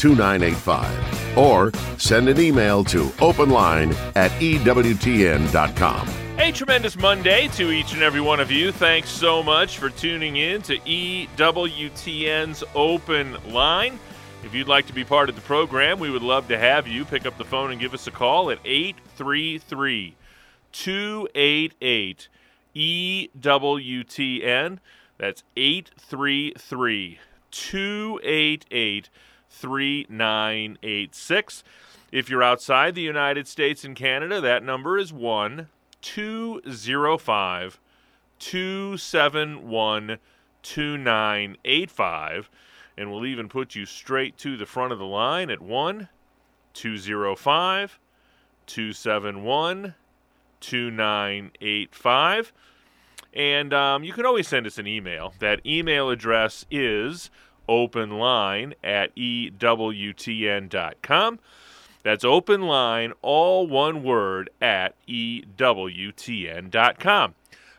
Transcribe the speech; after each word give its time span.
2985 0.00 1.36
or 1.36 1.70
send 1.98 2.26
an 2.28 2.40
email 2.40 2.82
to 2.84 3.04
openline 3.18 3.94
at 4.16 4.30
EWTN.com. 4.40 6.08
A 6.38 6.52
tremendous 6.52 6.96
Monday 6.96 7.48
to 7.48 7.70
each 7.70 7.92
and 7.92 8.02
every 8.02 8.22
one 8.22 8.40
of 8.40 8.50
you. 8.50 8.72
Thanks 8.72 9.10
so 9.10 9.42
much 9.42 9.76
for 9.76 9.90
tuning 9.90 10.36
in 10.36 10.62
to 10.62 10.78
EWTN's 10.78 12.64
Open 12.74 13.36
Line. 13.52 13.98
If 14.42 14.54
you'd 14.54 14.66
like 14.66 14.86
to 14.86 14.94
be 14.94 15.04
part 15.04 15.28
of 15.28 15.34
the 15.34 15.42
program, 15.42 15.98
we 15.98 16.08
would 16.08 16.22
love 16.22 16.48
to 16.48 16.56
have 16.56 16.88
you. 16.88 17.04
Pick 17.04 17.26
up 17.26 17.36
the 17.36 17.44
phone 17.44 17.72
and 17.72 17.78
give 17.78 17.92
us 17.92 18.06
a 18.06 18.10
call 18.10 18.50
at 18.50 18.58
833 18.64 20.16
288 20.72 22.28
EWTN. 22.74 24.78
That's 25.18 25.42
833 25.56 27.18
288 27.50 29.10
3986. 29.60 31.64
If 32.10 32.28
you're 32.28 32.42
outside 32.42 32.94
the 32.94 33.02
United 33.02 33.46
States 33.46 33.84
and 33.84 33.94
Canada, 33.94 34.40
that 34.40 34.64
number 34.64 34.98
is 34.98 35.12
1 35.12 35.68
205 36.00 37.80
271 38.38 40.18
2985. 40.62 42.50
And 42.96 43.10
we'll 43.10 43.26
even 43.26 43.48
put 43.48 43.74
you 43.74 43.86
straight 43.86 44.36
to 44.38 44.56
the 44.56 44.66
front 44.66 44.92
of 44.92 44.98
the 44.98 45.06
line 45.06 45.50
at 45.50 45.60
1 45.60 46.08
205 46.74 47.98
271 48.66 49.94
2985. 50.60 52.52
And 53.32 53.72
um, 53.72 54.04
you 54.04 54.12
can 54.12 54.26
always 54.26 54.48
send 54.48 54.66
us 54.66 54.78
an 54.78 54.86
email. 54.86 55.32
That 55.38 55.64
email 55.64 56.10
address 56.10 56.66
is 56.70 57.30
openline 57.70 58.74
at 58.82 59.14
ewtn.com. 59.14 59.68
That's 62.02 62.24
open 62.24 62.62
line, 62.62 63.12
all 63.22 63.66
one 63.66 64.02
word, 64.02 64.50
at 64.60 64.94
EWTN.com. 65.06 65.44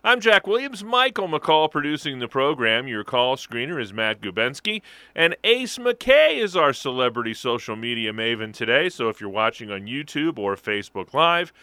I'm 0.04 0.20
Jack 0.20 0.48
Williams, 0.48 0.84
Michael 0.84 1.28
McCall 1.28 1.70
producing 1.70 2.18
the 2.20 2.28
program. 2.28 2.88
Your 2.88 3.04
call 3.04 3.36
screener 3.36 3.80
is 3.80 3.94
Matt 3.94 4.20
Gubensky, 4.22 4.82
and 5.16 5.36
Ace 5.44 5.78
McKay 5.78 6.38
is 6.38 6.56
our 6.56 6.74
celebrity 6.74 7.36
social 7.36 7.76
media 7.76 8.12
maven 8.14 8.52
today. 8.54 8.90
So 8.90 9.10
if 9.10 9.22
you're 9.22 9.30
watching 9.30 9.70
on 9.70 9.82
YouTube 9.82 10.40
or 10.40 10.56
Facebook 10.56 11.14
Live, 11.14 11.54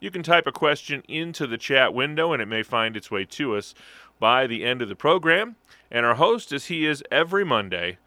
you 0.00 0.10
can 0.10 0.22
type 0.22 0.46
a 0.46 0.52
question 0.52 1.02
into 1.08 1.46
the 1.46 1.56
chat 1.56 1.94
window 1.94 2.32
and 2.32 2.42
it 2.42 2.46
may 2.46 2.62
find 2.62 2.96
its 2.96 3.10
way 3.10 3.24
to 3.24 3.56
us 3.56 3.74
by 4.24 4.46
the 4.46 4.64
end 4.64 4.80
of 4.80 4.88
the 4.88 4.96
program. 4.96 5.54
And 5.90 6.06
our 6.06 6.14
host, 6.14 6.50
as 6.50 6.64
he 6.68 6.86
is 6.86 7.04
every 7.10 7.44
Monday, 7.44 7.98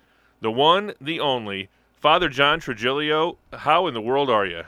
the 0.42 0.50
one, 0.50 0.94
the 1.00 1.20
only, 1.20 1.70
Father 1.96 2.28
John 2.28 2.60
Trigilio, 2.60 3.38
how 3.54 3.86
in 3.86 3.94
the 3.94 4.02
world 4.02 4.28
are 4.28 4.44
you? 4.44 4.64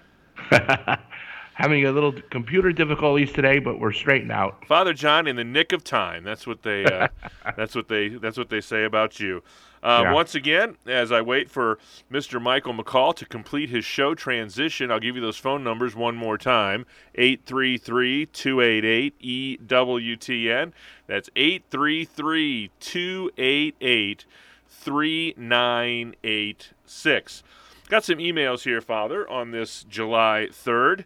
Having 1.56 1.88
a 1.88 1.92
little 1.92 2.14
computer 2.30 2.72
difficulties 2.72 3.32
today, 3.32 3.58
but 3.58 3.80
we're 3.80 3.94
straightened 3.94 4.32
out. 4.32 4.64
Father 4.68 4.94
John, 4.94 5.26
in 5.26 5.38
the 5.38 5.44
nick 5.44 5.74
of 5.74 5.84
time. 5.84 6.24
That's 6.24 6.46
what 6.46 6.62
they. 6.62 6.86
Uh, 6.86 7.08
that's 7.58 7.74
what 7.74 7.88
they. 7.88 8.10
That's 8.10 8.38
what 8.38 8.50
they 8.50 8.62
say 8.62 8.84
about 8.84 9.20
you. 9.20 9.42
Uh, 9.82 10.02
yeah. 10.04 10.14
Once 10.14 10.36
again, 10.36 10.76
as 10.86 11.12
I 11.12 11.22
wait 11.22 11.50
for 11.50 11.80
Mr. 12.12 12.40
Michael 12.42 12.74
McCall 12.74 13.16
to 13.16 13.26
complete 13.26 13.70
his 13.70 13.86
show 13.86 14.14
transition, 14.14 14.92
I'll 14.92 15.00
give 15.00 15.16
you 15.16 15.22
those 15.22 15.38
phone 15.38 15.64
numbers 15.64 15.96
one 15.96 16.16
more 16.16 16.38
time 16.38 16.86
833 17.16 18.26
288 18.28 19.68
EWTN. 19.68 20.74
That's 21.08 21.30
833 21.36 22.70
288 22.80 24.26
3986. 24.68 27.44
Got 27.90 28.04
some 28.04 28.20
emails 28.20 28.64
here, 28.64 28.82
Father, 28.82 29.28
on 29.30 29.52
this 29.52 29.84
July 29.90 30.50
3rd, 30.52 31.06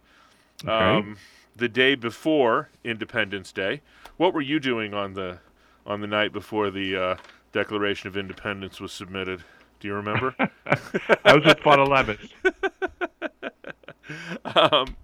okay. 0.62 0.70
um, 0.70 1.16
the 1.56 1.68
day 1.68 1.94
before 1.94 2.68
Independence 2.84 3.52
Day. 3.52 3.80
What 4.16 4.34
were 4.34 4.42
you 4.42 4.60
doing 4.60 4.94
on 4.94 5.14
the 5.14 5.38
on 5.86 6.00
the 6.00 6.06
night 6.06 6.32
before 6.32 6.70
the 6.70 6.96
uh, 6.96 7.16
Declaration 7.54 8.08
of 8.08 8.16
Independence 8.16 8.80
was 8.80 8.92
submitted? 8.92 9.44
Do 9.78 9.86
you 9.86 9.94
remember? 9.94 10.34
I 11.24 11.34
was 11.36 11.46
at 11.46 11.64
11. 11.64 12.18
um, 14.44 14.96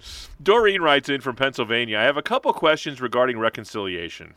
Doreen 0.42 0.82
writes 0.82 1.08
in 1.08 1.20
from 1.20 1.36
Pennsylvania. 1.36 1.96
I 1.96 2.02
have 2.02 2.16
a 2.16 2.22
couple 2.22 2.52
questions 2.52 3.00
regarding 3.00 3.38
reconciliation. 3.38 4.34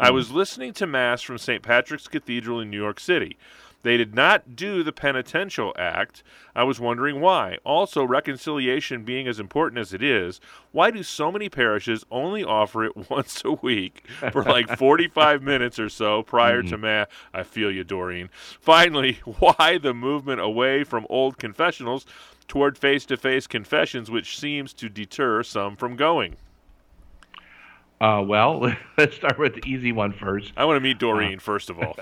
I 0.00 0.08
hmm. 0.08 0.16
was 0.16 0.32
listening 0.32 0.72
to 0.74 0.86
Mass 0.88 1.22
from 1.22 1.38
St. 1.38 1.62
Patrick's 1.62 2.08
Cathedral 2.08 2.58
in 2.58 2.70
New 2.70 2.82
York 2.82 2.98
City. 2.98 3.36
They 3.84 3.98
did 3.98 4.14
not 4.14 4.56
do 4.56 4.82
the 4.82 4.94
penitential 4.94 5.74
act. 5.78 6.22
I 6.56 6.64
was 6.64 6.80
wondering 6.80 7.20
why. 7.20 7.58
Also, 7.64 8.02
reconciliation 8.02 9.04
being 9.04 9.28
as 9.28 9.38
important 9.38 9.78
as 9.78 9.92
it 9.92 10.02
is, 10.02 10.40
why 10.72 10.90
do 10.90 11.02
so 11.02 11.30
many 11.30 11.50
parishes 11.50 12.02
only 12.10 12.42
offer 12.42 12.86
it 12.86 12.92
once 13.10 13.42
a 13.44 13.52
week 13.52 14.08
for 14.32 14.42
like 14.42 14.68
45 14.78 15.42
minutes 15.42 15.78
or 15.78 15.90
so 15.90 16.22
prior 16.22 16.62
mm-hmm. 16.62 16.70
to 16.70 16.78
Mass? 16.78 17.08
I 17.34 17.42
feel 17.42 17.70
you, 17.70 17.84
Doreen. 17.84 18.30
Finally, 18.58 19.20
why 19.38 19.76
the 19.76 19.92
movement 19.92 20.40
away 20.40 20.82
from 20.82 21.06
old 21.10 21.36
confessionals 21.36 22.06
toward 22.48 22.78
face 22.78 23.04
to 23.06 23.18
face 23.18 23.46
confessions, 23.46 24.10
which 24.10 24.38
seems 24.38 24.72
to 24.72 24.88
deter 24.88 25.42
some 25.42 25.76
from 25.76 25.94
going? 25.94 26.36
Uh, 28.00 28.24
well, 28.26 28.74
let's 28.96 29.16
start 29.16 29.38
with 29.38 29.56
the 29.56 29.62
easy 29.68 29.92
one 29.92 30.12
first. 30.12 30.52
I 30.56 30.64
want 30.64 30.76
to 30.76 30.80
meet 30.80 30.98
Doreen, 30.98 31.36
uh, 31.36 31.40
first 31.40 31.68
of 31.68 31.78
all. 31.78 31.96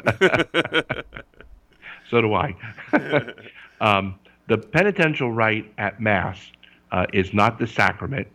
So 2.12 2.20
do 2.20 2.34
I. 2.34 2.54
um, 3.80 4.16
the 4.46 4.58
penitential 4.58 5.32
rite 5.32 5.72
at 5.78 5.98
Mass 5.98 6.38
uh, 6.90 7.06
is 7.14 7.32
not 7.32 7.58
the 7.58 7.66
sacrament, 7.66 8.28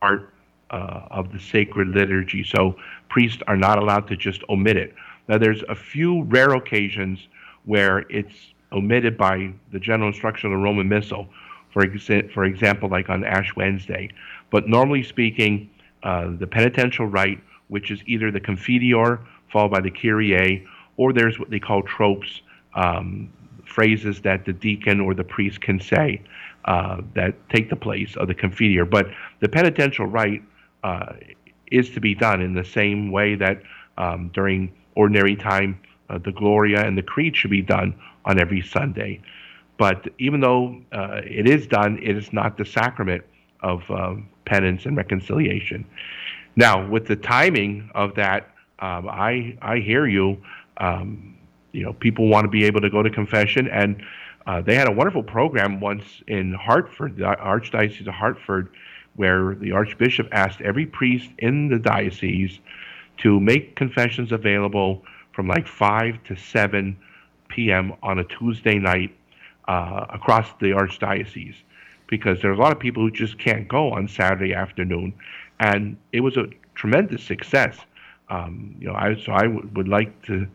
part 0.00 0.32
uh, 0.70 1.08
of 1.10 1.32
the 1.32 1.40
sacred 1.40 1.88
liturgy. 1.88 2.44
So 2.44 2.76
priests 3.08 3.42
are 3.48 3.56
not 3.56 3.78
allowed 3.78 4.06
to 4.06 4.16
just 4.16 4.44
omit 4.48 4.76
it. 4.76 4.94
Now, 5.26 5.36
there's 5.36 5.64
a 5.68 5.74
few 5.74 6.22
rare 6.22 6.50
occasions 6.50 7.26
where 7.64 8.06
it's 8.08 8.52
omitted 8.70 9.18
by 9.18 9.52
the 9.72 9.80
general 9.80 10.10
instruction 10.10 10.52
of 10.52 10.58
the 10.58 10.62
Roman 10.62 10.88
Missal, 10.88 11.26
for, 11.72 11.82
exa- 11.82 12.32
for 12.32 12.44
example, 12.44 12.88
like 12.88 13.10
on 13.10 13.24
Ash 13.24 13.56
Wednesday. 13.56 14.10
But 14.50 14.68
normally 14.68 15.02
speaking, 15.02 15.70
uh, 16.04 16.30
the 16.38 16.46
penitential 16.46 17.06
rite, 17.06 17.40
which 17.66 17.90
is 17.90 18.00
either 18.06 18.30
the 18.30 18.40
Confiteor 18.40 19.18
followed 19.50 19.72
by 19.72 19.80
the 19.80 19.90
Kyrie 19.90 20.64
or 21.00 21.14
there's 21.14 21.38
what 21.38 21.48
they 21.48 21.58
call 21.58 21.82
tropes, 21.82 22.42
um, 22.74 23.32
phrases 23.64 24.20
that 24.20 24.44
the 24.44 24.52
deacon 24.52 25.00
or 25.00 25.14
the 25.14 25.24
priest 25.24 25.58
can 25.62 25.80
say 25.80 26.20
uh, 26.66 27.00
that 27.14 27.32
take 27.48 27.70
the 27.70 27.80
place 27.86 28.16
of 28.16 28.28
the 28.28 28.34
confiteor. 28.34 28.84
But 28.84 29.06
the 29.40 29.48
penitential 29.48 30.04
rite 30.04 30.42
uh, 30.84 31.14
is 31.70 31.88
to 31.94 32.00
be 32.00 32.14
done 32.14 32.42
in 32.42 32.52
the 32.52 32.64
same 32.64 33.10
way 33.10 33.34
that 33.36 33.62
um, 33.96 34.30
during 34.34 34.70
ordinary 34.94 35.36
time 35.36 35.80
uh, 36.10 36.18
the 36.18 36.32
Gloria 36.32 36.84
and 36.86 36.98
the 36.98 37.02
Creed 37.02 37.34
should 37.34 37.50
be 37.50 37.62
done 37.62 37.94
on 38.26 38.38
every 38.38 38.60
Sunday. 38.60 39.22
But 39.78 40.06
even 40.18 40.40
though 40.40 40.82
uh, 40.92 41.22
it 41.24 41.48
is 41.48 41.66
done, 41.66 41.98
it 42.02 42.14
is 42.14 42.30
not 42.34 42.58
the 42.58 42.66
sacrament 42.66 43.24
of 43.62 43.90
um, 43.90 44.28
penance 44.44 44.84
and 44.84 44.98
reconciliation. 44.98 45.86
Now, 46.56 46.86
with 46.86 47.06
the 47.06 47.16
timing 47.16 47.90
of 47.94 48.14
that, 48.16 48.50
um, 48.80 49.08
I 49.08 49.56
I 49.60 49.78
hear 49.78 50.06
you. 50.06 50.38
Um, 50.80 51.36
you 51.72 51.84
know, 51.84 51.92
people 51.92 52.28
want 52.28 52.44
to 52.44 52.48
be 52.48 52.64
able 52.64 52.80
to 52.80 52.90
go 52.90 53.02
to 53.02 53.10
confession, 53.10 53.68
and 53.68 54.02
uh, 54.46 54.60
they 54.60 54.74
had 54.74 54.88
a 54.88 54.92
wonderful 54.92 55.22
program 55.22 55.80
once 55.80 56.04
in 56.26 56.52
Hartford, 56.52 57.16
the 57.16 57.22
Archdiocese 57.22 58.08
of 58.08 58.14
Hartford, 58.14 58.70
where 59.14 59.54
the 59.54 59.72
Archbishop 59.72 60.28
asked 60.32 60.60
every 60.60 60.86
priest 60.86 61.30
in 61.38 61.68
the 61.68 61.78
diocese 61.78 62.58
to 63.18 63.38
make 63.38 63.76
confessions 63.76 64.32
available 64.32 65.04
from 65.32 65.46
like 65.46 65.68
5 65.68 66.24
to 66.24 66.36
7 66.36 66.96
p.m. 67.48 67.92
on 68.02 68.18
a 68.18 68.24
Tuesday 68.24 68.78
night 68.78 69.14
uh, 69.68 70.06
across 70.10 70.48
the 70.60 70.70
Archdiocese 70.70 71.56
because 72.06 72.42
there 72.42 72.50
are 72.50 72.54
a 72.54 72.58
lot 72.58 72.72
of 72.72 72.78
people 72.78 73.02
who 73.02 73.10
just 73.10 73.38
can't 73.38 73.68
go 73.68 73.92
on 73.92 74.08
Saturday 74.08 74.52
afternoon. 74.52 75.14
And 75.60 75.96
it 76.12 76.20
was 76.20 76.36
a 76.36 76.46
tremendous 76.74 77.22
success. 77.22 77.78
Um, 78.28 78.74
you 78.80 78.88
know, 78.88 78.94
I, 78.94 79.14
so 79.14 79.32
I 79.32 79.42
w- 79.42 79.70
would 79.74 79.88
like 79.88 80.20
to 80.26 80.46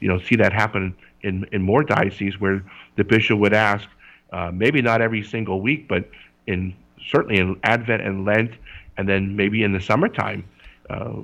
you 0.00 0.08
know 0.08 0.18
see 0.18 0.36
that 0.36 0.52
happen 0.52 0.94
in 1.22 1.46
in 1.52 1.62
more 1.62 1.82
dioceses 1.82 2.40
where 2.40 2.62
the 2.96 3.04
bishop 3.04 3.38
would 3.38 3.54
ask, 3.54 3.88
uh, 4.32 4.50
maybe 4.52 4.82
not 4.82 5.00
every 5.00 5.22
single 5.22 5.60
week, 5.60 5.88
but 5.88 6.08
in 6.46 6.74
certainly 7.08 7.38
in 7.38 7.58
Advent 7.62 8.02
and 8.02 8.24
Lent, 8.24 8.52
and 8.96 9.08
then 9.08 9.36
maybe 9.36 9.62
in 9.62 9.72
the 9.72 9.80
summertime, 9.80 10.44
uh, 10.90 11.14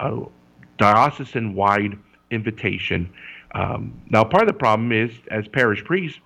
a 0.00 0.22
diocesan-wide 0.78 1.98
invitation. 2.30 3.12
Um, 3.54 4.00
now, 4.10 4.24
part 4.24 4.42
of 4.42 4.48
the 4.48 4.58
problem 4.58 4.92
is, 4.92 5.10
as 5.30 5.46
parish 5.48 5.84
priests, 5.84 6.18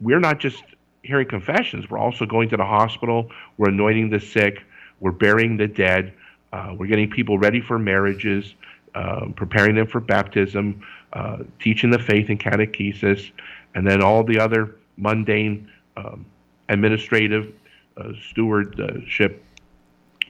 we're 0.00 0.20
not 0.20 0.38
just 0.38 0.62
hearing 1.02 1.28
confessions. 1.28 1.88
We're 1.88 1.98
also 1.98 2.26
going 2.26 2.48
to 2.50 2.56
the 2.56 2.64
hospital. 2.64 3.30
We're 3.56 3.70
anointing 3.70 4.10
the 4.10 4.20
sick. 4.20 4.62
We're 5.00 5.12
burying 5.12 5.56
the 5.56 5.66
dead. 5.66 6.12
Uh, 6.52 6.74
we're 6.78 6.86
getting 6.86 7.10
people 7.10 7.38
ready 7.38 7.60
for 7.60 7.78
marriages, 7.78 8.54
uh, 8.96 9.26
preparing 9.36 9.76
them 9.76 9.86
for 9.86 10.00
baptism, 10.00 10.82
uh, 11.12 11.38
teaching 11.60 11.90
the 11.90 11.98
faith 11.98 12.30
and 12.30 12.40
catechesis, 12.40 13.30
and 13.74 13.86
then 13.86 14.02
all 14.02 14.24
the 14.24 14.38
other 14.38 14.76
mundane 14.96 15.70
um, 15.98 16.24
administrative 16.70 17.52
uh, 17.98 18.12
stewardship 18.30 19.44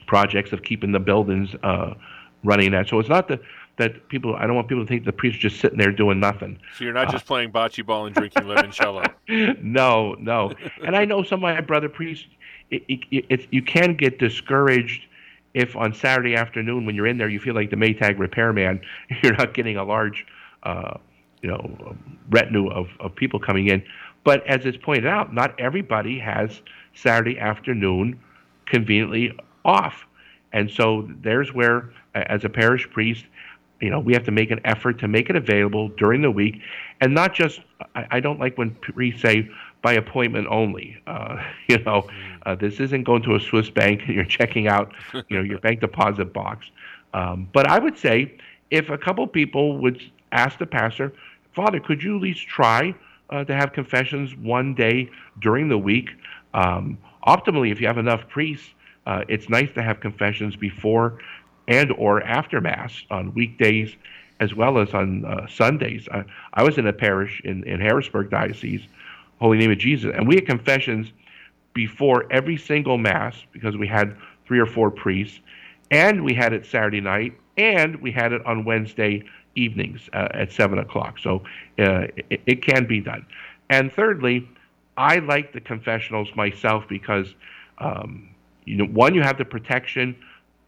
projects 0.05 0.51
of 0.51 0.63
keeping 0.63 0.91
the 0.91 0.99
buildings 0.99 1.55
uh, 1.63 1.93
running. 2.43 2.71
That 2.71 2.89
so 2.89 2.99
it's 2.99 3.07
not 3.07 3.29
that 3.29 3.39
that 3.77 4.09
people. 4.09 4.35
I 4.35 4.45
don't 4.45 4.55
want 4.57 4.67
people 4.67 4.83
to 4.83 4.87
think 4.87 5.05
the 5.05 5.13
priest 5.13 5.37
is 5.37 5.43
just 5.43 5.61
sitting 5.61 5.77
there 5.77 5.93
doing 5.93 6.19
nothing. 6.19 6.59
So 6.77 6.83
you're 6.83 6.93
not 6.93 7.09
just 7.09 7.23
uh, 7.23 7.27
playing 7.27 7.53
bocce 7.53 7.85
ball 7.85 8.05
and 8.05 8.13
drinking 8.13 8.43
limoncello. 8.43 9.09
no, 9.63 10.15
no. 10.19 10.51
And 10.85 10.93
I 10.93 11.05
know 11.05 11.23
some 11.23 11.37
of 11.37 11.43
my 11.43 11.61
brother 11.61 11.87
priests. 11.87 12.27
It, 12.69 12.83
it, 12.89 13.25
it, 13.29 13.47
you 13.49 13.61
can 13.61 13.95
get 13.95 14.19
discouraged 14.19 15.06
if 15.57 15.75
on 15.75 15.91
Saturday 15.91 16.35
afternoon 16.35 16.85
when 16.85 16.93
you're 16.93 17.07
in 17.07 17.17
there 17.17 17.29
you 17.29 17.39
feel 17.39 17.55
like 17.55 17.71
the 17.71 17.75
Maytag 17.75 18.19
repairman, 18.19 18.79
you're 19.23 19.35
not 19.35 19.55
getting 19.55 19.75
a 19.75 19.83
large, 19.83 20.25
uh, 20.63 20.97
you 21.41 21.49
know, 21.49 21.95
retinue 22.29 22.69
of, 22.69 22.89
of 22.99 23.15
people 23.15 23.39
coming 23.39 23.67
in. 23.67 23.83
But 24.23 24.45
as 24.45 24.65
it's 24.65 24.77
pointed 24.77 25.07
out, 25.07 25.33
not 25.33 25.59
everybody 25.59 26.19
has 26.19 26.61
Saturday 26.93 27.39
afternoon 27.39 28.19
conveniently 28.67 29.35
off. 29.65 30.05
And 30.53 30.69
so 30.69 31.09
there's 31.21 31.53
where, 31.53 31.91
as 32.13 32.43
a 32.43 32.49
parish 32.49 32.87
priest, 32.91 33.25
you 33.81 33.89
know, 33.89 33.99
we 33.99 34.13
have 34.13 34.23
to 34.25 34.31
make 34.31 34.51
an 34.51 34.59
effort 34.63 34.99
to 34.99 35.07
make 35.07 35.29
it 35.29 35.35
available 35.35 35.89
during 35.89 36.21
the 36.21 36.31
week, 36.31 36.61
and 37.01 37.13
not 37.13 37.33
just. 37.33 37.61
I, 37.93 38.07
I 38.09 38.19
don't 38.19 38.39
like 38.39 38.57
when 38.57 38.71
priests 38.71 39.21
say 39.21 39.47
by 39.87 39.93
appointment 39.93 40.45
only. 40.49 40.97
Uh, 41.07 41.41
you 41.69 41.77
know, 41.85 42.05
uh, 42.45 42.55
this 42.55 42.81
isn't 42.81 43.03
going 43.03 43.21
to 43.21 43.35
a 43.35 43.39
Swiss 43.39 43.69
bank 43.69 44.01
and 44.05 44.15
you're 44.15 44.25
checking 44.25 44.67
out, 44.67 44.91
you 45.29 45.37
know, 45.37 45.41
your 45.41 45.59
bank 45.59 45.79
deposit 45.79 46.33
box. 46.33 46.65
Um, 47.13 47.47
but 47.53 47.69
I 47.69 47.79
would 47.79 47.97
say 47.97 48.37
if 48.69 48.89
a 48.89 48.97
couple 48.97 49.25
people 49.27 49.77
would 49.77 50.01
ask 50.33 50.59
the 50.59 50.65
pastor, 50.65 51.13
Father, 51.53 51.79
could 51.79 52.03
you 52.03 52.17
at 52.17 52.21
least 52.21 52.45
try 52.47 52.93
uh, 53.29 53.45
to 53.45 53.55
have 53.55 53.71
confessions 53.71 54.35
one 54.35 54.75
day 54.75 55.09
during 55.39 55.69
the 55.69 55.77
week? 55.77 56.09
Um, 56.53 56.97
optimally, 57.25 57.71
if 57.71 57.79
you 57.79 57.87
have 57.87 57.97
enough 57.97 58.27
priests, 58.27 58.67
uh, 59.05 59.23
it's 59.29 59.47
nice 59.47 59.71
to 59.75 59.81
have 59.81 60.01
confessions 60.01 60.57
before 60.57 61.19
and 61.69 61.93
or 61.93 62.21
after 62.23 62.59
mass 62.59 62.91
on 63.09 63.33
weekdays 63.33 63.95
as 64.41 64.53
well 64.53 64.79
as 64.79 64.93
on 64.93 65.23
uh, 65.23 65.47
Sundays. 65.47 66.09
I, 66.11 66.25
I, 66.53 66.63
was 66.63 66.77
in 66.77 66.87
a 66.87 66.93
parish 66.93 67.41
in, 67.43 67.63
in 67.63 67.79
Harrisburg 67.79 68.29
Diocese, 68.29 68.83
Holy 69.39 69.57
Name 69.57 69.71
of 69.71 69.77
Jesus, 69.77 70.11
and 70.15 70.27
we 70.27 70.35
had 70.35 70.45
confessions 70.45 71.11
before 71.73 72.25
every 72.31 72.57
single 72.57 72.97
mass 72.97 73.35
because 73.51 73.77
we 73.77 73.87
had 73.87 74.15
three 74.45 74.59
or 74.59 74.65
four 74.65 74.89
priests, 74.89 75.39
and 75.91 76.23
we 76.23 76.33
had 76.33 76.53
it 76.53 76.65
Saturday 76.65 77.01
night, 77.01 77.37
and 77.57 78.01
we 78.01 78.11
had 78.11 78.33
it 78.33 78.45
on 78.45 78.65
Wednesday 78.65 79.23
evenings 79.55 80.09
uh, 80.13 80.27
at 80.31 80.51
seven 80.51 80.79
o'clock. 80.79 81.19
So 81.19 81.43
uh, 81.79 82.07
it, 82.29 82.41
it 82.45 82.61
can 82.63 82.87
be 82.87 82.99
done. 82.99 83.25
And 83.69 83.91
thirdly, 83.91 84.49
I 84.97 85.19
like 85.19 85.53
the 85.53 85.61
confessionals 85.61 86.29
myself 86.35 86.85
because, 86.89 87.27
um, 87.77 88.29
you 88.65 88.77
know, 88.77 88.85
one, 88.85 89.13
you 89.13 89.21
have 89.21 89.37
the 89.37 89.45
protection 89.45 90.15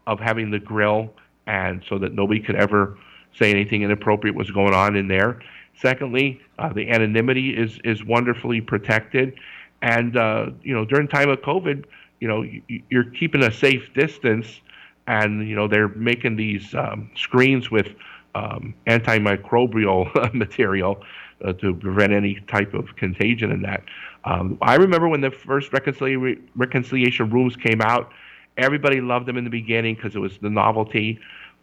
of 0.06 0.20
having 0.20 0.50
the 0.50 0.58
grill, 0.58 1.12
and 1.46 1.82
so 1.88 1.98
that 1.98 2.12
nobody 2.12 2.40
could 2.40 2.56
ever 2.56 2.98
say 3.36 3.50
anything 3.50 3.82
inappropriate 3.82 4.36
was 4.36 4.50
going 4.50 4.74
on 4.74 4.96
in 4.96 5.08
there. 5.08 5.40
Secondly, 5.80 6.40
uh, 6.58 6.72
the 6.72 6.90
anonymity 6.90 7.50
is 7.50 7.78
is 7.84 8.04
wonderfully 8.04 8.60
protected, 8.60 9.38
and 9.82 10.16
uh, 10.16 10.50
you 10.62 10.74
know 10.74 10.84
during 10.84 11.08
time 11.08 11.30
of 11.30 11.40
COVID, 11.40 11.84
you 12.20 12.28
know 12.28 12.44
you're 12.90 13.10
keeping 13.10 13.42
a 13.42 13.52
safe 13.52 13.92
distance, 13.94 14.60
and 15.06 15.48
you 15.48 15.56
know 15.56 15.68
they're 15.68 15.88
making 15.88 16.36
these 16.36 16.74
um, 16.74 17.10
screens 17.14 17.70
with 17.70 17.88
um, 18.34 18.74
antimicrobial 18.86 20.34
material 20.34 21.02
uh, 21.44 21.52
to 21.54 21.74
prevent 21.74 22.12
any 22.12 22.40
type 22.48 22.74
of 22.74 22.94
contagion 22.96 23.50
in 23.50 23.62
that. 23.62 23.82
Um, 24.24 24.58
I 24.60 24.74
remember 24.74 25.08
when 25.08 25.22
the 25.22 25.30
first 25.30 25.72
reconciliation, 25.72 26.48
reconciliation 26.56 27.30
rooms 27.30 27.56
came 27.56 27.80
out, 27.80 28.12
everybody 28.58 29.00
loved 29.00 29.26
them 29.26 29.36
in 29.36 29.44
the 29.44 29.50
beginning 29.50 29.94
because 29.94 30.14
it 30.14 30.18
was 30.18 30.38
the 30.38 30.50
novelty. 30.50 31.18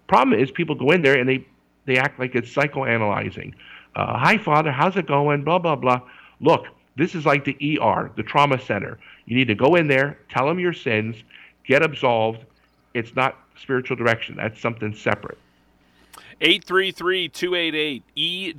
Problem 0.08 0.40
is, 0.40 0.52
people 0.52 0.76
go 0.76 0.92
in 0.92 1.02
there 1.02 1.20
and 1.20 1.30
they, 1.30 1.46
they 1.86 1.98
act 1.98 2.20
like 2.20 2.34
it's 2.34 2.54
psychoanalyzing. 2.54 3.54
Uh, 3.98 4.16
Hi, 4.16 4.38
Father, 4.38 4.72
how's 4.72 4.96
it 4.96 5.08
going? 5.08 5.44
Blah, 5.44 5.58
blah, 5.58 5.76
blah. 5.76 6.02
Look, 6.40 6.68
this 6.98 7.16
is 7.16 7.26
like 7.26 7.46
the 7.46 7.80
ER, 7.82 8.12
the 8.16 8.22
trauma 8.22 8.62
center. 8.62 9.00
You 9.26 9.36
need 9.36 9.48
to 9.48 9.56
go 9.56 9.74
in 9.74 9.88
there, 9.88 10.20
tell 10.30 10.46
them 10.46 10.60
your 10.60 10.74
sins, 10.74 11.16
get 11.66 11.82
absolved. 11.82 12.46
It's 12.94 13.16
not 13.16 13.40
spiritual 13.60 13.98
direction, 13.98 14.36
that's 14.36 14.62
something 14.62 14.94
separate. 14.94 15.40
833 16.40 17.30
288 17.30 18.04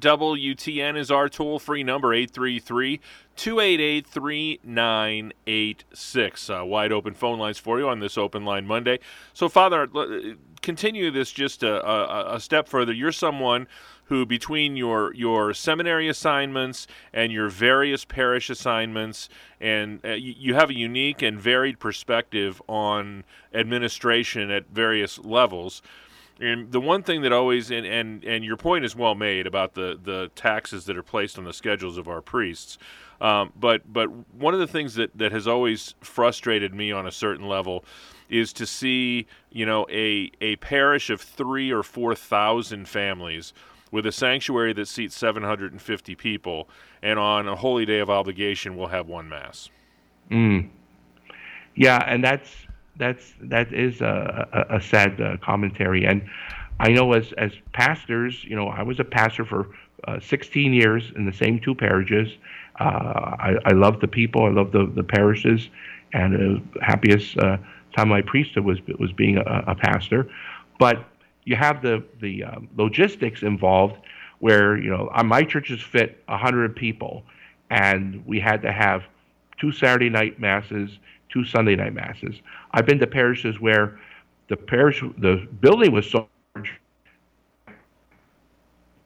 EWTN 0.00 0.98
is 0.98 1.12
our 1.12 1.28
toll 1.28 1.60
free 1.60 1.84
number 1.84 2.12
833 2.12 2.98
288 3.36 4.06
3986. 4.08 6.50
Uh, 6.50 6.64
wide 6.64 6.90
open 6.90 7.14
phone 7.14 7.38
lines 7.38 7.58
for 7.58 7.78
you 7.78 7.88
on 7.88 8.00
this 8.00 8.18
Open 8.18 8.44
Line 8.44 8.66
Monday. 8.66 8.98
So, 9.32 9.48
Father, 9.48 9.86
continue 10.60 11.12
this 11.12 11.30
just 11.30 11.62
a, 11.62 11.88
a, 11.88 12.34
a 12.34 12.40
step 12.40 12.68
further. 12.68 12.92
You're 12.92 13.12
someone 13.12 13.68
who 14.08 14.26
between 14.26 14.76
your 14.76 15.14
your 15.14 15.54
seminary 15.54 16.08
assignments 16.08 16.86
and 17.12 17.32
your 17.32 17.48
various 17.48 18.04
parish 18.04 18.50
assignments 18.50 19.28
and 19.60 20.00
uh, 20.04 20.10
you, 20.10 20.34
you, 20.36 20.54
have 20.54 20.70
a 20.70 20.74
unique 20.74 21.22
and 21.22 21.40
varied 21.40 21.78
perspective 21.78 22.60
on 22.68 23.24
administration 23.52 24.50
at 24.50 24.68
various 24.70 25.18
levels 25.18 25.82
and 26.40 26.70
the 26.70 26.80
one 26.80 27.02
thing 27.02 27.22
that 27.22 27.32
always 27.32 27.70
and, 27.70 27.84
and 27.84 28.24
and 28.24 28.44
your 28.44 28.56
point 28.56 28.84
is 28.84 28.94
well 28.94 29.14
made 29.14 29.46
about 29.46 29.74
the 29.74 29.98
the 30.02 30.30
taxes 30.34 30.84
that 30.86 30.96
are 30.96 31.02
placed 31.02 31.38
on 31.38 31.44
the 31.44 31.52
schedules 31.52 31.98
of 31.98 32.08
our 32.08 32.20
priests. 32.20 32.78
Um, 33.20 33.52
but 33.58 33.92
but 33.92 34.06
one 34.34 34.54
of 34.54 34.60
the 34.60 34.66
things 34.66 34.94
that 34.94 35.16
that 35.18 35.32
has 35.32 35.48
always 35.48 35.94
frustrated 36.00 36.74
me 36.74 36.92
on 36.92 37.06
a 37.06 37.12
certain 37.12 37.48
level 37.48 37.84
is 38.28 38.52
to 38.54 38.66
see 38.66 39.26
you 39.50 39.66
know 39.66 39.86
a 39.90 40.30
a 40.40 40.56
parish 40.56 41.10
of 41.10 41.20
three 41.20 41.72
or 41.72 41.82
four 41.82 42.14
thousand 42.14 42.88
families 42.88 43.52
with 43.90 44.06
a 44.06 44.12
sanctuary 44.12 44.72
that 44.74 44.88
seats 44.88 45.16
750 45.16 46.14
people, 46.14 46.68
and 47.02 47.18
on 47.18 47.48
a 47.48 47.56
holy 47.56 47.86
day 47.86 47.98
of 47.98 48.10
obligation, 48.10 48.76
we'll 48.76 48.88
have 48.88 49.06
one 49.06 49.28
mass. 49.28 49.70
Mm. 50.30 50.68
Yeah, 51.74 52.02
and 52.06 52.22
that's 52.22 52.50
that's 52.96 53.34
that 53.40 53.72
is 53.72 54.00
a, 54.00 54.48
a, 54.52 54.76
a 54.76 54.80
sad 54.80 55.20
uh, 55.20 55.36
commentary. 55.38 56.04
And 56.04 56.28
I 56.80 56.90
know 56.90 57.12
as 57.12 57.32
as 57.38 57.52
pastors, 57.72 58.44
you 58.44 58.56
know, 58.56 58.68
I 58.68 58.82
was 58.82 59.00
a 59.00 59.04
pastor 59.04 59.44
for 59.44 59.68
uh, 60.06 60.20
16 60.20 60.72
years 60.72 61.12
in 61.16 61.26
the 61.26 61.32
same 61.32 61.60
two 61.60 61.74
parishes. 61.74 62.28
Uh, 62.78 62.84
I, 62.84 63.54
I 63.64 63.72
love 63.72 64.00
the 64.00 64.08
people. 64.08 64.44
I 64.44 64.50
love 64.50 64.70
the, 64.70 64.86
the 64.94 65.02
parishes, 65.02 65.68
and 66.12 66.34
the 66.34 66.80
happiest 66.80 67.36
uh, 67.38 67.56
time 67.96 68.08
my 68.08 68.22
priesthood 68.22 68.64
was 68.64 68.78
was 68.98 69.12
being 69.12 69.38
a, 69.38 69.64
a, 69.66 69.74
pastor. 69.74 70.30
But 70.78 71.04
you 71.48 71.56
have 71.56 71.82
the 71.82 72.04
the 72.20 72.44
um, 72.44 72.68
logistics 72.76 73.42
involved, 73.42 73.96
where 74.38 74.76
you 74.76 74.90
know 74.90 75.10
my 75.24 75.42
churches 75.44 75.80
fit 75.80 76.22
100 76.26 76.76
people, 76.76 77.22
and 77.70 78.24
we 78.26 78.38
had 78.38 78.62
to 78.62 78.72
have 78.72 79.02
two 79.58 79.72
Saturday 79.72 80.10
night 80.10 80.38
masses 80.38 80.98
two 81.28 81.44
Sunday 81.44 81.76
night 81.76 81.94
masses. 81.94 82.40
I've 82.72 82.86
been 82.86 82.98
to 82.98 83.06
parishes 83.06 83.60
where 83.60 83.98
the 84.48 84.56
parish, 84.56 85.02
the 85.18 85.46
building 85.60 85.92
was 85.92 86.10
so 86.10 86.28
large, 86.54 86.80
you 87.66 87.74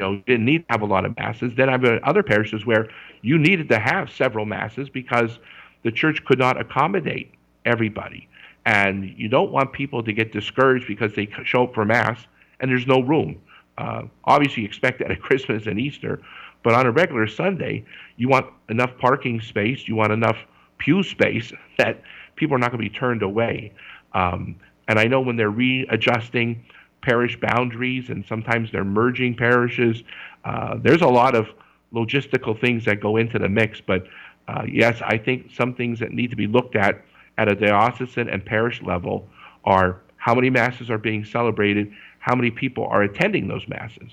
know, 0.01 0.23
didn't 0.27 0.45
need 0.45 0.59
to 0.59 0.67
have 0.71 0.83
a 0.83 0.87
lot 0.87 1.05
of 1.05 1.17
masses. 1.17 1.53
Then 1.57 1.69
I've 1.69 1.81
been 1.81 2.01
other 2.05 2.23
parishes 2.23 2.65
where 2.65 2.89
you 3.23 3.39
needed 3.39 3.69
to 3.71 3.79
have 3.79 4.11
several 4.11 4.47
masses 4.47 4.89
because 4.89 5.39
the 5.83 5.91
church 5.91 6.25
could 6.25 6.39
not 6.39 6.61
accommodate 6.61 7.33
everybody. 7.65 8.29
And 8.65 9.13
you 9.17 9.29
don't 9.29 9.51
want 9.51 9.73
people 9.73 10.05
to 10.05 10.13
get 10.13 10.33
discouraged 10.33 10.87
because 10.87 11.15
they 11.15 11.29
show 11.45 11.65
up 11.65 11.75
for 11.75 11.85
mass 11.85 12.27
and 12.63 12.71
there's 12.71 12.87
no 12.87 13.01
room. 13.01 13.43
Uh, 13.77 14.05
obviously, 14.25 14.63
you 14.63 14.69
expect 14.69 15.01
that 15.01 15.11
at 15.11 15.21
Christmas 15.29 15.67
and 15.67 15.79
Easter, 15.79 16.23
but 16.63 16.73
on 16.73 16.87
a 16.87 16.91
regular 16.91 17.27
Sunday, 17.27 17.85
you 18.17 18.29
want 18.29 18.47
enough 18.71 18.97
parking 18.99 19.41
space, 19.41 19.87
you 19.87 19.97
want 19.97 20.13
enough 20.13 20.39
pew 20.79 21.03
space 21.03 21.53
that 21.79 22.01
people 22.37 22.55
are 22.55 22.59
not 22.59 22.71
going 22.71 22.83
to 22.83 22.89
be 22.89 22.97
turned 22.97 23.23
away. 23.23 23.73
Um, 24.15 24.57
and 24.89 24.99
I 24.99 25.05
know 25.05 25.21
when 25.21 25.37
they're 25.37 25.51
readjusting 25.51 26.65
parish 27.03 27.39
boundaries 27.41 28.11
and 28.11 28.25
sometimes 28.27 28.71
they're 28.71 28.85
merging 28.85 29.35
parishes, 29.35 30.03
uh, 30.45 30.77
there's 30.81 31.03
a 31.03 31.07
lot 31.09 31.35
of 31.35 31.49
logistical 31.93 32.59
things 32.59 32.85
that 32.85 33.01
go 33.01 33.17
into 33.17 33.39
the 33.39 33.49
mix. 33.49 33.81
But 33.81 34.07
uh, 34.49 34.65
yes, 34.69 35.01
I 35.05 35.19
think 35.19 35.51
some 35.55 35.75
things 35.75 35.99
that 36.01 36.13
need 36.13 36.31
to 36.31 36.37
be 36.37 36.47
looked 36.47 36.77
at 36.77 37.03
at 37.39 37.49
a 37.49 37.55
diocesan 37.55 38.29
and 38.29 38.45
parish 38.45 38.83
level 38.83 39.27
are 39.65 40.01
how 40.17 40.35
many 40.35 40.51
masses 40.51 40.91
are 40.91 40.99
being 40.99 41.25
celebrated, 41.25 41.93
how 42.23 42.35
many 42.37 42.53
people 42.53 42.87
are 42.87 43.03
attending 43.03 43.49
those 43.49 43.67
masses. 43.67 44.13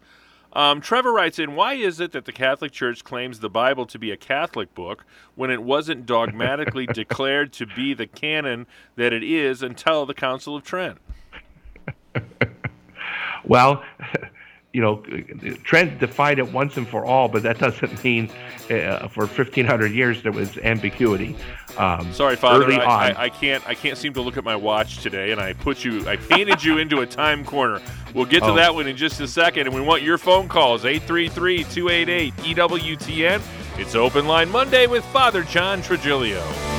Um, 0.51 0.81
Trevor 0.81 1.13
writes 1.13 1.37
in, 1.37 1.55
why 1.55 1.75
is 1.75 1.99
it 1.99 2.13
that 2.13 2.25
the 2.25 2.31
Catholic 2.31 2.71
Church 2.71 3.03
claims 3.03 3.39
the 3.39 3.49
Bible 3.49 3.85
to 3.85 3.99
be 3.99 4.09
a 4.09 4.17
Catholic 4.17 4.73
book 4.73 5.05
when 5.35 5.51
it 5.51 5.61
wasn't 5.61 6.07
dogmatically 6.07 6.87
declared 6.93 7.53
to 7.53 7.67
be 7.67 7.93
the 7.93 8.07
canon 8.07 8.65
that 8.95 9.13
it 9.13 9.23
is 9.23 9.61
until 9.61 10.07
the 10.07 10.15
Council 10.15 10.55
of 10.55 10.63
Trent? 10.63 10.97
well, 13.45 13.83
you 14.73 14.81
know, 14.81 14.97
Trent 15.63 15.99
defined 15.99 16.37
it 16.37 16.51
once 16.51 16.77
and 16.77 16.87
for 16.87 17.03
all, 17.03 17.27
but 17.27 17.41
that 17.43 17.57
doesn't 17.57 18.03
mean 18.03 18.29
uh, 18.69 19.07
for 19.07 19.25
1,500 19.25 19.91
years 19.91 20.21
there 20.21 20.31
was 20.31 20.57
ambiguity. 20.59 21.35
Um, 21.77 22.11
Sorry, 22.13 22.35
Father, 22.35 22.71
I, 22.71 22.77
I, 22.77 23.23
I, 23.23 23.29
can't. 23.29 23.67
I 23.67 23.73
can't 23.73 23.97
seem 23.97 24.13
to 24.13 24.21
look 24.21 24.37
at 24.37 24.43
my 24.43 24.55
watch 24.55 25.01
today, 25.01 25.31
and 25.31 25.39
I 25.39 25.53
put 25.53 25.83
you. 25.83 26.07
I 26.07 26.17
painted 26.17 26.63
you 26.63 26.77
into 26.77 27.01
a 27.01 27.05
time 27.05 27.45
corner. 27.45 27.81
We'll 28.13 28.25
get 28.25 28.41
to 28.41 28.51
oh. 28.51 28.55
that 28.55 28.73
one 28.73 28.87
in 28.87 28.97
just 28.97 29.21
a 29.21 29.27
second, 29.27 29.67
and 29.67 29.75
we 29.75 29.81
want 29.81 30.01
your 30.01 30.17
phone 30.17 30.47
calls 30.47 30.83
833-288 30.83 32.33
EWTN. 32.33 33.41
It's 33.79 33.95
Open 33.95 34.27
Line 34.27 34.49
Monday 34.49 34.87
with 34.87 35.05
Father 35.05 35.43
John 35.43 35.81
Trigilio. 35.81 36.78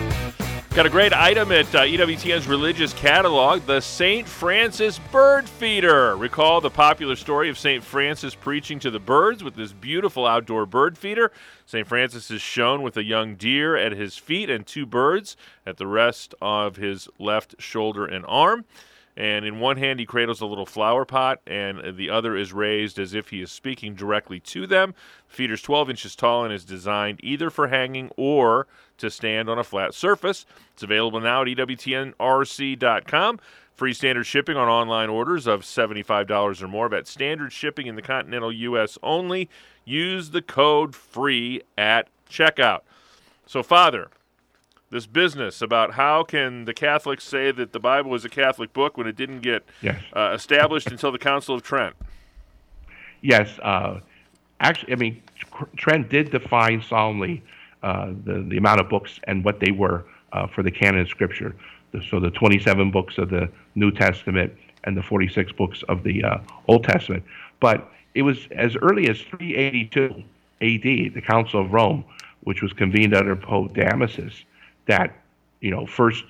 Got 0.73 0.85
a 0.85 0.89
great 0.89 1.11
item 1.11 1.51
at 1.51 1.75
uh, 1.75 1.81
EWTN's 1.81 2.47
religious 2.47 2.93
catalog 2.93 3.63
the 3.63 3.81
St. 3.81 4.25
Francis 4.25 4.99
Bird 5.11 5.49
Feeder. 5.49 6.15
Recall 6.15 6.61
the 6.61 6.69
popular 6.69 7.17
story 7.17 7.49
of 7.49 7.57
St. 7.57 7.83
Francis 7.83 8.35
preaching 8.35 8.79
to 8.79 8.89
the 8.89 8.97
birds 8.97 9.43
with 9.43 9.55
this 9.55 9.73
beautiful 9.73 10.25
outdoor 10.25 10.65
bird 10.65 10.97
feeder. 10.97 11.33
St. 11.65 11.85
Francis 11.85 12.31
is 12.31 12.41
shown 12.41 12.83
with 12.83 12.95
a 12.95 13.03
young 13.03 13.35
deer 13.35 13.75
at 13.75 13.91
his 13.91 14.15
feet 14.15 14.49
and 14.49 14.65
two 14.65 14.85
birds 14.85 15.35
at 15.65 15.75
the 15.75 15.87
rest 15.87 16.33
of 16.41 16.77
his 16.77 17.09
left 17.19 17.55
shoulder 17.59 18.05
and 18.05 18.23
arm. 18.29 18.63
And 19.17 19.43
in 19.43 19.59
one 19.59 19.75
hand, 19.75 19.99
he 19.99 20.05
cradles 20.05 20.39
a 20.39 20.45
little 20.45 20.65
flower 20.65 21.03
pot, 21.03 21.41
and 21.45 21.97
the 21.97 22.09
other 22.09 22.37
is 22.37 22.53
raised 22.53 22.97
as 22.97 23.13
if 23.13 23.27
he 23.27 23.41
is 23.41 23.51
speaking 23.51 23.93
directly 23.93 24.39
to 24.39 24.65
them. 24.65 24.93
The 25.27 25.35
feeder 25.35 25.53
is 25.55 25.61
12 25.61 25.89
inches 25.89 26.15
tall 26.15 26.45
and 26.45 26.53
is 26.53 26.63
designed 26.63 27.19
either 27.21 27.49
for 27.49 27.67
hanging 27.67 28.09
or 28.15 28.67
to 29.01 29.11
stand 29.11 29.49
on 29.49 29.59
a 29.59 29.63
flat 29.63 29.93
surface. 29.93 30.45
It's 30.73 30.83
available 30.83 31.19
now 31.19 31.41
at 31.41 31.47
EWTNRC.com. 31.47 33.39
Free 33.75 33.93
standard 33.93 34.25
shipping 34.25 34.57
on 34.57 34.67
online 34.67 35.09
orders 35.09 35.47
of 35.47 35.61
$75 35.61 36.61
or 36.61 36.67
more. 36.67 36.89
But 36.89 37.07
standard 37.07 37.51
shipping 37.51 37.87
in 37.87 37.95
the 37.95 38.01
continental 38.01 38.51
U.S. 38.51 38.97
only. 39.03 39.49
Use 39.85 40.29
the 40.29 40.41
code 40.41 40.95
FREE 40.95 41.61
at 41.77 42.07
checkout. 42.29 42.81
So, 43.45 43.63
Father, 43.63 44.09
this 44.91 45.07
business 45.07 45.61
about 45.61 45.93
how 45.93 46.23
can 46.23 46.65
the 46.65 46.73
Catholics 46.73 47.23
say 47.23 47.51
that 47.51 47.71
the 47.71 47.79
Bible 47.79 48.13
is 48.13 48.23
a 48.23 48.29
Catholic 48.29 48.73
book 48.73 48.97
when 48.97 49.07
it 49.07 49.15
didn't 49.15 49.39
get 49.39 49.63
yes. 49.81 50.01
uh, 50.13 50.31
established 50.35 50.91
until 50.91 51.11
the 51.11 51.17
Council 51.17 51.55
of 51.55 51.63
Trent? 51.63 51.95
Yes. 53.21 53.57
Uh, 53.59 54.01
actually, 54.59 54.93
I 54.93 54.95
mean, 54.97 55.23
Trent 55.77 56.09
did 56.09 56.29
define 56.29 56.83
solemnly 56.83 57.41
the, 57.81 58.45
the 58.47 58.57
amount 58.57 58.79
of 58.79 58.89
books 58.89 59.19
and 59.25 59.43
what 59.43 59.59
they 59.59 59.71
were 59.71 60.05
uh, 60.33 60.47
for 60.47 60.63
the 60.63 60.71
canon 60.71 61.01
of 61.01 61.09
Scripture. 61.09 61.55
So 62.09 62.19
the 62.19 62.31
27 62.31 62.91
books 62.91 63.17
of 63.17 63.29
the 63.29 63.49
New 63.75 63.91
Testament 63.91 64.53
and 64.83 64.95
the 64.95 65.03
46 65.03 65.51
books 65.53 65.83
of 65.89 66.03
the 66.03 66.23
uh, 66.23 66.37
Old 66.67 66.83
Testament. 66.83 67.23
But 67.59 67.91
it 68.15 68.23
was 68.23 68.47
as 68.51 68.75
early 68.75 69.09
as 69.09 69.19
382 69.21 70.23
AD, 70.61 71.13
the 71.13 71.21
Council 71.21 71.61
of 71.61 71.73
Rome, 71.73 72.03
which 72.43 72.61
was 72.61 72.73
convened 72.73 73.15
under 73.15 73.35
Pope 73.35 73.73
Damasus, 73.73 74.33
that 74.87 75.15
you 75.59 75.71
know 75.71 75.85
first 75.85 76.23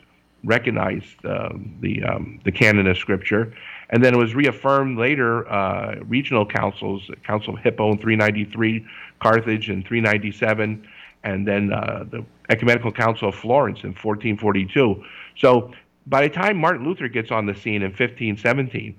recognized 0.44 1.24
uh, 1.26 1.50
the 1.80 2.04
um, 2.04 2.40
the 2.44 2.52
canon 2.52 2.88
of 2.88 2.98
Scripture, 2.98 3.54
and 3.90 4.04
then 4.04 4.14
it 4.14 4.18
was 4.18 4.34
reaffirmed 4.36 4.98
later. 4.98 5.50
Uh, 5.52 5.96
regional 6.08 6.46
councils, 6.46 7.10
Council 7.24 7.54
of 7.56 7.60
Hippo 7.60 7.92
in 7.92 7.98
393, 7.98 8.86
Carthage 9.20 9.70
in 9.70 9.84
397, 9.84 10.88
and 11.24 11.48
then 11.48 11.72
uh, 11.72 12.06
the 12.10 12.26
Ecumenical 12.50 12.92
Council 12.92 13.30
of 13.30 13.36
Florence 13.36 13.84
in 13.84 13.90
1442. 13.90 15.04
So 15.38 15.72
by 16.08 16.28
the 16.28 16.34
time 16.34 16.58
Martin 16.58 16.86
Luther 16.86 17.08
gets 17.08 17.32
on 17.32 17.46
the 17.46 17.54
scene 17.54 17.82
in 17.82 17.90
1517, 17.92 18.96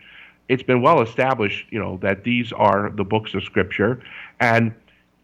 it's 0.48 0.62
been 0.62 0.82
well 0.82 1.00
established, 1.02 1.66
you 1.70 1.78
know, 1.78 1.98
that 2.02 2.24
these 2.24 2.52
are 2.52 2.90
the 2.90 3.04
books 3.04 3.34
of 3.34 3.42
Scripture, 3.42 4.02
and 4.40 4.74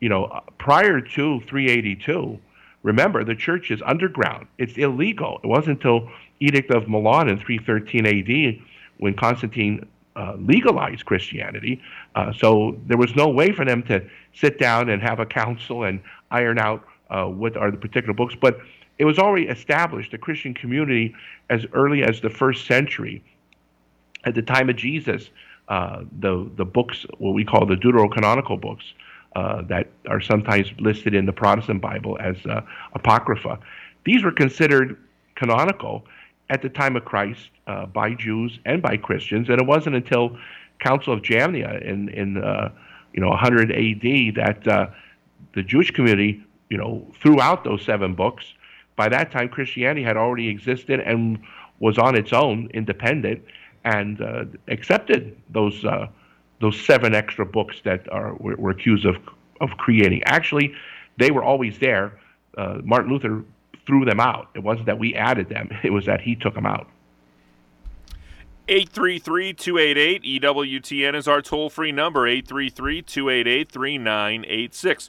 you 0.00 0.08
know, 0.08 0.40
prior 0.58 1.00
to 1.00 1.40
382, 1.40 2.38
remember 2.82 3.24
the 3.24 3.34
church 3.34 3.70
is 3.70 3.82
underground; 3.84 4.46
it's 4.58 4.76
illegal. 4.76 5.40
It 5.42 5.48
wasn't 5.48 5.78
until 5.78 6.08
Edict 6.40 6.70
of 6.70 6.88
Milan 6.88 7.28
in 7.28 7.38
313 7.38 8.06
A.D. 8.06 8.62
when 8.98 9.14
Constantine 9.14 9.86
uh, 10.14 10.34
legalized 10.38 11.04
Christianity. 11.04 11.80
Uh, 12.14 12.32
so 12.32 12.76
there 12.86 12.96
was 12.96 13.14
no 13.14 13.28
way 13.28 13.52
for 13.52 13.64
them 13.64 13.82
to 13.84 14.04
sit 14.34 14.58
down 14.58 14.88
and 14.88 15.02
have 15.02 15.20
a 15.20 15.26
council 15.26 15.84
and 15.84 16.00
iron 16.30 16.58
out 16.58 16.84
uh, 17.10 17.24
what 17.24 17.56
are 17.56 17.70
the 17.70 17.76
particular 17.76 18.14
books. 18.14 18.34
But 18.40 18.58
it 18.98 19.04
was 19.04 19.18
already 19.18 19.46
established, 19.46 20.10
the 20.10 20.18
Christian 20.18 20.54
community, 20.54 21.14
as 21.50 21.64
early 21.72 22.02
as 22.02 22.20
the 22.20 22.30
first 22.30 22.66
century. 22.66 23.22
At 24.24 24.34
the 24.34 24.42
time 24.42 24.68
of 24.68 24.76
Jesus, 24.76 25.30
uh, 25.68 26.02
the, 26.18 26.50
the 26.56 26.64
books, 26.64 27.06
what 27.18 27.32
we 27.32 27.44
call 27.44 27.64
the 27.64 27.76
deuterocanonical 27.76 28.60
books, 28.60 28.84
uh, 29.36 29.62
that 29.62 29.88
are 30.08 30.20
sometimes 30.20 30.72
listed 30.78 31.14
in 31.14 31.26
the 31.26 31.32
Protestant 31.32 31.80
Bible 31.80 32.18
as 32.20 32.36
uh, 32.46 32.62
Apocrypha, 32.94 33.58
these 34.04 34.24
were 34.24 34.32
considered 34.32 34.96
canonical 35.36 36.04
at 36.50 36.62
the 36.62 36.68
time 36.68 36.96
of 36.96 37.04
Christ 37.04 37.50
uh, 37.66 37.86
by 37.86 38.14
Jews 38.14 38.58
and 38.64 38.82
by 38.82 38.96
Christians, 38.96 39.48
and 39.48 39.60
it 39.60 39.66
wasn't 39.66 39.94
until 39.94 40.36
Council 40.80 41.12
of 41.12 41.20
Jamnia 41.20 41.82
in 41.82 42.08
in 42.08 42.38
uh, 42.38 42.72
you 43.12 43.20
know 43.20 43.28
100 43.28 43.70
A.D. 43.70 44.30
that 44.32 44.64
the 44.64 45.62
Jewish 45.62 45.90
community 45.90 46.42
you 46.70 46.76
know 46.76 47.06
throughout 47.20 47.64
those 47.64 47.84
seven 47.84 48.14
books. 48.14 48.44
By 48.96 49.08
that 49.10 49.30
time, 49.30 49.48
Christianity 49.48 50.02
had 50.02 50.16
already 50.16 50.48
existed 50.48 51.00
and 51.00 51.38
was 51.78 51.98
on 51.98 52.16
its 52.16 52.32
own, 52.32 52.68
independent, 52.74 53.44
and 53.84 54.20
uh, 54.20 54.44
accepted 54.68 55.36
those 55.50 55.84
uh, 55.84 56.08
those 56.60 56.80
seven 56.80 57.14
extra 57.14 57.46
books 57.46 57.80
that 57.84 58.12
are 58.12 58.34
were, 58.34 58.56
were, 58.56 58.70
accused 58.70 59.06
of 59.06 59.16
of 59.60 59.70
creating. 59.78 60.22
Actually, 60.24 60.74
they 61.16 61.30
were 61.30 61.44
always 61.44 61.78
there. 61.78 62.18
Uh, 62.56 62.78
Martin 62.82 63.12
Luther 63.12 63.44
threw 63.86 64.04
them 64.04 64.20
out. 64.20 64.48
It 64.54 64.62
wasn't 64.62 64.86
that 64.86 64.98
we 64.98 65.14
added 65.14 65.48
them; 65.48 65.70
it 65.82 65.92
was 65.92 66.06
that 66.06 66.20
he 66.20 66.34
took 66.34 66.54
them 66.54 66.66
out. 66.66 66.88
833-288 68.68 70.42
EWTN 70.42 71.14
is 71.14 71.26
our 71.26 71.40
toll-free 71.40 71.90
number 71.90 72.28
833-288-3986. 72.28 75.08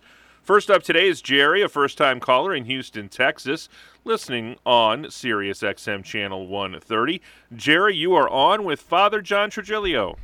First 0.50 0.72
up 0.72 0.82
today 0.82 1.08
is 1.08 1.22
Jerry, 1.22 1.62
a 1.62 1.70
first-time 1.70 2.20
caller 2.20 2.56
in 2.56 2.66
Houston, 2.66 3.08
Texas, 3.08 3.70
listening 4.04 4.58
on 4.66 5.12
Sirius 5.12 5.62
XM 5.62 6.04
channel 6.04 6.48
130. 6.48 7.22
Jerry, 7.56 7.96
you 7.96 8.16
are 8.16 8.28
on 8.28 8.64
with 8.64 8.82
Father 8.82 9.22
John 9.22 9.52
Trigilio. 9.52 10.18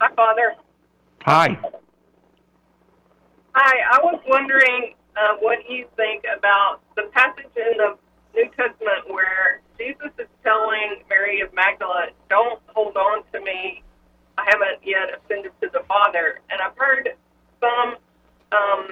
Hi, 0.00 0.14
Father. 0.14 0.54
Hi. 1.22 1.58
Hi, 3.56 3.76
I 3.90 3.98
was 4.04 4.22
wondering 4.28 4.94
uh, 5.16 5.34
what 5.40 5.68
you 5.68 5.88
think 5.96 6.22
about 6.38 6.78
the 6.94 7.10
passage 7.12 7.50
in 7.56 7.78
the 7.78 7.98
New 8.32 8.48
Testament 8.50 9.08
where 9.08 9.60
Jesus 9.76 10.12
is 10.20 10.28
telling 10.44 11.02
Mary 11.10 11.40
of 11.40 11.52
Magdala, 11.52 12.10
"Don't 12.30 12.62
hold 12.68 12.96
on 12.96 13.24
to 13.32 13.40
me. 13.40 13.82
I 14.38 14.44
haven't 14.46 14.86
yet 14.86 15.08
ascended 15.18 15.50
to 15.62 15.68
the 15.72 15.82
Father." 15.88 16.38
And 16.48 16.60
I've 16.60 16.76
heard 16.76 17.16
some 17.60 17.96
um, 18.52 18.88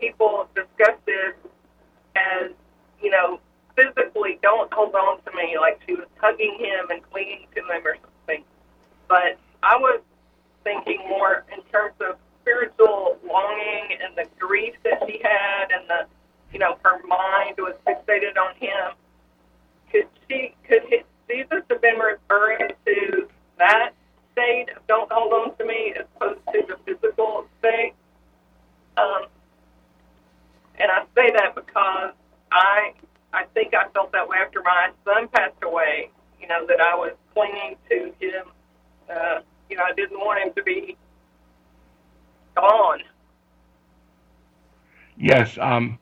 people 0.00 0.48
discuss 0.54 0.96
this 1.06 1.34
as, 2.16 2.50
you 3.02 3.10
know, 3.10 3.40
physically 3.76 4.38
don't 4.42 4.72
hold 4.72 4.94
on 4.94 5.22
to 5.22 5.30
me 5.36 5.56
like 5.58 5.80
she 5.86 5.94
was 5.94 6.06
hugging 6.16 6.56
him 6.58 6.90
and 6.90 7.02
clinging 7.10 7.46
to 7.54 7.60
him 7.60 7.86
or 7.86 7.96
something. 8.02 8.44
But 9.08 9.38
I 9.62 9.76
was 9.76 10.00
thinking 10.64 10.98
more 11.08 11.44
in 11.52 11.62
terms 11.70 11.94
of 12.00 12.16
spiritual 12.42 13.18
longing 13.26 13.98
and 14.02 14.16
the 14.16 14.24
grief 14.38 14.74
that 14.84 15.02
she 15.06 15.20
had 15.22 15.70
and 15.70 15.88
the, 15.88 16.06
you 16.52 16.58
know, 16.58 16.76
her 16.84 17.00
mind 17.06 17.56
was 17.58 17.74
fixated 17.86 18.36
on 18.36 18.54
him. 18.56 18.96
Could 19.92 20.08
she, 20.28 20.54
could 20.66 20.82
his, 20.88 21.02
Jesus 21.28 21.62
have 21.70 21.80
been 21.80 21.98
referring 21.98 22.70
to 22.86 23.28
that 23.58 23.90
state 24.38 24.68
of 24.76 24.86
don't 24.86 25.10
hold 25.10 25.32
on 25.32 25.56
to 25.56 25.64
me 25.64 25.94
as 25.98 26.06
opposed 26.16 26.40
to 26.52 26.62
the 26.66 26.76
physical 26.84 27.46
state. 27.58 27.92
Um, 28.96 29.26
and 30.78 30.90
I 30.90 31.04
say 31.14 31.32
that 31.32 31.54
because 31.54 32.12
I 32.52 32.92
I 33.32 33.44
think 33.54 33.74
I 33.74 33.88
felt 33.90 34.12
that 34.12 34.28
way 34.28 34.38
after 34.38 34.62
my 34.62 34.90
son 35.04 35.28
passed 35.28 35.62
away. 35.62 36.10
You 36.40 36.48
know 36.48 36.66
that 36.66 36.80
I 36.80 36.94
was 36.94 37.12
clinging 37.34 37.76
to 37.90 38.14
him. 38.20 38.46
Uh, 39.10 39.40
you 39.68 39.76
know 39.76 39.84
I 39.84 39.92
didn't 39.94 40.18
want 40.18 40.42
him 40.42 40.52
to 40.54 40.62
be 40.62 40.96
gone. 42.54 43.00
Yes, 45.16 45.58
um, 45.60 45.98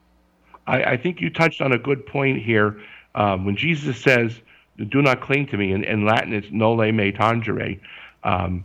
I, 0.66 0.82
I 0.82 0.96
think 0.96 1.20
you 1.20 1.30
touched 1.30 1.62
on 1.62 1.72
a 1.72 1.78
good 1.78 2.06
point 2.06 2.42
here. 2.42 2.78
Um, 3.14 3.46
when 3.46 3.56
Jesus 3.56 4.00
says, 4.02 4.40
"Do 4.88 5.00
not 5.00 5.22
cling 5.22 5.46
to 5.48 5.56
me," 5.56 5.72
in, 5.72 5.84
in 5.84 6.04
Latin 6.04 6.34
it's 6.34 6.48
"noli 6.50 6.92
me 6.92 7.12
tangere," 7.12 7.80
um, 8.26 8.64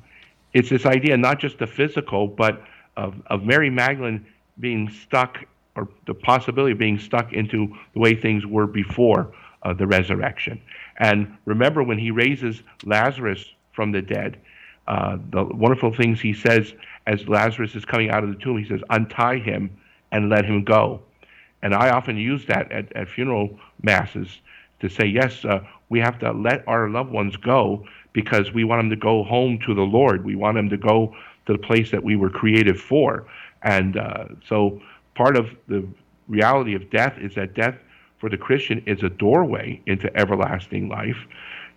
it's 0.54 0.70
this 0.70 0.86
idea 0.86 1.16
not 1.16 1.40
just 1.40 1.60
the 1.60 1.68
physical, 1.68 2.28
but 2.28 2.62
of, 2.98 3.16
of 3.28 3.44
Mary 3.44 3.70
Magdalene 3.70 4.26
being 4.60 4.90
stuck, 4.90 5.46
or 5.76 5.88
the 6.08 6.14
possibility 6.14 6.74
of 6.74 6.78
being 6.78 7.00
stuck 7.00 7.32
into 7.32 7.74
the 7.94 8.00
way 8.00 8.14
things 8.16 8.46
were 8.46 8.68
before 8.68 9.34
uh, 9.64 9.72
the 9.74 9.88
resurrection. 9.88 10.62
And 10.98 11.38
remember, 11.46 11.84
when 11.84 11.98
he 11.98 12.12
raises 12.12 12.64
Lazarus 12.84 13.46
from 13.72 13.92
the 13.92 14.02
dead, 14.02 14.38
uh, 14.88 15.18
the 15.30 15.44
wonderful 15.44 15.94
things 15.94 16.20
he 16.20 16.34
says 16.34 16.74
as 17.08 17.28
Lazarus 17.30 17.76
is 17.76 17.86
coming 17.86 18.10
out 18.10 18.24
of 18.24 18.30
the 18.30 18.36
tomb, 18.36 18.58
he 18.58 18.68
says, 18.68 18.82
Untie 18.90 19.38
him 19.38 19.70
and 20.12 20.30
let 20.30 20.44
him 20.44 20.64
go. 20.64 21.02
And 21.62 21.74
I 21.74 21.92
often 21.92 22.18
use 22.18 22.46
that 22.48 22.72
at, 22.72 22.92
at 22.94 23.08
funeral 23.08 23.58
masses 23.84 24.42
to 24.82 24.90
say, 24.90 25.06
yes, 25.06 25.46
uh, 25.46 25.64
we 25.90 26.00
have 26.00 26.20
to 26.20 26.32
let 26.32 26.68
our 26.68 26.90
loved 26.90 27.12
ones 27.12 27.38
go 27.38 27.86
because 28.14 28.52
we 28.54 28.64
want 28.64 28.80
them 28.80 28.90
to 28.90 28.96
go 28.96 29.24
home 29.24 29.60
to 29.66 29.74
the 29.74 29.82
Lord. 29.82 30.26
We 30.26 30.36
want 30.36 30.56
them 30.56 30.70
to 30.70 30.78
go 30.78 31.16
to 31.46 31.54
the 31.54 31.60
place 31.60 31.92
that 31.92 32.04
we 32.04 32.16
were 32.16 32.30
created 32.30 32.80
for. 32.80 33.26
And 33.64 33.98
uh, 33.98 34.26
so 34.48 34.82
part 35.16 35.38
of 35.38 35.50
the 35.68 35.88
reality 36.28 36.76
of 36.76 36.90
death 36.90 37.18
is 37.20 37.36
that 37.36 37.54
death 37.54 37.76
for 38.20 38.30
the 38.30 38.38
Christian 38.38 38.84
is 38.86 39.04
a 39.04 39.10
doorway 39.10 39.82
into 39.88 40.16
everlasting 40.16 40.90
life. 40.90 41.18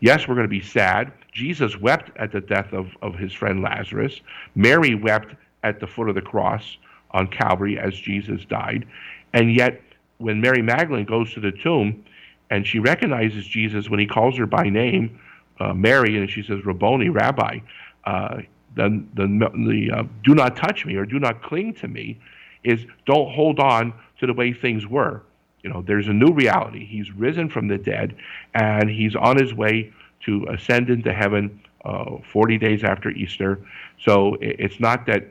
Yes, 0.00 0.28
we're 0.28 0.34
going 0.34 0.44
to 0.44 0.48
be 0.48 0.60
sad. 0.60 1.12
Jesus 1.32 1.78
wept 1.78 2.10
at 2.16 2.32
the 2.32 2.40
death 2.40 2.72
of, 2.72 2.88
of 3.00 3.14
his 3.14 3.32
friend 3.32 3.62
Lazarus. 3.62 4.20
Mary 4.54 4.94
wept 4.94 5.34
at 5.62 5.80
the 5.80 5.86
foot 5.86 6.08
of 6.08 6.14
the 6.14 6.20
cross 6.20 6.76
on 7.12 7.26
Calvary 7.28 7.78
as 7.78 7.94
Jesus 7.94 8.44
died. 8.44 8.86
And 9.32 9.54
yet, 9.54 9.80
when 10.18 10.40
Mary 10.40 10.62
Magdalene 10.62 11.06
goes 11.06 11.32
to 11.34 11.40
the 11.40 11.52
tomb 11.52 12.04
and 12.50 12.66
she 12.66 12.78
recognizes 12.78 13.46
Jesus 13.46 13.88
when 13.88 13.98
he 13.98 14.06
calls 14.06 14.36
her 14.36 14.46
by 14.46 14.68
name, 14.68 15.18
uh, 15.60 15.72
Mary, 15.74 16.18
and 16.18 16.30
she 16.30 16.42
says, 16.42 16.64
Rabboni, 16.64 17.08
Rabbi, 17.08 17.60
uh, 18.04 18.38
the, 18.74 19.04
the, 19.14 19.90
uh, 19.94 20.02
do 20.24 20.34
not 20.34 20.56
touch 20.56 20.84
me 20.84 20.96
or 20.96 21.06
do 21.06 21.18
not 21.18 21.42
cling 21.42 21.74
to 21.74 21.88
me 21.88 22.18
is 22.64 22.84
don't 23.06 23.30
hold 23.32 23.60
on 23.60 23.92
to 24.18 24.26
the 24.26 24.32
way 24.32 24.52
things 24.52 24.86
were. 24.86 25.22
You 25.62 25.70
know, 25.70 25.82
there's 25.82 26.08
a 26.08 26.12
new 26.12 26.32
reality. 26.32 26.84
He's 26.84 27.10
risen 27.12 27.48
from 27.48 27.68
the 27.68 27.78
dead 27.78 28.16
and 28.54 28.90
he's 28.90 29.14
on 29.14 29.38
his 29.38 29.54
way 29.54 29.92
to 30.24 30.46
ascend 30.50 30.90
into 30.90 31.12
heaven 31.12 31.60
uh, 31.84 32.16
40 32.32 32.58
days 32.58 32.82
after 32.82 33.10
Easter. 33.10 33.60
So 34.02 34.36
it's 34.40 34.80
not 34.80 35.06
that 35.06 35.30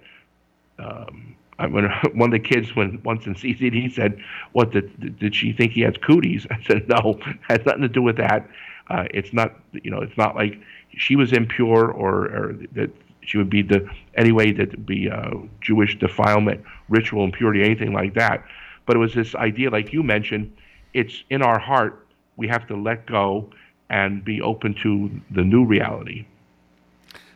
um, 0.79 1.35
when 1.57 1.85
one 2.13 2.33
of 2.33 2.41
the 2.43 2.47
kids 2.47 2.75
when 2.75 3.01
once 3.03 3.25
in 3.25 3.35
CCD 3.35 3.93
said, 3.93 4.21
"What 4.53 4.71
did 4.71 5.19
did 5.19 5.35
she 5.35 5.53
think 5.53 5.73
he 5.73 5.81
has 5.81 5.95
cooties?" 5.97 6.47
I 6.51 6.61
said, 6.63 6.87
"No, 6.87 7.19
has 7.49 7.59
nothing 7.65 7.81
to 7.81 7.87
do 7.87 8.01
with 8.01 8.17
that. 8.17 8.47
Uh, 8.89 9.05
it's 9.11 9.33
not 9.33 9.55
you 9.71 9.91
know 9.91 10.01
it's 10.01 10.17
not 10.17 10.35
like 10.35 10.59
she 10.95 11.15
was 11.15 11.33
impure 11.33 11.91
or, 11.91 12.25
or 12.25 12.55
that 12.73 12.91
she 13.21 13.37
would 13.37 13.49
be 13.49 13.61
the 13.61 13.89
anyway 14.15 14.51
that 14.51 14.71
would 14.71 14.85
be 14.85 15.09
uh, 15.09 15.31
Jewish 15.61 15.97
defilement, 15.97 16.63
ritual 16.89 17.23
impurity, 17.23 17.63
anything 17.63 17.93
like 17.93 18.13
that. 18.15 18.43
But 18.85 18.97
it 18.97 18.99
was 18.99 19.13
this 19.13 19.33
idea, 19.35 19.69
like 19.69 19.93
you 19.93 20.03
mentioned, 20.03 20.55
it's 20.93 21.23
in 21.29 21.41
our 21.41 21.59
heart. 21.59 22.05
We 22.35 22.47
have 22.47 22.67
to 22.67 22.75
let 22.75 23.05
go 23.05 23.49
and 23.89 24.23
be 24.25 24.41
open 24.41 24.75
to 24.83 25.09
the 25.31 25.43
new 25.43 25.65
reality. 25.65 26.25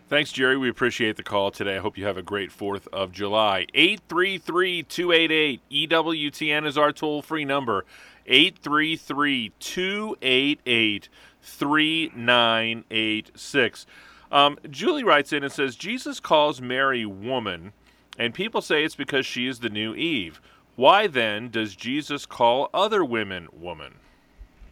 Thanks, 0.10 0.31
Jerry. 0.31 0.57
We 0.57 0.69
appreciate 0.69 1.17
the 1.17 1.23
call 1.23 1.51
today. 1.51 1.75
I 1.75 1.79
hope 1.79 1.97
you 1.97 2.05
have 2.05 2.17
a 2.17 2.23
great 2.23 2.49
4th 2.49 2.88
of 2.93 3.12
July. 3.12 3.65
833 3.73 4.83
288 4.83 5.62
EWTN 5.69 6.65
is 6.65 6.77
our 6.77 6.93
toll 6.93 7.21
free 7.21 7.43
number. 7.43 7.86
833 8.25 9.51
288 9.60 11.10
3986. 11.47 13.86
Um, 14.31 14.57
Julie 14.69 15.03
writes 15.03 15.33
in 15.33 15.43
and 15.43 15.51
says 15.51 15.75
Jesus 15.75 16.19
calls 16.19 16.62
Mary 16.62 17.05
woman, 17.05 17.73
and 18.17 18.33
people 18.33 18.62
say 18.62 18.83
it's 18.83 18.95
because 18.95 19.25
she 19.25 19.47
is 19.47 19.60
the 19.60 19.69
new 19.69 19.93
Eve. 19.95 20.41
Why 20.75 21.07
then 21.07 21.49
does 21.49 21.75
Jesus 21.75 22.25
call 22.25 22.69
other 22.73 23.03
women 23.03 23.47
woman? 23.51 23.95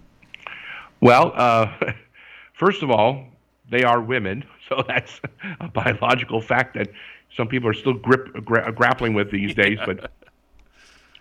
well, 1.02 1.34
uh, 1.36 1.94
first 2.54 2.84
of 2.84 2.92
all, 2.92 3.26
they 3.70 3.84
are 3.84 4.02
women. 4.02 4.46
So 4.70 4.82
that's 4.88 5.20
a 5.60 5.68
biological 5.68 6.42
fact 6.42 6.74
that 6.76 6.88
some 7.36 7.50
people 7.50 7.70
are 7.70 7.74
still 7.74 7.94
grip, 7.94 8.34
gra- 8.46 8.72
grappling 8.72 9.14
with 9.14 9.30
these 9.30 9.54
days, 9.54 9.78
but 9.86 10.10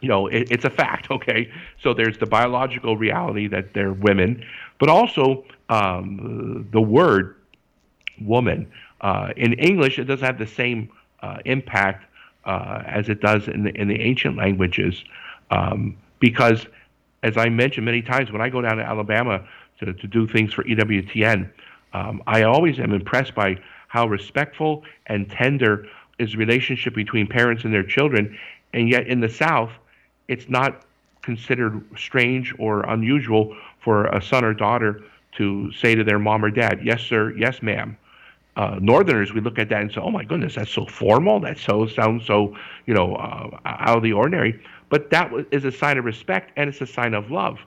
you 0.02 0.08
know, 0.08 0.26
it, 0.26 0.50
it's 0.50 0.64
a 0.64 0.70
fact, 0.70 1.10
okay? 1.10 1.50
So 1.80 1.94
there's 1.94 2.18
the 2.18 2.26
biological 2.26 2.96
reality 2.96 3.46
that 3.48 3.72
they're 3.72 3.94
women, 3.94 4.44
but 4.78 4.90
also 4.90 5.44
um, 5.70 6.68
the 6.72 6.80
word 6.80 7.36
woman. 8.20 8.70
Uh, 9.00 9.32
in 9.36 9.54
English, 9.54 9.98
it 9.98 10.04
doesn't 10.04 10.26
have 10.26 10.38
the 10.38 10.46
same 10.46 10.90
uh, 11.22 11.38
impact 11.44 12.04
uh, 12.44 12.82
as 12.86 13.08
it 13.08 13.20
does 13.20 13.48
in 13.48 13.62
the, 13.64 13.70
in 13.80 13.88
the 13.88 14.00
ancient 14.00 14.36
languages 14.36 15.02
um, 15.50 15.96
because, 16.18 16.66
as 17.22 17.36
I 17.36 17.48
mentioned 17.48 17.84
many 17.84 18.02
times, 18.02 18.32
when 18.32 18.42
I 18.42 18.48
go 18.48 18.60
down 18.60 18.76
to 18.78 18.84
Alabama 18.84 19.46
to, 19.78 19.92
to 19.92 20.06
do 20.06 20.26
things 20.26 20.52
for 20.52 20.64
EWTN, 20.64 21.48
um, 21.92 22.22
I 22.26 22.42
always 22.42 22.80
am 22.80 22.92
impressed 22.92 23.34
by 23.34 23.58
how 23.88 24.06
respectful 24.06 24.82
and 25.06 25.30
tender 25.30 25.86
is 26.18 26.32
the 26.32 26.38
relationship 26.38 26.94
between 26.94 27.26
parents 27.26 27.64
and 27.64 27.72
their 27.72 27.84
children. 27.84 28.36
And 28.72 28.88
yet 28.88 29.06
in 29.06 29.20
the 29.20 29.28
South, 29.28 29.70
it's 30.32 30.48
not 30.48 30.82
considered 31.22 31.84
strange 31.96 32.54
or 32.58 32.82
unusual 32.82 33.56
for 33.80 34.06
a 34.06 34.20
son 34.20 34.44
or 34.44 34.54
daughter 34.54 35.02
to 35.32 35.70
say 35.72 35.94
to 35.94 36.04
their 36.04 36.18
mom 36.18 36.44
or 36.44 36.50
dad, 36.50 36.80
yes, 36.82 37.02
sir, 37.02 37.32
yes, 37.36 37.62
ma'am. 37.62 37.96
Uh, 38.56 38.78
Northerners, 38.80 39.32
we 39.32 39.40
look 39.40 39.58
at 39.58 39.68
that 39.70 39.80
and 39.80 39.90
say, 39.90 40.00
oh 40.00 40.10
my 40.10 40.24
goodness, 40.24 40.56
that's 40.56 40.70
so 40.70 40.84
formal. 40.84 41.40
That 41.40 41.58
so 41.58 41.86
sounds 41.86 42.26
so, 42.26 42.56
you 42.86 42.92
know, 42.92 43.14
uh, 43.16 43.58
out 43.64 43.96
of 43.96 44.02
the 44.02 44.12
ordinary. 44.12 44.62
But 44.90 45.10
that 45.10 45.32
is 45.50 45.64
a 45.64 45.72
sign 45.72 45.96
of 45.96 46.04
respect 46.04 46.52
and 46.56 46.68
it's 46.68 46.80
a 46.80 46.86
sign 46.86 47.14
of 47.14 47.30
love. 47.30 47.58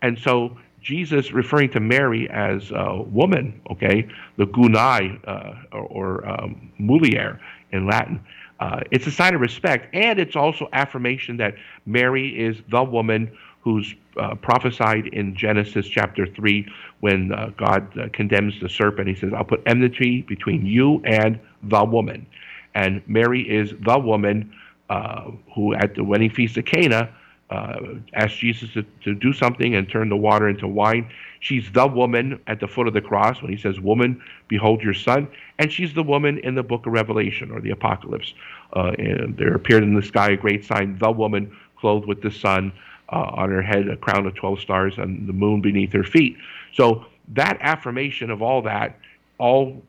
And 0.00 0.16
so 0.18 0.56
Jesus 0.80 1.32
referring 1.32 1.70
to 1.70 1.80
Mary 1.80 2.30
as 2.30 2.70
a 2.70 3.02
woman, 3.02 3.60
okay, 3.70 4.06
the 4.36 4.46
gunai 4.46 5.18
uh, 5.26 5.54
or, 5.72 5.86
or 5.86 6.28
um, 6.28 6.70
mulier 6.80 7.40
in 7.72 7.86
Latin. 7.86 8.24
Uh, 8.60 8.80
it's 8.90 9.06
a 9.06 9.10
sign 9.10 9.34
of 9.34 9.40
respect, 9.40 9.94
and 9.94 10.18
it's 10.18 10.36
also 10.36 10.68
affirmation 10.72 11.36
that 11.36 11.54
Mary 11.86 12.28
is 12.28 12.56
the 12.70 12.82
woman 12.82 13.30
who's 13.62 13.94
uh, 14.16 14.34
prophesied 14.36 15.06
in 15.08 15.34
Genesis 15.36 15.86
chapter 15.86 16.26
3 16.26 16.66
when 17.00 17.32
uh, 17.32 17.50
God 17.56 17.98
uh, 17.98 18.08
condemns 18.12 18.60
the 18.60 18.68
serpent. 18.68 19.08
He 19.08 19.14
says, 19.14 19.32
I'll 19.36 19.44
put 19.44 19.62
enmity 19.66 20.22
between 20.22 20.66
you 20.66 21.02
and 21.04 21.38
the 21.62 21.84
woman. 21.84 22.26
And 22.74 23.02
Mary 23.06 23.42
is 23.42 23.74
the 23.84 23.98
woman 23.98 24.52
uh, 24.90 25.30
who, 25.54 25.74
at 25.74 25.94
the 25.94 26.04
wedding 26.04 26.30
feast 26.30 26.56
of 26.56 26.64
Cana, 26.64 27.14
uh, 27.50 27.78
asked 28.14 28.38
Jesus 28.38 28.70
to, 28.74 28.84
to 29.04 29.14
do 29.14 29.32
something 29.32 29.74
and 29.74 29.88
turn 29.88 30.08
the 30.08 30.16
water 30.16 30.48
into 30.48 30.68
wine. 30.68 31.10
She's 31.40 31.70
the 31.72 31.86
woman 31.86 32.40
at 32.46 32.60
the 32.60 32.68
foot 32.68 32.88
of 32.88 32.94
the 32.94 33.00
cross 33.00 33.40
when 33.40 33.50
he 33.50 33.56
says, 33.56 33.80
Woman, 33.80 34.22
behold 34.48 34.82
your 34.82 34.94
son. 34.94 35.28
And 35.58 35.72
she's 35.72 35.94
the 35.94 36.02
woman 36.02 36.38
in 36.38 36.54
the 36.54 36.62
book 36.62 36.86
of 36.86 36.92
Revelation 36.92 37.50
or 37.50 37.60
the 37.60 37.70
Apocalypse. 37.70 38.34
Uh, 38.72 38.92
there 38.98 39.54
appeared 39.54 39.82
in 39.82 39.94
the 39.94 40.02
sky 40.02 40.30
a 40.30 40.36
great 40.36 40.64
sign, 40.64 40.98
the 40.98 41.10
woman 41.10 41.56
clothed 41.78 42.06
with 42.06 42.22
the 42.22 42.30
sun, 42.30 42.72
uh, 43.10 43.30
on 43.34 43.50
her 43.50 43.62
head 43.62 43.88
a 43.88 43.96
crown 43.96 44.26
of 44.26 44.34
12 44.34 44.60
stars, 44.60 44.98
and 44.98 45.26
the 45.26 45.32
moon 45.32 45.62
beneath 45.62 45.92
her 45.92 46.04
feet. 46.04 46.36
So 46.74 47.06
that 47.34 47.56
affirmation 47.60 48.30
of 48.30 48.42
all 48.42 48.62
that 48.62 48.98
all 49.38 49.82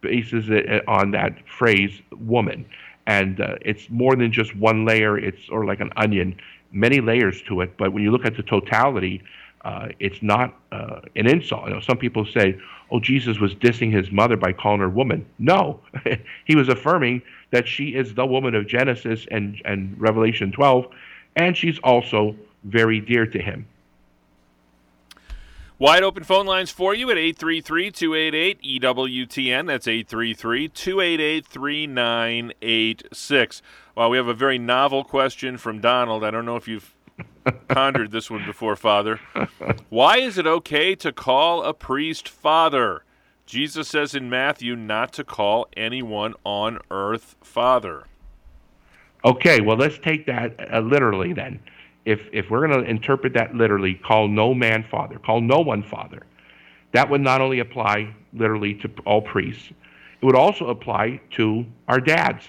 bases 0.00 0.50
it 0.50 0.86
on 0.86 1.12
that 1.12 1.48
phrase, 1.48 2.00
woman. 2.18 2.66
And 3.06 3.40
uh, 3.40 3.56
it's 3.62 3.88
more 3.90 4.14
than 4.14 4.32
just 4.32 4.54
one 4.54 4.84
layer, 4.84 5.18
it's 5.18 5.48
or 5.48 5.64
like 5.64 5.80
an 5.80 5.90
onion 5.96 6.36
many 6.72 7.00
layers 7.00 7.42
to 7.42 7.60
it, 7.60 7.76
but 7.76 7.92
when 7.92 8.02
you 8.02 8.10
look 8.10 8.24
at 8.24 8.36
the 8.36 8.42
totality, 8.42 9.22
uh, 9.64 9.88
it's 10.00 10.22
not 10.22 10.54
uh, 10.72 11.00
an 11.14 11.26
insult. 11.26 11.68
You 11.68 11.74
know, 11.74 11.80
some 11.80 11.96
people 11.96 12.26
say, 12.26 12.58
"Oh, 12.90 12.98
Jesus 12.98 13.38
was 13.38 13.54
dissing 13.54 13.92
his 13.92 14.10
mother 14.10 14.36
by 14.36 14.52
calling 14.52 14.80
her 14.80 14.88
woman." 14.88 15.24
No, 15.38 15.80
he 16.44 16.56
was 16.56 16.68
affirming 16.68 17.22
that 17.50 17.68
she 17.68 17.90
is 17.90 18.14
the 18.14 18.26
woman 18.26 18.54
of 18.54 18.66
Genesis 18.66 19.26
and 19.30 19.60
and 19.64 19.94
Revelation 20.00 20.50
12, 20.50 20.86
and 21.36 21.56
she's 21.56 21.78
also 21.84 22.34
very 22.64 23.00
dear 23.00 23.26
to 23.26 23.40
him. 23.40 23.66
Wide 25.82 26.04
open 26.04 26.22
phone 26.22 26.46
lines 26.46 26.70
for 26.70 26.94
you 26.94 27.10
at 27.10 27.18
833 27.18 27.90
288 27.90 28.62
EWTN. 28.62 29.66
That's 29.66 29.88
833 29.88 30.68
288 30.68 31.44
3986. 31.44 33.62
Well, 33.96 34.08
we 34.08 34.16
have 34.16 34.28
a 34.28 34.32
very 34.32 34.58
novel 34.58 35.02
question 35.02 35.58
from 35.58 35.80
Donald. 35.80 36.22
I 36.22 36.30
don't 36.30 36.44
know 36.44 36.54
if 36.54 36.68
you've 36.68 36.94
pondered 37.66 38.12
this 38.12 38.30
one 38.30 38.46
before, 38.46 38.76
Father. 38.76 39.18
Why 39.88 40.18
is 40.18 40.38
it 40.38 40.46
okay 40.46 40.94
to 40.94 41.10
call 41.10 41.64
a 41.64 41.74
priest 41.74 42.28
father? 42.28 43.02
Jesus 43.44 43.88
says 43.88 44.14
in 44.14 44.30
Matthew 44.30 44.76
not 44.76 45.12
to 45.14 45.24
call 45.24 45.66
anyone 45.76 46.34
on 46.44 46.78
earth 46.92 47.34
father. 47.42 48.04
Okay, 49.24 49.60
well, 49.60 49.76
let's 49.76 49.98
take 49.98 50.26
that 50.26 50.54
uh, 50.72 50.78
literally 50.78 51.32
then. 51.32 51.58
If, 52.04 52.28
if 52.32 52.50
we're 52.50 52.66
going 52.66 52.82
to 52.82 52.90
interpret 52.90 53.32
that 53.34 53.54
literally, 53.54 53.94
call 53.94 54.28
no 54.28 54.54
man 54.54 54.84
father, 54.90 55.18
call 55.18 55.40
no 55.40 55.60
one 55.60 55.82
father, 55.82 56.22
that 56.92 57.08
would 57.08 57.20
not 57.20 57.40
only 57.40 57.60
apply 57.60 58.14
literally 58.32 58.74
to 58.74 58.90
all 59.06 59.22
priests, 59.22 59.70
it 59.70 60.24
would 60.24 60.36
also 60.36 60.68
apply 60.68 61.20
to 61.32 61.64
our 61.88 62.00
dads. 62.00 62.48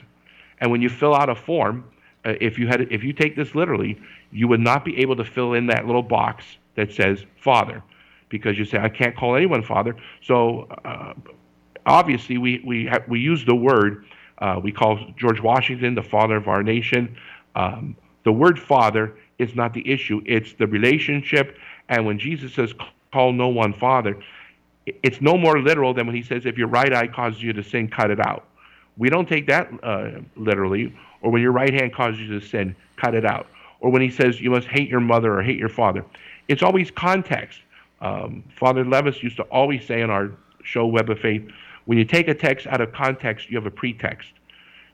And 0.60 0.72
when 0.72 0.82
you 0.82 0.90
fill 0.90 1.16
out 1.16 1.30
a 1.30 1.36
form, 1.36 1.86
uh, 2.26 2.34
if 2.40 2.58
you 2.58 2.68
had 2.68 2.82
if 2.92 3.04
you 3.04 3.14
take 3.14 3.36
this 3.36 3.54
literally, 3.54 4.00
you 4.32 4.48
would 4.48 4.60
not 4.60 4.86
be 4.86 4.98
able 5.00 5.16
to 5.16 5.26
fill 5.26 5.54
in 5.54 5.68
that 5.68 5.86
little 5.86 6.04
box 6.04 6.46
that 6.76 6.92
says 6.92 7.26
father, 7.36 7.84
because 8.30 8.58
you 8.58 8.66
say 8.66 8.78
I 8.78 8.90
can't 8.90 9.16
call 9.16 9.36
anyone 9.36 9.64
father. 9.64 9.96
So 10.22 10.68
uh, 10.86 11.14
obviously 11.86 12.38
we 12.38 12.62
we 12.66 12.88
ha- 12.88 13.04
we 13.08 13.20
use 13.20 13.46
the 13.46 13.56
word 13.56 14.06
uh, 14.40 14.60
we 14.62 14.72
call 14.72 15.00
George 15.18 15.42
Washington 15.42 15.96
the 15.96 16.04
father 16.04 16.38
of 16.38 16.48
our 16.48 16.64
nation. 16.64 17.16
Um, 17.56 17.96
the 18.24 18.32
word 18.32 18.60
father 18.60 19.16
is 19.44 19.56
not 19.56 19.74
the 19.74 19.90
issue; 19.90 20.22
it's 20.26 20.54
the 20.54 20.68
relationship. 20.68 21.58
And 21.90 22.06
when 22.06 22.18
Jesus 22.18 22.54
says 22.54 22.74
call 23.12 23.32
no 23.32 23.48
one 23.48 23.74
father, 23.74 24.18
it's 24.86 25.22
no 25.22 25.38
more 25.38 25.60
literal 25.60 25.94
than 25.94 26.08
when 26.08 26.16
he 26.16 26.24
says 26.24 26.46
if 26.46 26.58
your 26.58 26.68
right 26.68 26.94
eye 26.94 27.08
causes 27.08 27.42
you 27.42 27.54
to 27.54 27.64
sin, 27.64 27.88
cut 27.88 28.10
it 28.12 28.20
out. 28.26 28.46
We 28.98 29.10
don't 29.10 29.28
take 29.28 29.48
that 29.48 29.70
uh, 29.84 30.22
literally. 30.36 30.94
Or 31.22 31.32
when 31.32 31.42
your 31.42 31.52
right 31.52 31.74
hand 31.74 31.94
causes 31.94 32.20
you 32.20 32.40
to 32.40 32.46
sin, 32.46 32.76
cut 32.98 33.16
it 33.16 33.26
out. 33.26 33.48
Or 33.80 33.92
when 33.92 34.02
he 34.02 34.10
says 34.10 34.42
you 34.42 34.52
must 34.52 34.68
hate 34.68 34.90
your 34.90 35.00
mother 35.00 35.38
or 35.38 35.44
hate 35.44 35.58
your 35.58 35.70
father. 35.70 36.04
It's 36.48 36.64
always 36.64 36.92
context. 36.92 37.60
Um, 38.02 38.44
Father 38.58 38.84
Levis 38.84 39.24
used 39.24 39.38
to 39.38 39.44
always 39.44 39.86
say 39.86 40.02
in 40.02 40.10
our 40.10 40.32
show 40.64 40.86
Web 40.86 41.10
of 41.10 41.20
Faith, 41.20 41.50
when 41.86 41.98
you 41.98 42.06
take 42.06 42.28
a 42.28 42.34
text 42.34 42.68
out 42.68 42.82
of 42.82 42.92
context, 42.92 43.50
you 43.50 43.58
have 43.58 43.66
a 43.66 43.72
pretext. 43.72 44.30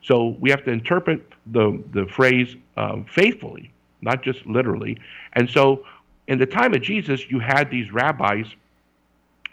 So 0.04 0.38
we 0.40 0.50
have 0.52 0.64
to 0.66 0.72
interpret 0.72 1.22
the, 1.48 1.82
the 1.92 2.06
phrase 2.06 2.56
um, 2.78 3.06
faithfully, 3.06 3.72
not 4.02 4.24
just 4.24 4.46
literally. 4.46 4.98
And 5.34 5.50
so 5.50 5.86
in 6.28 6.38
the 6.38 6.46
time 6.46 6.74
of 6.74 6.82
Jesus, 6.82 7.30
you 7.30 7.40
had 7.40 7.70
these 7.70 7.92
rabbis 7.92 8.48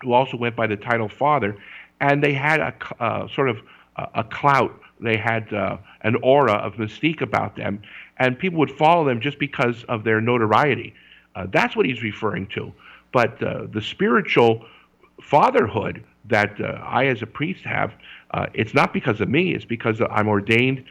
who 0.02 0.12
also 0.12 0.36
went 0.36 0.54
by 0.54 0.66
the 0.66 0.76
title 0.76 1.08
Father, 1.08 1.56
and 2.00 2.22
they 2.22 2.34
had 2.34 2.60
a 2.60 2.74
uh, 3.02 3.28
sort 3.28 3.48
of 3.48 3.58
a, 3.96 4.08
a 4.16 4.24
clout 4.24 4.78
they 5.00 5.16
had 5.16 5.52
uh, 5.52 5.76
an 6.02 6.16
aura 6.22 6.54
of 6.54 6.74
mystique 6.74 7.20
about 7.20 7.56
them, 7.56 7.82
and 8.18 8.38
people 8.38 8.58
would 8.58 8.70
follow 8.70 9.04
them 9.04 9.20
just 9.20 9.38
because 9.38 9.84
of 9.84 10.04
their 10.04 10.20
notoriety. 10.20 10.94
Uh, 11.34 11.46
that's 11.50 11.76
what 11.76 11.84
he's 11.84 12.02
referring 12.02 12.46
to. 12.48 12.72
But 13.12 13.42
uh, 13.42 13.66
the 13.72 13.82
spiritual 13.82 14.64
fatherhood 15.20 16.02
that 16.26 16.60
uh, 16.60 16.80
I, 16.82 17.06
as 17.06 17.22
a 17.22 17.26
priest, 17.26 17.62
have, 17.64 17.92
uh, 18.32 18.46
it's 18.54 18.74
not 18.74 18.92
because 18.92 19.20
of 19.20 19.28
me. 19.28 19.54
It's 19.54 19.64
because 19.64 20.00
I'm 20.10 20.28
ordained 20.28 20.84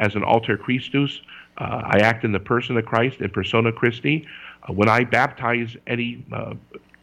as 0.00 0.14
an 0.14 0.22
alter 0.22 0.56
Christus. 0.56 1.20
Uh, 1.58 1.82
I 1.84 1.98
act 1.98 2.24
in 2.24 2.32
the 2.32 2.40
person 2.40 2.76
of 2.76 2.86
Christ, 2.86 3.20
in 3.20 3.30
persona 3.30 3.72
Christi. 3.72 4.26
Uh, 4.68 4.72
when 4.72 4.88
I 4.88 5.04
baptize 5.04 5.76
any 5.86 6.24
uh, 6.32 6.54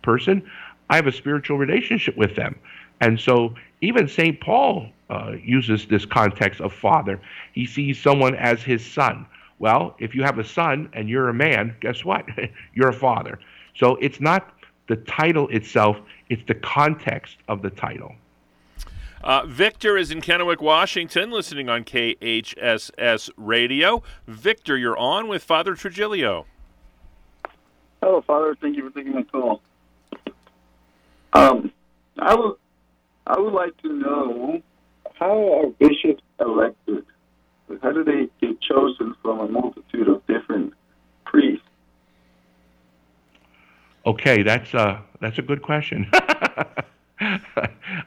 person, 0.01 0.41
I 0.89 0.95
have 0.95 1.07
a 1.07 1.11
spiritual 1.11 1.57
relationship 1.57 2.15
with 2.15 2.35
them. 2.35 2.55
And 3.01 3.19
so 3.19 3.53
even 3.81 4.07
St. 4.07 4.39
Paul 4.39 4.87
uh, 5.09 5.33
uses 5.43 5.85
this 5.85 6.05
context 6.05 6.61
of 6.61 6.73
father. 6.73 7.19
He 7.53 7.65
sees 7.65 8.01
someone 8.01 8.35
as 8.35 8.63
his 8.63 8.85
son. 8.85 9.25
Well, 9.59 9.95
if 9.99 10.15
you 10.15 10.23
have 10.23 10.39
a 10.39 10.43
son 10.43 10.89
and 10.93 11.09
you're 11.09 11.29
a 11.29 11.33
man, 11.33 11.75
guess 11.81 12.03
what? 12.03 12.25
you're 12.73 12.89
a 12.89 12.93
father. 12.93 13.39
So 13.75 13.95
it's 13.97 14.19
not 14.19 14.53
the 14.87 14.95
title 14.97 15.47
itself, 15.49 15.97
it's 16.29 16.43
the 16.47 16.55
context 16.55 17.37
of 17.47 17.61
the 17.61 17.69
title. 17.71 18.15
Uh, 19.23 19.45
Victor 19.45 19.97
is 19.97 20.11
in 20.11 20.21
Kennewick, 20.21 20.61
Washington, 20.61 21.31
listening 21.31 21.69
on 21.69 21.83
KHSS 21.83 23.29
Radio. 23.37 24.03
Victor, 24.27 24.77
you're 24.77 24.97
on 24.97 25.27
with 25.27 25.43
Father 25.43 25.75
Trigilio. 25.75 26.45
Hello, 28.01 28.21
Father. 28.21 28.55
Thank 28.61 28.77
you 28.77 28.89
for 28.89 28.95
taking 28.95 29.13
my 29.13 29.23
call. 29.23 29.61
Um, 31.33 31.71
I 32.19 32.35
would, 32.35 32.55
I 33.27 33.39
would 33.39 33.53
like 33.53 33.75
to 33.81 33.91
know 33.91 34.61
how 35.15 35.61
are 35.61 35.67
bishops 35.79 36.21
elected? 36.39 37.05
How 37.81 37.91
do 37.91 38.03
they 38.03 38.29
get 38.41 38.61
chosen 38.61 39.15
from 39.21 39.39
a 39.39 39.47
multitude 39.47 40.07
of 40.07 40.25
different 40.27 40.73
priests? 41.25 41.65
Okay, 44.05 44.43
that's 44.43 44.73
uh, 44.73 44.99
that's 45.19 45.39
a 45.39 45.41
good 45.41 45.61
question. 45.63 46.11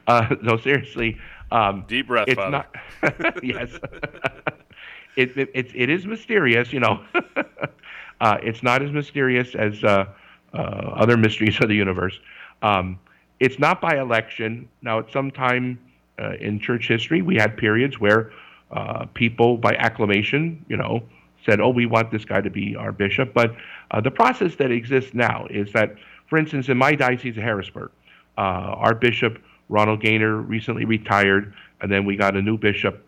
uh, 0.07 0.35
no, 0.41 0.57
seriously. 0.57 1.17
Um, 1.51 1.85
Deep 1.87 2.07
breath, 2.07 2.27
it's 2.27 2.35
Father. 2.35 2.65
Not, 3.01 3.43
yes. 3.43 3.69
it, 5.15 5.35
it, 5.37 5.49
it, 5.53 5.71
it 5.75 5.89
is 5.89 6.05
mysterious, 6.05 6.71
you 6.71 6.79
know. 6.79 7.03
uh, 8.21 8.37
it's 8.41 8.61
not 8.63 8.81
as 8.81 8.91
mysterious 8.91 9.55
as 9.55 9.83
uh, 9.83 10.05
uh, 10.53 10.57
other 10.57 11.17
mysteries 11.17 11.59
of 11.61 11.69
the 11.69 11.75
universe. 11.75 12.19
Um, 12.61 12.99
it's 13.39 13.57
not 13.57 13.81
by 13.81 13.97
election. 13.99 14.67
Now, 14.81 14.99
at 14.99 15.11
some 15.11 15.31
time 15.31 15.79
uh, 16.19 16.33
in 16.39 16.59
church 16.59 16.87
history, 16.87 17.21
we 17.21 17.35
had 17.35 17.57
periods 17.57 17.99
where 17.99 18.31
uh, 18.71 19.05
people, 19.13 19.57
by 19.57 19.75
acclamation, 19.75 20.63
you 20.67 20.77
know, 20.77 21.01
said, 21.45 21.59
"Oh, 21.59 21.69
we 21.69 21.85
want 21.85 22.11
this 22.11 22.25
guy 22.25 22.41
to 22.41 22.49
be 22.49 22.75
our 22.75 22.91
bishop." 22.91 23.33
But 23.33 23.55
uh, 23.91 24.01
the 24.01 24.11
process 24.11 24.55
that 24.55 24.71
exists 24.71 25.13
now 25.13 25.47
is 25.49 25.71
that, 25.73 25.95
for 26.27 26.37
instance, 26.37 26.69
in 26.69 26.77
my 26.77 26.93
diocese 26.95 27.37
of 27.37 27.43
Harrisburg, 27.43 27.91
uh, 28.39 28.73
our 28.85 28.95
bishop 28.95 29.43
Ronald 29.67 30.01
Gainer 30.01 30.37
recently 30.37 30.85
retired, 30.85 31.53
and 31.81 31.91
then 31.91 32.05
we 32.05 32.15
got 32.15 32.35
a 32.35 32.41
new 32.41 32.57
bishop, 32.57 33.05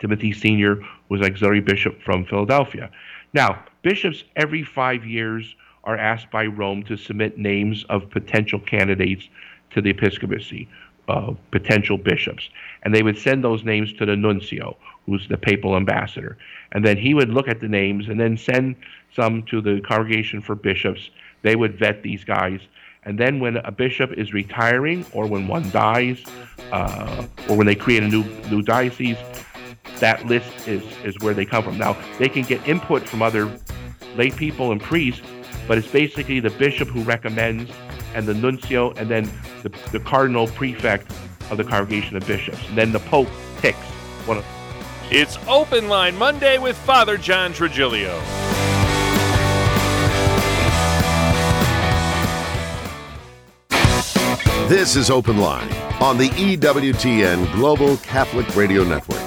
Timothy 0.00 0.32
Senior, 0.32 0.82
was 1.08 1.22
auxiliary 1.22 1.60
bishop 1.60 2.02
from 2.02 2.24
Philadelphia. 2.24 2.90
Now, 3.32 3.64
bishops 3.82 4.24
every 4.34 4.64
five 4.64 5.06
years 5.06 5.54
are 5.84 5.96
asked 5.96 6.30
by 6.30 6.46
Rome 6.46 6.82
to 6.84 6.96
submit 6.96 7.38
names 7.38 7.84
of 7.88 8.10
potential 8.10 8.58
candidates 8.58 9.28
to 9.70 9.80
the 9.80 9.90
episcopacy 9.90 10.68
uh, 11.08 11.34
potential 11.50 11.98
bishops. 11.98 12.48
And 12.82 12.94
they 12.94 13.02
would 13.02 13.18
send 13.18 13.42
those 13.42 13.64
names 13.64 13.92
to 13.94 14.06
the 14.06 14.16
nuncio, 14.16 14.76
who's 15.06 15.26
the 15.28 15.36
papal 15.36 15.76
ambassador. 15.76 16.38
And 16.72 16.84
then 16.84 16.96
he 16.96 17.14
would 17.14 17.28
look 17.28 17.48
at 17.48 17.60
the 17.60 17.68
names 17.68 18.08
and 18.08 18.18
then 18.18 18.36
send 18.36 18.76
some 19.14 19.42
to 19.44 19.60
the 19.60 19.80
congregation 19.80 20.40
for 20.40 20.54
bishops. 20.54 21.10
They 21.42 21.56
would 21.56 21.78
vet 21.78 22.02
these 22.02 22.24
guys. 22.24 22.60
And 23.04 23.18
then 23.18 23.40
when 23.40 23.56
a 23.56 23.72
bishop 23.72 24.12
is 24.12 24.32
retiring 24.32 25.04
or 25.12 25.26
when 25.26 25.48
one 25.48 25.68
dies 25.70 26.22
uh, 26.70 27.26
or 27.48 27.56
when 27.56 27.66
they 27.66 27.74
create 27.74 28.02
a 28.02 28.08
new, 28.08 28.24
new 28.48 28.62
diocese, 28.62 29.16
that 29.98 30.24
list 30.26 30.68
is, 30.68 30.82
is 31.04 31.18
where 31.20 31.34
they 31.34 31.44
come 31.44 31.64
from. 31.64 31.78
Now, 31.78 31.96
they 32.18 32.28
can 32.28 32.42
get 32.42 32.66
input 32.66 33.02
from 33.08 33.22
other 33.22 33.50
lay 34.16 34.30
people 34.30 34.72
and 34.72 34.80
priests, 34.80 35.22
but 35.66 35.78
it's 35.78 35.90
basically 35.90 36.40
the 36.40 36.50
bishop 36.50 36.88
who 36.88 37.02
recommends 37.02 37.70
and 38.14 38.26
the 38.26 38.34
nuncio, 38.34 38.92
and 38.92 39.08
then 39.08 39.30
the, 39.62 39.70
the 39.90 40.00
cardinal 40.00 40.46
prefect 40.48 41.10
of 41.50 41.56
the 41.56 41.64
congregation 41.64 42.16
of 42.16 42.26
bishops. 42.26 42.66
And 42.68 42.76
then 42.76 42.92
the 42.92 43.00
pope 43.00 43.28
picks 43.58 43.78
one 44.26 44.38
of 44.38 44.44
It's 45.10 45.38
Open 45.48 45.88
Line 45.88 46.16
Monday 46.16 46.58
with 46.58 46.76
Father 46.76 47.16
John 47.16 47.52
Trigilio. 47.52 48.51
This 54.72 54.96
is 54.96 55.10
Open 55.10 55.36
Line 55.36 55.70
on 56.00 56.16
the 56.16 56.30
EWTN 56.30 57.52
Global 57.52 57.98
Catholic 57.98 58.56
Radio 58.56 58.84
Network. 58.84 59.20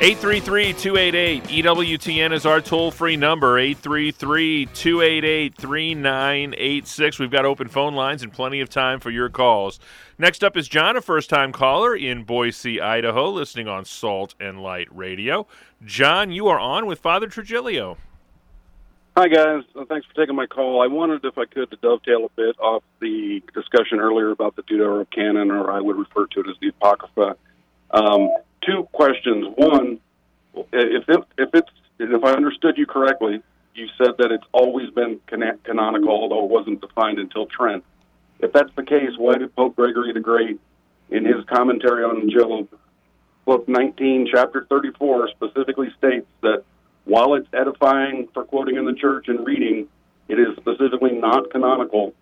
833 0.00 0.72
288 0.72 1.44
EWTN 1.44 2.32
is 2.32 2.44
our 2.44 2.60
toll 2.60 2.90
free 2.90 3.16
number 3.16 3.56
833 3.56 4.66
288 4.74 5.54
3986. 5.54 7.18
We've 7.20 7.30
got 7.30 7.44
open 7.44 7.68
phone 7.68 7.94
lines 7.94 8.24
and 8.24 8.32
plenty 8.32 8.60
of 8.60 8.68
time 8.68 8.98
for 8.98 9.10
your 9.10 9.28
calls. 9.28 9.78
Next 10.18 10.42
up 10.42 10.56
is 10.56 10.66
John, 10.66 10.96
a 10.96 11.00
first 11.00 11.30
time 11.30 11.52
caller 11.52 11.94
in 11.94 12.24
Boise, 12.24 12.80
Idaho, 12.80 13.30
listening 13.30 13.68
on 13.68 13.84
Salt 13.84 14.34
and 14.40 14.60
Light 14.60 14.88
Radio. 14.90 15.46
John, 15.84 16.32
you 16.32 16.48
are 16.48 16.58
on 16.58 16.86
with 16.86 16.98
Father 16.98 17.28
Trigilio. 17.28 17.96
Hi, 19.20 19.26
guys. 19.26 19.64
Uh, 19.74 19.84
thanks 19.84 20.06
for 20.06 20.14
taking 20.14 20.36
my 20.36 20.46
call. 20.46 20.80
I 20.80 20.86
wanted, 20.86 21.24
if 21.24 21.36
I 21.36 21.44
could, 21.44 21.72
to 21.72 21.76
dovetail 21.78 22.26
a 22.26 22.28
bit 22.36 22.56
off 22.60 22.84
the 23.00 23.42
discussion 23.52 23.98
earlier 23.98 24.30
about 24.30 24.54
the 24.54 24.62
Deuterocanon, 24.62 25.50
or 25.50 25.72
I 25.72 25.80
would 25.80 25.96
refer 25.96 26.26
to 26.26 26.40
it 26.42 26.46
as 26.48 26.54
the 26.60 26.68
Apocrypha. 26.68 27.36
Um, 27.90 28.30
two 28.64 28.84
questions. 28.92 29.52
One, 29.56 29.98
if 30.54 31.08
it, 31.08 31.20
if 31.36 31.48
it's 31.52 31.70
if 31.98 32.22
I 32.22 32.30
understood 32.30 32.78
you 32.78 32.86
correctly, 32.86 33.42
you 33.74 33.88
said 33.98 34.12
that 34.18 34.30
it's 34.30 34.46
always 34.52 34.88
been 34.90 35.18
can- 35.26 35.58
canonical, 35.64 36.10
although 36.10 36.44
it 36.44 36.50
wasn't 36.50 36.80
defined 36.80 37.18
until 37.18 37.46
Trent. 37.46 37.82
If 38.38 38.52
that's 38.52 38.70
the 38.76 38.84
case, 38.84 39.18
why 39.18 39.38
did 39.38 39.52
Pope 39.56 39.74
Gregory 39.74 40.12
the 40.12 40.20
Great, 40.20 40.60
in 41.10 41.24
his 41.24 41.44
commentary 41.52 42.04
on 42.04 42.30
Job, 42.30 42.68
book 43.44 43.68
19, 43.68 44.28
chapter 44.32 44.64
34, 44.70 45.30
specifically 45.30 45.88
states 45.98 46.28
that 46.42 46.62
while 47.08 47.34
it's 47.34 47.48
edifying 47.54 48.28
for 48.34 48.44
quoting 48.44 48.76
in 48.76 48.84
the 48.84 48.92
church 48.92 49.28
and 49.28 49.44
reading, 49.46 49.88
it 50.28 50.38
is 50.38 50.54
specifically 50.56 51.12
not 51.12 51.50
canonical. 51.50 52.12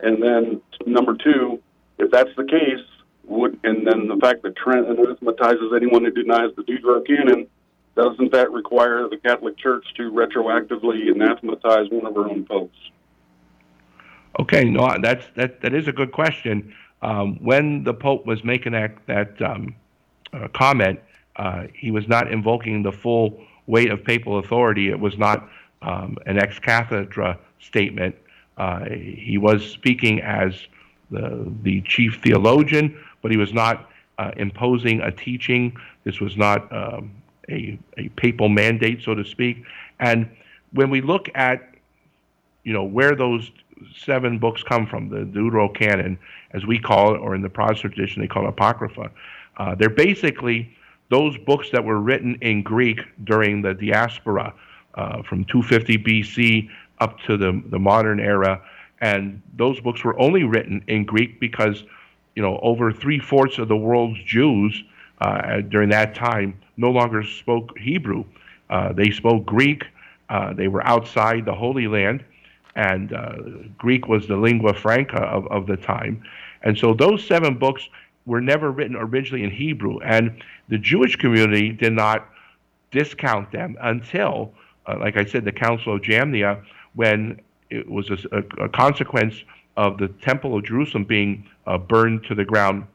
And 0.00 0.22
then 0.22 0.60
number 0.86 1.16
two, 1.16 1.60
if 1.98 2.10
that's 2.10 2.30
the 2.36 2.44
case, 2.44 2.84
would 3.24 3.58
and 3.64 3.86
then 3.86 4.06
the 4.06 4.16
fact 4.20 4.42
that 4.42 4.54
Trent 4.54 4.86
anathematizes 4.86 5.72
anyone 5.74 6.04
who 6.04 6.10
denies 6.10 6.50
the 6.56 6.62
Deuterocanon, 6.62 7.06
canon 7.06 7.46
doesn't 7.96 8.32
that 8.32 8.50
require 8.52 9.08
the 9.08 9.16
Catholic 9.16 9.56
Church 9.56 9.86
to 9.96 10.10
retroactively 10.10 11.10
anathematize 11.10 11.88
one 11.90 12.04
of 12.04 12.14
her 12.14 12.28
own 12.28 12.44
popes? 12.44 12.76
Okay, 14.40 14.64
no, 14.64 14.94
that's 15.00 15.24
that 15.36 15.62
that 15.62 15.72
is 15.72 15.88
a 15.88 15.92
good 15.92 16.12
question. 16.12 16.74
Um, 17.00 17.36
when 17.42 17.84
the 17.84 17.94
Pope 17.94 18.26
was 18.26 18.44
making 18.44 18.72
that 18.72 18.94
that 19.06 19.40
um, 19.40 19.74
uh, 20.34 20.48
comment, 20.48 21.00
uh, 21.36 21.68
he 21.72 21.90
was 21.90 22.06
not 22.08 22.30
invoking 22.30 22.82
the 22.82 22.92
full 22.92 23.40
weight 23.66 23.90
of 23.90 24.04
papal 24.04 24.38
authority. 24.38 24.90
It 24.90 24.98
was 24.98 25.16
not 25.18 25.48
um, 25.82 26.16
an 26.26 26.38
ex 26.38 26.58
cathedra 26.58 27.38
statement. 27.60 28.14
Uh, 28.56 28.84
he 28.90 29.38
was 29.38 29.64
speaking 29.64 30.20
as 30.20 30.54
the 31.10 31.52
the 31.62 31.80
chief 31.82 32.20
theologian, 32.22 32.96
but 33.22 33.30
he 33.30 33.36
was 33.36 33.52
not 33.52 33.90
uh, 34.18 34.30
imposing 34.36 35.00
a 35.00 35.10
teaching. 35.10 35.76
This 36.04 36.20
was 36.20 36.36
not 36.36 36.72
um, 36.72 37.10
a 37.48 37.78
a 37.98 38.08
papal 38.10 38.48
mandate, 38.48 39.02
so 39.02 39.14
to 39.14 39.24
speak. 39.24 39.64
And 40.00 40.28
when 40.72 40.90
we 40.90 41.00
look 41.00 41.28
at 41.34 41.74
you 42.62 42.72
know 42.72 42.84
where 42.84 43.14
those 43.14 43.50
seven 43.96 44.38
books 44.38 44.62
come 44.62 44.86
from, 44.86 45.08
the 45.08 45.24
Deuterocanon, 45.24 46.16
as 46.52 46.64
we 46.64 46.78
call 46.78 47.14
it, 47.14 47.18
or 47.18 47.34
in 47.34 47.42
the 47.42 47.48
Protestant 47.48 47.94
tradition 47.94 48.22
they 48.22 48.28
call 48.28 48.44
it 48.44 48.50
Apocrypha. 48.50 49.10
Uh, 49.56 49.74
they're 49.74 49.88
basically 49.90 50.74
those 51.10 51.36
books 51.38 51.70
that 51.72 51.84
were 51.84 52.00
written 52.00 52.38
in 52.40 52.62
Greek 52.62 53.00
during 53.24 53.62
the 53.62 53.74
diaspora 53.74 54.54
uh, 54.94 55.22
from 55.22 55.44
250 55.44 55.98
BC 55.98 56.70
up 56.98 57.18
to 57.20 57.36
the, 57.36 57.62
the 57.66 57.78
modern 57.78 58.20
era. 58.20 58.62
And 59.00 59.42
those 59.56 59.80
books 59.80 60.02
were 60.02 60.18
only 60.18 60.44
written 60.44 60.82
in 60.88 61.04
Greek 61.04 61.40
because, 61.40 61.84
you 62.34 62.42
know, 62.42 62.58
over 62.62 62.92
three 62.92 63.18
fourths 63.18 63.58
of 63.58 63.68
the 63.68 63.76
world's 63.76 64.22
Jews 64.24 64.82
uh, 65.20 65.60
during 65.60 65.90
that 65.90 66.14
time 66.14 66.58
no 66.76 66.90
longer 66.90 67.22
spoke 67.22 67.76
Hebrew. 67.78 68.24
Uh, 68.70 68.92
they 68.92 69.10
spoke 69.10 69.44
Greek. 69.44 69.84
Uh, 70.28 70.54
they 70.54 70.68
were 70.68 70.84
outside 70.86 71.44
the 71.44 71.54
Holy 71.54 71.86
Land 71.86 72.24
and 72.76 73.12
uh, 73.12 73.36
Greek 73.78 74.08
was 74.08 74.26
the 74.26 74.36
lingua 74.36 74.74
franca 74.74 75.22
of, 75.22 75.46
of 75.48 75.66
the 75.66 75.76
time. 75.76 76.22
And 76.62 76.76
so 76.76 76.94
those 76.94 77.24
seven 77.24 77.56
books 77.56 77.88
were 78.26 78.40
never 78.40 78.70
written 78.70 78.96
originally 78.96 79.44
in 79.44 79.50
Hebrew, 79.50 79.98
and 80.00 80.42
the 80.68 80.78
Jewish 80.78 81.16
community 81.16 81.72
did 81.72 81.92
not 81.92 82.28
discount 82.90 83.50
them 83.52 83.76
until, 83.80 84.52
uh, 84.86 84.96
like 84.98 85.16
I 85.16 85.24
said, 85.24 85.44
the 85.44 85.52
Council 85.52 85.94
of 85.94 86.02
Jamnia, 86.02 86.64
when 86.94 87.40
it 87.70 87.88
was 87.88 88.10
a, 88.10 88.44
a, 88.62 88.68
consequence 88.68 89.42
of 89.76 89.98
the 89.98 90.08
Temple 90.08 90.56
of 90.56 90.64
Jerusalem 90.64 91.04
being 91.04 91.48
uh, 91.66 91.76
burned 91.76 92.24
to 92.24 92.34
the 92.34 92.44
ground 92.44 92.86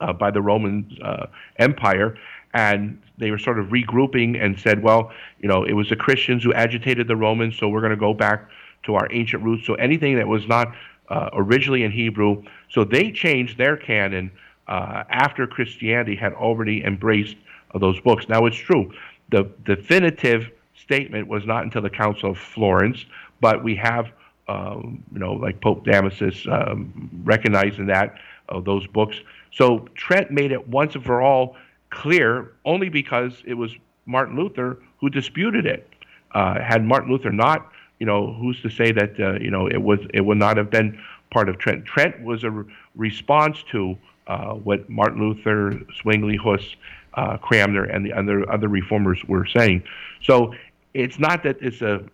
uh, 0.00 0.12
by 0.12 0.30
the 0.30 0.42
Roman 0.42 0.96
uh, 1.02 1.26
Empire, 1.56 2.16
and 2.54 3.00
they 3.16 3.30
were 3.30 3.38
sort 3.38 3.58
of 3.58 3.66
regrouping 3.66 4.42
and 4.42 4.58
said, 4.58 4.82
well, 4.82 5.10
you 5.40 5.48
know, 5.48 5.64
it 5.64 5.72
was 5.72 5.88
the 5.88 5.96
Christians 5.96 6.44
who 6.44 6.52
agitated 6.52 7.08
the 7.08 7.16
Romans, 7.16 7.56
so 7.58 7.68
we're 7.68 7.80
going 7.80 7.90
to 7.90 7.96
go 7.96 8.14
back 8.14 8.48
to 8.84 8.94
our 8.94 9.08
ancient 9.10 9.42
roots. 9.42 9.66
So 9.66 9.74
anything 9.74 10.16
that 10.16 10.28
was 10.28 10.46
not 10.46 10.74
uh, 11.10 11.30
originally 11.32 11.84
in 11.84 11.92
Hebrew, 11.92 12.42
so 12.70 12.84
they 12.84 13.10
changed 13.10 13.58
their 13.58 13.76
canon 13.76 14.30
uh, 14.66 15.04
after 15.08 15.46
Christianity 15.46 16.16
had 16.16 16.32
already 16.34 16.84
embraced 16.84 17.36
those 17.74 18.00
books. 18.00 18.28
Now 18.28 18.46
it's 18.46 18.56
true, 18.56 18.92
the 19.30 19.50
definitive 19.64 20.50
statement 20.74 21.28
was 21.28 21.44
not 21.44 21.64
until 21.64 21.82
the 21.82 21.90
Council 21.90 22.30
of 22.30 22.38
Florence, 22.38 23.04
but 23.40 23.62
we 23.62 23.74
have, 23.76 24.10
um, 24.48 25.02
you 25.12 25.18
know, 25.18 25.32
like 25.32 25.60
Pope 25.60 25.84
Damasus 25.84 26.46
um, 26.50 27.10
recognizing 27.24 27.86
that 27.86 28.14
uh, 28.48 28.60
those 28.60 28.86
books. 28.86 29.16
So 29.52 29.88
Trent 29.94 30.30
made 30.30 30.52
it 30.52 30.66
once 30.68 30.94
and 30.94 31.04
for 31.04 31.20
all 31.20 31.56
clear, 31.90 32.52
only 32.64 32.88
because 32.88 33.42
it 33.46 33.54
was 33.54 33.74
Martin 34.06 34.36
Luther 34.36 34.78
who 34.98 35.10
disputed 35.10 35.66
it. 35.66 35.88
Uh, 36.32 36.60
had 36.60 36.84
Martin 36.84 37.10
Luther 37.10 37.30
not 37.30 37.70
you 37.98 38.06
know, 38.06 38.32
who's 38.32 38.60
to 38.62 38.70
say 38.70 38.92
that 38.92 39.18
uh, 39.18 39.38
you 39.40 39.50
know 39.50 39.66
it 39.66 39.82
was 39.82 40.00
it 40.14 40.20
would 40.20 40.38
not 40.38 40.56
have 40.56 40.70
been 40.70 41.00
part 41.30 41.48
of 41.48 41.58
Trent? 41.58 41.84
Trent 41.84 42.22
was 42.22 42.44
a 42.44 42.50
re- 42.50 42.72
response 42.94 43.62
to 43.70 43.96
uh, 44.26 44.54
what 44.54 44.88
Martin 44.88 45.20
Luther, 45.20 45.80
Zwingli, 46.00 46.36
Huss, 46.36 46.76
uh, 47.14 47.36
Cranmer, 47.38 47.84
and 47.84 48.04
the 48.04 48.12
other 48.12 48.50
other 48.50 48.68
reformers 48.68 49.24
were 49.24 49.46
saying. 49.46 49.82
So 50.22 50.54
it's 50.94 51.18
not 51.18 51.42
that 51.42 51.56
it's 51.60 51.82
a 51.82 52.04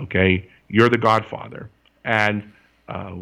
okay, 0.00 0.48
you're 0.68 0.88
the 0.88 0.96
godfather, 0.96 1.68
and 2.06 2.42
uh, 2.88 3.12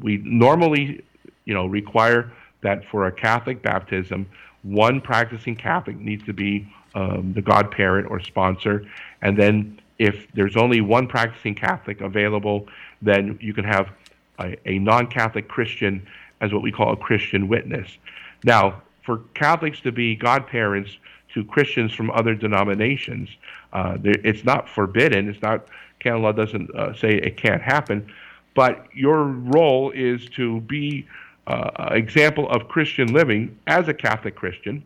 we 0.00 0.16
normally, 0.24 1.00
you 1.44 1.54
know, 1.54 1.66
require 1.66 2.32
that 2.62 2.84
for 2.90 3.06
a 3.06 3.12
Catholic 3.12 3.62
baptism, 3.62 4.26
one 4.64 5.00
practicing 5.00 5.54
Catholic 5.54 5.96
needs 5.96 6.24
to 6.24 6.32
be 6.32 6.66
um, 6.96 7.34
the 7.36 7.42
godparent 7.42 8.10
or 8.10 8.18
sponsor, 8.18 8.84
and 9.22 9.38
then 9.38 9.78
if 9.98 10.26
there's 10.34 10.56
only 10.56 10.80
one 10.80 11.06
practicing 11.06 11.54
Catholic 11.54 12.00
available, 12.00 12.68
then 13.02 13.38
you 13.40 13.54
can 13.54 13.64
have 13.64 13.90
a, 14.38 14.56
a 14.68 14.78
non 14.78 15.06
Catholic 15.06 15.48
Christian 15.48 16.06
as 16.40 16.52
what 16.52 16.62
we 16.62 16.72
call 16.72 16.92
a 16.92 16.96
Christian 16.96 17.48
witness. 17.48 17.96
Now, 18.44 18.82
for 19.02 19.18
Catholics 19.34 19.80
to 19.80 19.92
be 19.92 20.14
godparents 20.16 20.98
to 21.32 21.44
Christians 21.44 21.92
from 21.92 22.10
other 22.10 22.34
denominations, 22.34 23.28
uh, 23.72 23.96
it's 24.02 24.44
not 24.44 24.68
forbidden. 24.68 25.28
It's 25.28 25.40
not, 25.42 25.66
canon 25.98 26.22
law 26.22 26.32
doesn't 26.32 26.74
uh, 26.74 26.94
say 26.94 27.14
it 27.14 27.36
can't 27.36 27.62
happen, 27.62 28.12
but 28.54 28.86
your 28.92 29.24
role 29.24 29.90
is 29.92 30.28
to 30.30 30.60
be 30.62 31.06
uh, 31.46 31.70
an 31.76 31.96
example 31.96 32.48
of 32.50 32.68
Christian 32.68 33.08
living 33.08 33.58
as 33.66 33.88
a 33.88 33.94
Catholic 33.94 34.34
Christian, 34.34 34.84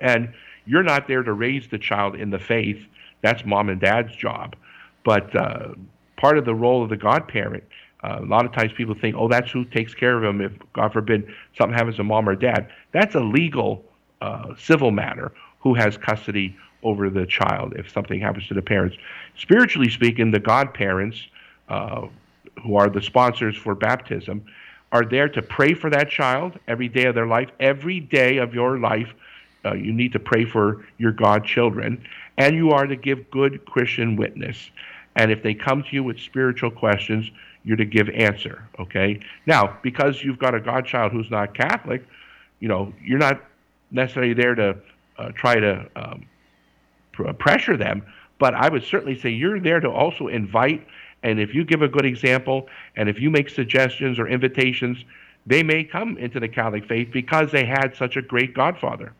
and 0.00 0.32
you're 0.66 0.82
not 0.82 1.08
there 1.08 1.22
to 1.22 1.32
raise 1.32 1.68
the 1.68 1.78
child 1.78 2.14
in 2.16 2.30
the 2.30 2.38
faith 2.38 2.84
that's 3.24 3.44
mom 3.44 3.70
and 3.70 3.80
dad's 3.80 4.14
job. 4.14 4.54
But 5.04 5.34
uh, 5.34 5.68
part 6.16 6.38
of 6.38 6.44
the 6.44 6.54
role 6.54 6.82
of 6.82 6.90
the 6.90 6.96
godparent, 6.96 7.64
uh, 8.02 8.18
a 8.20 8.26
lot 8.26 8.44
of 8.44 8.52
times 8.52 8.72
people 8.76 8.94
think, 8.94 9.16
oh, 9.18 9.28
that's 9.28 9.50
who 9.50 9.64
takes 9.64 9.94
care 9.94 10.16
of 10.16 10.22
him 10.22 10.40
if, 10.42 10.52
God 10.74 10.92
forbid, 10.92 11.26
something 11.56 11.76
happens 11.76 11.96
to 11.96 12.04
mom 12.04 12.28
or 12.28 12.36
dad. 12.36 12.70
That's 12.92 13.14
a 13.14 13.20
legal, 13.20 13.82
uh, 14.20 14.54
civil 14.58 14.90
matter. 14.90 15.32
Who 15.60 15.72
has 15.74 15.96
custody 15.96 16.54
over 16.82 17.08
the 17.08 17.24
child 17.24 17.72
if 17.76 17.90
something 17.90 18.20
happens 18.20 18.46
to 18.48 18.54
the 18.54 18.62
parents? 18.62 18.96
Spiritually 19.38 19.88
speaking, 19.88 20.30
the 20.30 20.38
godparents, 20.38 21.18
uh, 21.70 22.06
who 22.62 22.76
are 22.76 22.90
the 22.90 23.00
sponsors 23.00 23.56
for 23.56 23.74
baptism, 23.74 24.44
are 24.92 25.04
there 25.04 25.28
to 25.30 25.40
pray 25.40 25.72
for 25.72 25.88
that 25.90 26.10
child 26.10 26.58
every 26.68 26.88
day 26.88 27.06
of 27.06 27.14
their 27.14 27.26
life. 27.26 27.48
Every 27.58 28.00
day 28.00 28.36
of 28.36 28.54
your 28.54 28.78
life, 28.78 29.08
uh, 29.64 29.74
you 29.74 29.92
need 29.92 30.12
to 30.12 30.18
pray 30.18 30.44
for 30.44 30.84
your 30.98 31.12
godchildren 31.12 32.04
and 32.36 32.56
you 32.56 32.70
are 32.70 32.86
to 32.86 32.96
give 32.96 33.30
good 33.30 33.64
Christian 33.66 34.16
witness. 34.16 34.70
And 35.16 35.30
if 35.30 35.42
they 35.42 35.54
come 35.54 35.82
to 35.82 35.88
you 35.92 36.02
with 36.02 36.18
spiritual 36.18 36.70
questions, 36.70 37.30
you're 37.64 37.76
to 37.76 37.84
give 37.84 38.08
answer. 38.10 38.68
Okay. 38.78 39.20
Now, 39.46 39.78
because 39.82 40.22
you've 40.22 40.38
got 40.38 40.54
a 40.54 40.60
godchild 40.60 41.12
who's 41.12 41.30
not 41.30 41.54
Catholic, 41.54 42.04
you 42.60 42.68
know, 42.68 42.92
you're 43.02 43.18
not 43.18 43.42
necessarily 43.90 44.34
there 44.34 44.54
to 44.54 44.76
uh, 45.18 45.30
try 45.30 45.54
to 45.54 45.88
um, 45.96 46.26
pr- 47.12 47.32
pressure 47.32 47.76
them. 47.76 48.04
But 48.38 48.54
I 48.54 48.68
would 48.68 48.82
certainly 48.82 49.18
say 49.18 49.30
you're 49.30 49.60
there 49.60 49.80
to 49.80 49.88
also 49.88 50.26
invite 50.26 50.86
And 51.24 51.40
if 51.40 51.54
you 51.54 51.64
give 51.64 51.82
a 51.82 51.88
good 51.88 52.04
example, 52.04 52.68
and 52.96 53.08
if 53.08 53.18
you 53.18 53.30
make 53.30 53.48
suggestions 53.48 54.18
or 54.18 54.28
invitations, 54.28 55.04
they 55.46 55.62
may 55.62 55.82
come 55.82 56.16
into 56.18 56.38
the 56.38 56.48
Catholic 56.48 56.86
faith 56.86 57.08
because 57.12 57.50
they 57.50 57.64
had 57.64 57.96
such 57.96 58.16
a 58.16 58.22
great 58.22 58.54
godfather. 58.54 59.12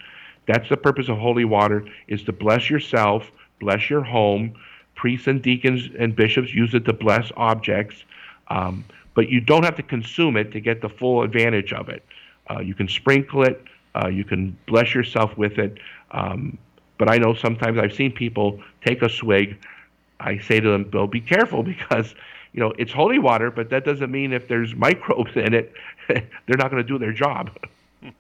That's 0.48 0.68
the 0.70 0.78
purpose 0.78 1.10
of 1.10 1.18
holy 1.18 1.46
water: 1.46 1.86
is 2.08 2.24
to 2.24 2.32
bless 2.32 2.70
yourself, 2.70 3.32
bless 3.60 3.90
your 3.90 4.04
home. 4.04 4.54
Priests 4.96 5.28
and 5.28 5.42
deacons 5.42 5.90
and 5.98 6.16
bishops 6.16 6.54
use 6.54 6.74
it 6.74 6.86
to 6.86 6.94
bless 6.94 7.32
objects, 7.36 8.04
um, 8.50 8.84
but 9.16 9.30
you 9.30 9.42
don't 9.42 9.64
have 9.64 9.76
to 9.78 9.84
consume 9.84 10.38
it 10.38 10.52
to 10.52 10.60
get 10.60 10.82
the 10.82 10.90
full 10.90 11.24
advantage 11.24 11.74
of 11.74 11.90
it. 11.90 12.04
Uh, 12.50 12.60
you 12.60 12.76
can 12.76 12.88
sprinkle 12.88 13.44
it. 13.44 13.64
Uh, 13.96 14.08
you 14.08 14.24
can 14.24 14.56
bless 14.68 14.94
yourself 14.94 15.36
with 15.38 15.58
it. 15.58 15.78
Um, 16.12 16.58
but 16.98 17.10
I 17.10 17.18
know 17.18 17.34
sometimes 17.34 17.80
I've 17.80 17.94
seen 17.94 18.12
people 18.12 18.62
take 18.86 19.02
a 19.02 19.10
swig. 19.10 19.58
I 20.20 20.38
say 20.38 20.60
to 20.60 20.70
them, 20.70 20.84
"Bill, 20.84 21.08
be 21.08 21.22
careful 21.22 21.64
because 21.74 22.14
you 22.54 22.60
know 22.60 22.74
it's 22.78 22.92
holy 22.92 23.20
water, 23.20 23.52
but 23.52 23.70
that 23.70 23.86
doesn't 23.86 24.12
mean 24.12 24.34
if 24.34 24.48
there's 24.48 24.76
microbes 24.76 25.36
in 25.36 25.54
it, 25.54 25.74
they're 26.08 26.58
not 26.58 26.72
going 26.72 26.82
to 26.82 26.88
do 26.88 26.98
their 26.98 27.14
job." 27.14 27.52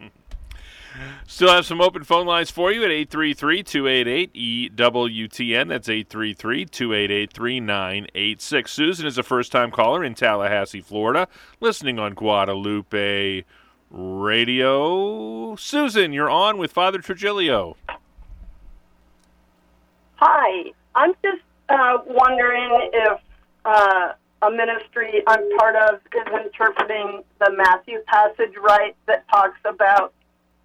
Still 1.26 1.50
have 1.50 1.66
some 1.66 1.82
open 1.82 2.04
phone 2.04 2.28
lines 2.28 2.52
for 2.52 2.72
you 2.72 2.84
at 2.84 2.92
833-288-EWTN. 3.10 5.70
That's 5.70 5.88
833-288-3986. 5.88 8.68
Susan 8.68 9.08
is 9.08 9.18
a 9.18 9.24
first-time 9.24 9.72
caller 9.72 10.04
in 10.04 10.14
Tallahassee, 10.14 10.82
Florida, 10.82 11.28
listening 11.60 11.98
on 11.98 12.14
Guadalupe 12.14 13.46
Radio. 13.90 15.56
Susan, 15.56 16.14
you're 16.14 16.30
on 16.30 16.58
with 16.58 16.72
Father 16.72 17.00
Trigilio. 17.00 17.76
Hi, 20.16 20.72
I'm 20.96 21.14
just 21.24 21.42
uh, 21.70 21.98
wondering 22.06 22.90
if 22.94 23.20
uh, 23.66 24.14
a 24.42 24.50
ministry 24.50 25.22
I'm 25.28 25.58
part 25.58 25.76
of 25.76 26.00
is 26.14 26.46
interpreting 26.46 27.24
the 27.40 27.52
Matthew 27.52 28.00
passage 28.08 28.54
right 28.62 28.96
that 29.08 29.28
talks 29.30 29.60
about 29.66 30.14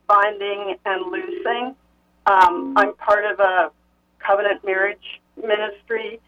binding 0.07 0.77
and 0.85 1.13
loosing. 1.13 1.75
Um, 2.27 2.75
I'm 2.77 2.95
part 2.95 3.25
of 3.25 3.39
a 3.41 3.71
covenant 4.19 4.65
marriage 4.65 5.21
ministry 5.37 6.21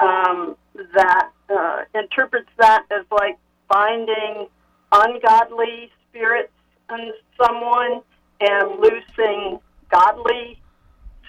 um, 0.00 0.56
that 0.94 1.30
uh, 1.50 1.82
interprets 1.94 2.48
that 2.58 2.84
as 2.90 3.04
like 3.10 3.38
binding 3.68 4.48
ungodly 4.92 5.90
spirits 6.08 6.52
in 6.90 7.12
someone 7.40 8.00
and 8.40 8.80
loosing 8.80 9.58
godly 9.90 10.58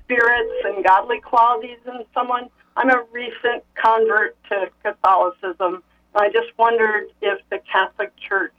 spirits 0.01 0.53
and 0.65 0.83
godly 0.83 1.19
qualities 1.19 1.77
in 1.85 2.03
someone. 2.13 2.49
I'm 2.77 2.91
a 2.91 3.03
recent 3.11 3.63
convert 3.73 4.37
to 4.49 4.69
Catholicism. 4.83 5.81
I 6.13 6.29
just 6.29 6.55
wondered 6.57 7.07
if 7.21 7.39
the 7.49 7.59
Catholic 7.71 8.15
Church 8.17 8.53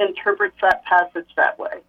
interprets 0.00 0.56
that 0.60 0.84
passage 0.84 1.28
that 1.36 1.56
way. 1.58 1.80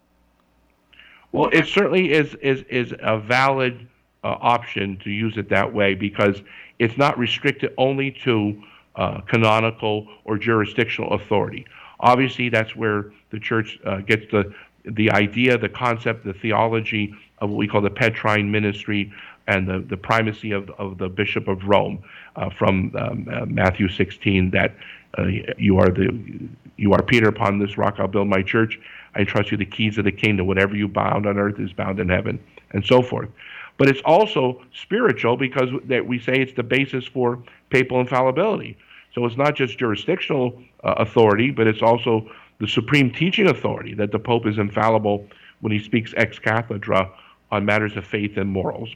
Well, 1.32 1.50
it 1.52 1.66
certainly 1.66 2.12
is 2.12 2.34
is 2.36 2.62
is 2.70 2.94
a 3.00 3.18
valid 3.18 3.88
uh, 4.22 4.36
option 4.40 4.96
to 4.98 5.10
use 5.10 5.36
it 5.36 5.48
that 5.48 5.74
way 5.74 5.94
because 5.94 6.40
it's 6.78 6.96
not 6.96 7.18
restricted 7.18 7.74
only 7.76 8.12
to 8.24 8.62
uh, 8.94 9.20
canonical 9.22 10.06
or 10.24 10.38
jurisdictional 10.38 11.14
authority. 11.14 11.66
Obviously, 11.98 12.48
that's 12.48 12.76
where 12.76 13.12
the 13.30 13.40
church 13.40 13.78
uh, 13.84 13.98
gets 13.98 14.30
the 14.30 14.54
the 14.84 15.10
idea, 15.10 15.58
the 15.58 15.68
concept, 15.68 16.24
the 16.24 16.32
theology 16.32 17.12
of 17.38 17.50
what 17.50 17.56
we 17.56 17.66
call 17.66 17.80
the 17.80 17.90
Petrine 17.90 18.52
ministry 18.52 19.12
and 19.46 19.68
the, 19.68 19.78
the 19.88 19.96
primacy 19.96 20.52
of, 20.52 20.70
of 20.70 20.98
the 20.98 21.08
Bishop 21.08 21.48
of 21.48 21.64
Rome 21.64 22.02
uh, 22.34 22.50
from 22.50 22.94
um, 22.96 23.28
uh, 23.32 23.46
Matthew 23.46 23.88
16 23.88 24.50
that 24.50 24.74
uh, 25.18 25.26
you 25.56 25.78
are 25.78 25.88
the 25.88 26.48
you 26.76 26.92
are 26.92 27.02
Peter 27.02 27.28
upon 27.28 27.58
this 27.58 27.78
rock 27.78 27.96
I'll 27.98 28.08
build 28.08 28.28
my 28.28 28.42
church. 28.42 28.78
I 29.14 29.24
trust 29.24 29.50
you 29.50 29.56
the 29.56 29.64
keys 29.64 29.96
of 29.96 30.04
the 30.04 30.12
kingdom. 30.12 30.46
Whatever 30.46 30.76
you 30.76 30.88
bound 30.88 31.26
on 31.26 31.38
earth 31.38 31.58
is 31.58 31.72
bound 31.72 31.98
in 32.00 32.08
heaven 32.08 32.38
and 32.72 32.84
so 32.84 33.00
forth. 33.00 33.30
But 33.78 33.88
it's 33.88 34.02
also 34.04 34.62
spiritual 34.74 35.38
because 35.38 35.70
that 35.84 36.06
we 36.06 36.18
say 36.18 36.34
it's 36.34 36.52
the 36.52 36.62
basis 36.62 37.06
for 37.06 37.42
papal 37.70 38.00
infallibility. 38.00 38.76
So 39.14 39.24
it's 39.24 39.38
not 39.38 39.54
just 39.54 39.78
jurisdictional 39.78 40.60
uh, 40.84 40.94
authority 40.98 41.50
but 41.50 41.66
it's 41.66 41.82
also 41.82 42.30
the 42.58 42.68
supreme 42.68 43.10
teaching 43.10 43.48
authority 43.48 43.94
that 43.94 44.12
the 44.12 44.18
pope 44.18 44.46
is 44.46 44.58
infallible 44.58 45.26
when 45.60 45.72
he 45.72 45.78
speaks 45.78 46.14
ex 46.16 46.38
cathedra 46.38 47.10
on 47.50 47.64
matters 47.64 47.96
of 47.96 48.04
faith 48.04 48.36
and 48.36 48.50
morals 48.50 48.94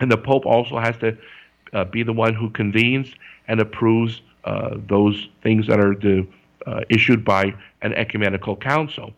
and 0.00 0.10
the 0.10 0.16
Pope 0.16 0.46
also 0.46 0.78
has 0.78 0.96
to 0.98 1.16
uh, 1.72 1.84
be 1.84 2.02
the 2.02 2.12
one 2.12 2.34
who 2.34 2.50
convenes 2.50 3.14
and 3.48 3.60
approves 3.60 4.22
uh, 4.44 4.76
those 4.88 5.28
things 5.42 5.66
that 5.66 5.78
are 5.78 5.94
to, 5.94 6.26
uh, 6.66 6.80
issued 6.88 7.24
by 7.24 7.54
an 7.82 7.92
ecumenical 7.94 8.56
council. 8.56 9.12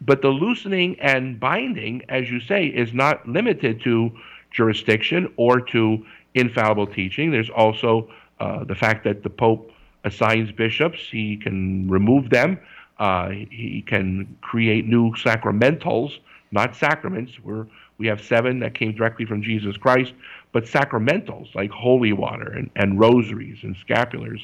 But 0.00 0.20
the 0.20 0.28
loosening 0.28 0.98
and 1.00 1.40
binding, 1.40 2.02
as 2.08 2.30
you 2.30 2.40
say, 2.40 2.66
is 2.66 2.92
not 2.92 3.26
limited 3.26 3.80
to 3.82 4.10
jurisdiction 4.50 5.32
or 5.36 5.60
to 5.60 6.04
infallible 6.34 6.86
teaching. 6.86 7.30
There's 7.30 7.50
also 7.50 8.10
uh, 8.40 8.64
the 8.64 8.74
fact 8.74 9.04
that 9.04 9.22
the 9.22 9.30
Pope 9.30 9.72
assigns 10.04 10.52
bishops, 10.52 10.98
he 11.10 11.36
can 11.36 11.88
remove 11.88 12.30
them, 12.30 12.58
uh, 12.98 13.30
he 13.30 13.82
can 13.86 14.36
create 14.40 14.86
new 14.86 15.12
sacramentals, 15.12 16.18
not 16.52 16.76
sacraments. 16.76 17.32
We're 17.42 17.66
we 17.98 18.06
have 18.06 18.22
seven 18.22 18.60
that 18.60 18.74
came 18.74 18.92
directly 18.92 19.24
from 19.24 19.42
Jesus 19.42 19.76
Christ, 19.76 20.12
but 20.52 20.64
sacramentals 20.64 21.54
like 21.54 21.70
holy 21.70 22.12
water 22.12 22.52
and, 22.52 22.70
and 22.76 22.98
rosaries 22.98 23.58
and 23.62 23.76
scapulars 23.76 24.40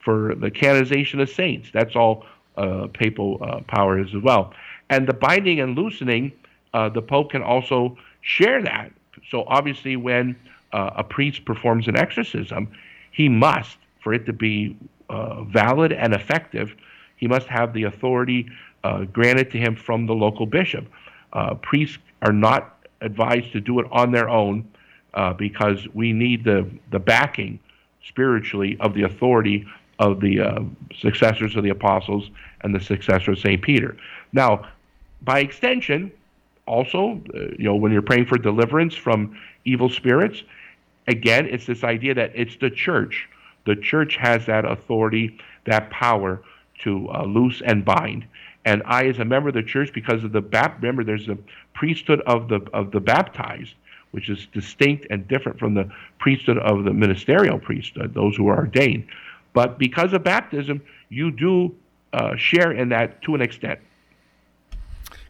for 0.00 0.34
the 0.34 0.50
canonization 0.50 1.20
of 1.20 1.28
saints. 1.28 1.68
That's 1.72 1.96
all 1.96 2.24
uh, 2.56 2.88
papal 2.92 3.38
uh, 3.42 3.60
power 3.68 3.98
as 3.98 4.14
well. 4.14 4.52
And 4.88 5.06
the 5.06 5.12
binding 5.12 5.60
and 5.60 5.76
loosening, 5.76 6.32
uh, 6.72 6.88
the 6.88 7.02
Pope 7.02 7.30
can 7.30 7.42
also 7.42 7.96
share 8.22 8.62
that. 8.62 8.92
So 9.30 9.44
obviously, 9.46 9.96
when 9.96 10.36
uh, 10.72 10.90
a 10.96 11.04
priest 11.04 11.44
performs 11.44 11.88
an 11.88 11.96
exorcism, 11.96 12.70
he 13.10 13.28
must, 13.28 13.78
for 14.00 14.14
it 14.14 14.26
to 14.26 14.32
be 14.32 14.76
uh, 15.10 15.42
valid 15.44 15.92
and 15.92 16.14
effective, 16.14 16.74
he 17.16 17.26
must 17.26 17.46
have 17.46 17.72
the 17.72 17.84
authority 17.84 18.48
uh, 18.84 19.04
granted 19.04 19.50
to 19.50 19.58
him 19.58 19.74
from 19.74 20.06
the 20.06 20.14
local 20.14 20.46
bishop. 20.46 20.86
priests 21.62 21.98
are 22.22 22.32
not 22.32 22.75
advised 23.00 23.52
to 23.52 23.60
do 23.60 23.78
it 23.80 23.86
on 23.90 24.10
their 24.10 24.28
own 24.28 24.68
uh, 25.14 25.32
because 25.32 25.86
we 25.94 26.12
need 26.12 26.44
the, 26.44 26.68
the 26.90 26.98
backing 26.98 27.58
spiritually 28.04 28.76
of 28.80 28.94
the 28.94 29.02
authority 29.02 29.66
of 29.98 30.20
the 30.20 30.40
uh, 30.40 30.60
successors 30.98 31.56
of 31.56 31.64
the 31.64 31.70
apostles 31.70 32.30
and 32.60 32.74
the 32.74 32.80
successor 32.80 33.32
of 33.32 33.38
St. 33.38 33.60
Peter. 33.62 33.96
Now, 34.32 34.68
by 35.22 35.40
extension, 35.40 36.12
also, 36.66 37.20
uh, 37.34 37.38
you 37.58 37.64
know, 37.64 37.76
when 37.76 37.92
you're 37.92 38.02
praying 38.02 38.26
for 38.26 38.38
deliverance 38.38 38.94
from 38.94 39.38
evil 39.64 39.88
spirits, 39.88 40.42
again, 41.08 41.46
it's 41.46 41.66
this 41.66 41.84
idea 41.84 42.14
that 42.14 42.32
it's 42.34 42.56
the 42.56 42.70
church. 42.70 43.28
The 43.64 43.76
church 43.76 44.16
has 44.16 44.46
that 44.46 44.64
authority, 44.64 45.38
that 45.64 45.90
power 45.90 46.42
to 46.82 47.08
uh, 47.10 47.24
loose 47.24 47.62
and 47.64 47.84
bind. 47.84 48.26
And 48.66 48.82
I, 48.84 49.06
as 49.06 49.20
a 49.20 49.24
member 49.24 49.48
of 49.48 49.54
the 49.54 49.62
church, 49.62 49.92
because 49.94 50.24
of 50.24 50.32
the 50.32 50.40
bap, 50.40 50.82
remember, 50.82 51.04
there's 51.04 51.28
a 51.28 51.38
priesthood 51.72 52.20
of 52.26 52.48
the 52.48 52.56
of 52.74 52.90
the 52.90 52.98
baptized, 52.98 53.74
which 54.10 54.28
is 54.28 54.48
distinct 54.52 55.06
and 55.08 55.26
different 55.28 55.58
from 55.60 55.74
the 55.74 55.88
priesthood 56.18 56.58
of 56.58 56.82
the 56.84 56.92
ministerial 56.92 57.60
priesthood, 57.60 58.12
those 58.12 58.36
who 58.36 58.48
are 58.48 58.56
ordained. 58.58 59.06
But 59.52 59.78
because 59.78 60.12
of 60.12 60.24
baptism, 60.24 60.82
you 61.10 61.30
do 61.30 61.76
uh, 62.12 62.34
share 62.36 62.72
in 62.72 62.88
that 62.88 63.22
to 63.22 63.36
an 63.36 63.40
extent. 63.40 63.78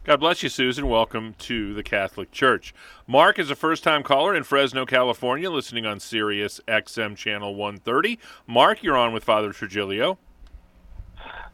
God 0.03 0.19
bless 0.19 0.41
you, 0.41 0.49
Susan. 0.49 0.87
Welcome 0.87 1.35
to 1.39 1.75
the 1.75 1.83
Catholic 1.83 2.31
Church. 2.31 2.73
Mark 3.05 3.37
is 3.37 3.51
a 3.51 3.55
first 3.55 3.83
time 3.83 4.01
caller 4.01 4.35
in 4.35 4.43
Fresno, 4.43 4.85
California, 4.85 5.51
listening 5.51 5.85
on 5.85 5.99
Sirius 5.99 6.59
XM 6.67 7.15
Channel 7.15 7.53
130. 7.53 8.17
Mark, 8.47 8.81
you're 8.81 8.97
on 8.97 9.13
with 9.13 9.23
Father 9.23 9.49
Trigilio. 9.49 10.17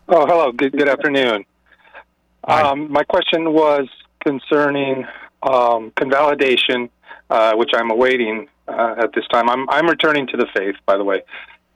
Oh, 0.08 0.26
hello. 0.26 0.52
Good, 0.54 0.72
good 0.74 0.88
afternoon. 0.88 1.46
Um, 2.46 2.92
my 2.92 3.04
question 3.04 3.54
was 3.54 3.88
concerning 4.24 5.06
um, 5.44 5.92
convalidation, 5.96 6.90
uh, 7.30 7.54
which 7.56 7.72
I'm 7.74 7.92
awaiting 7.92 8.48
uh, 8.68 8.96
at 8.98 9.14
this 9.14 9.26
time. 9.32 9.50
I'm, 9.50 9.70
I'm 9.70 9.88
returning 9.88 10.28
to 10.28 10.38
the 10.38 10.48
faith, 10.56 10.76
by 10.86 10.98
the 10.98 11.04
way. 11.04 11.22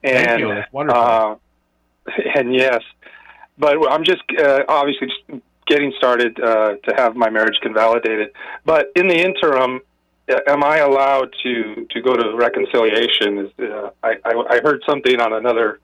And, 0.04 0.26
Thank 0.26 0.40
you. 0.40 0.48
That's 0.50 0.74
wonderful. 0.74 1.02
Uh, 1.02 1.36
and 2.36 2.54
yes, 2.54 2.82
but 3.58 3.78
I'm 3.92 4.04
just 4.04 4.22
uh, 4.40 4.64
obviously 4.68 5.08
just 5.08 5.44
getting 5.66 5.94
started 5.98 6.40
uh, 6.40 6.76
to 6.88 6.96
have 6.96 7.16
my 7.16 7.30
marriage 7.30 7.60
convalidated. 7.62 8.32
But 8.66 8.92
in 8.96 9.08
the 9.08 9.18
interim, 9.18 9.82
uh, 10.30 10.40
am 10.48 10.64
I 10.64 10.78
allowed 10.78 11.34
to 11.44 11.88
to 11.90 12.02
go 12.02 12.14
to 12.16 12.36
reconciliation? 12.36 13.40
Is, 13.40 13.52
uh, 13.60 13.90
I, 14.04 14.16
I 14.24 14.44
I 14.50 14.60
heard 14.64 14.84
something 14.88 15.20
on 15.20 15.34
another 15.34 15.80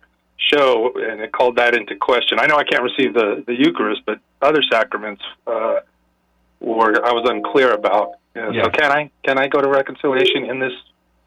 show 0.52 0.94
and 0.96 1.22
it 1.22 1.32
called 1.32 1.56
that 1.58 1.76
into 1.76 1.96
question. 1.96 2.40
I 2.40 2.48
know 2.48 2.56
I 2.56 2.64
can't 2.64 2.84
receive 2.84 3.14
the 3.14 3.44
the 3.46 3.54
Eucharist, 3.54 4.02
but 4.06 4.20
other 4.42 4.62
sacraments 4.72 5.22
uh, 5.48 5.80
were 6.60 7.06
I 7.06 7.12
was 7.12 7.30
unclear 7.30 7.74
about. 7.74 8.14
Yeah, 8.36 8.52
Yeah. 8.52 8.64
So 8.64 8.70
can 8.72 8.92
I 8.92 9.12
can 9.24 9.38
I 9.38 9.48
go 9.48 9.62
to 9.62 9.70
reconciliation 9.70 10.46
in 10.46 10.60
this 10.60 10.74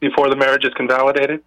before 0.00 0.28
the 0.28 0.36
marriage 0.36 0.64
is 0.64 0.74
convalidated? 0.74 1.42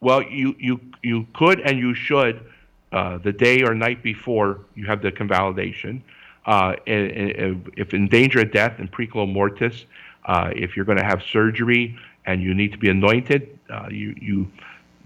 Well, 0.00 0.22
you 0.22 0.54
you 0.58 0.80
you 1.02 1.26
could 1.34 1.60
and 1.60 1.78
you 1.78 1.94
should 1.94 2.44
uh, 2.92 3.18
the 3.18 3.32
day 3.32 3.62
or 3.62 3.74
night 3.74 4.02
before 4.02 4.60
you 4.74 4.86
have 4.86 5.02
the 5.02 5.12
convalidation. 5.12 6.02
Uh, 6.46 6.76
and, 6.86 7.10
and 7.10 7.72
if 7.76 7.92
in 7.92 8.06
danger 8.06 8.40
of 8.40 8.52
death 8.52 8.78
and 8.78 8.90
periculo 8.92 9.30
mortis, 9.30 9.84
uh, 10.26 10.50
if 10.54 10.76
you're 10.76 10.84
going 10.84 10.98
to 10.98 11.04
have 11.04 11.20
surgery 11.22 11.98
and 12.24 12.42
you 12.42 12.54
need 12.54 12.72
to 12.72 12.78
be 12.78 12.88
anointed, 12.88 13.58
uh, 13.70 13.88
you 13.90 14.14
you 14.20 14.46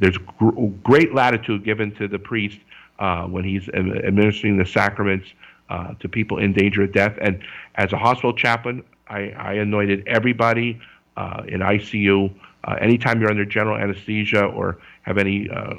there's 0.00 0.18
gr- 0.38 0.66
great 0.82 1.14
latitude 1.14 1.64
given 1.64 1.94
to 1.96 2.08
the 2.08 2.18
priest 2.18 2.58
uh, 2.98 3.24
when 3.24 3.44
he's 3.44 3.68
administering 3.68 4.56
the 4.56 4.66
sacraments 4.66 5.28
uh, 5.68 5.94
to 6.00 6.08
people 6.08 6.38
in 6.38 6.52
danger 6.52 6.82
of 6.82 6.92
death. 6.92 7.16
And 7.20 7.40
as 7.76 7.92
a 7.92 7.96
hospital 7.96 8.32
chaplain, 8.32 8.82
I, 9.08 9.30
I 9.30 9.52
anointed 9.54 10.06
everybody 10.06 10.80
uh, 11.16 11.44
in 11.46 11.60
ICU. 11.60 12.34
Uh, 12.64 12.76
anytime 12.80 13.20
you're 13.20 13.30
under 13.30 13.44
general 13.44 13.76
anesthesia 13.76 14.44
or 14.44 14.78
have 15.02 15.16
any 15.18 15.48
uh, 15.48 15.74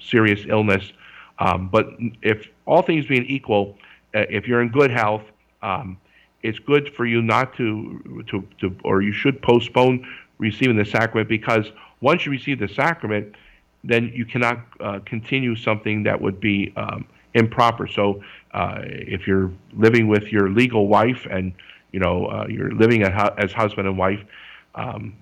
serious 0.00 0.44
illness. 0.48 0.92
Um, 1.38 1.68
but 1.68 1.90
if 2.22 2.48
all 2.66 2.82
things 2.82 3.06
being 3.06 3.24
equal, 3.26 3.76
uh, 4.14 4.24
if 4.28 4.46
you're 4.46 4.62
in 4.62 4.68
good 4.68 4.90
health, 4.90 5.22
um, 5.62 5.98
it's 6.42 6.58
good 6.58 6.94
for 6.94 7.06
you 7.06 7.22
not 7.22 7.54
to, 7.56 8.24
to, 8.28 8.46
to, 8.60 8.76
or 8.84 9.02
you 9.02 9.12
should 9.12 9.40
postpone 9.42 10.06
receiving 10.38 10.76
the 10.76 10.84
sacrament 10.84 11.28
because 11.28 11.66
once 12.00 12.26
you 12.26 12.32
receive 12.32 12.58
the 12.58 12.68
sacrament, 12.68 13.34
then 13.88 14.12
you 14.14 14.24
cannot 14.24 14.58
uh, 14.80 15.00
continue 15.04 15.56
something 15.56 16.02
that 16.04 16.20
would 16.20 16.40
be 16.40 16.72
um, 16.76 17.06
improper. 17.34 17.86
So 17.86 18.22
uh, 18.52 18.80
if 18.84 19.26
you're 19.26 19.52
living 19.74 20.08
with 20.08 20.32
your 20.32 20.50
legal 20.50 20.88
wife 20.88 21.26
and 21.30 21.52
you 21.92 22.00
know 22.00 22.26
uh, 22.26 22.46
you're 22.48 22.72
living 22.72 23.02
as, 23.02 23.12
hu- 23.12 23.36
as 23.38 23.52
husband 23.52 23.86
and 23.88 23.96
wife, 23.96 24.20
um, 24.74 25.14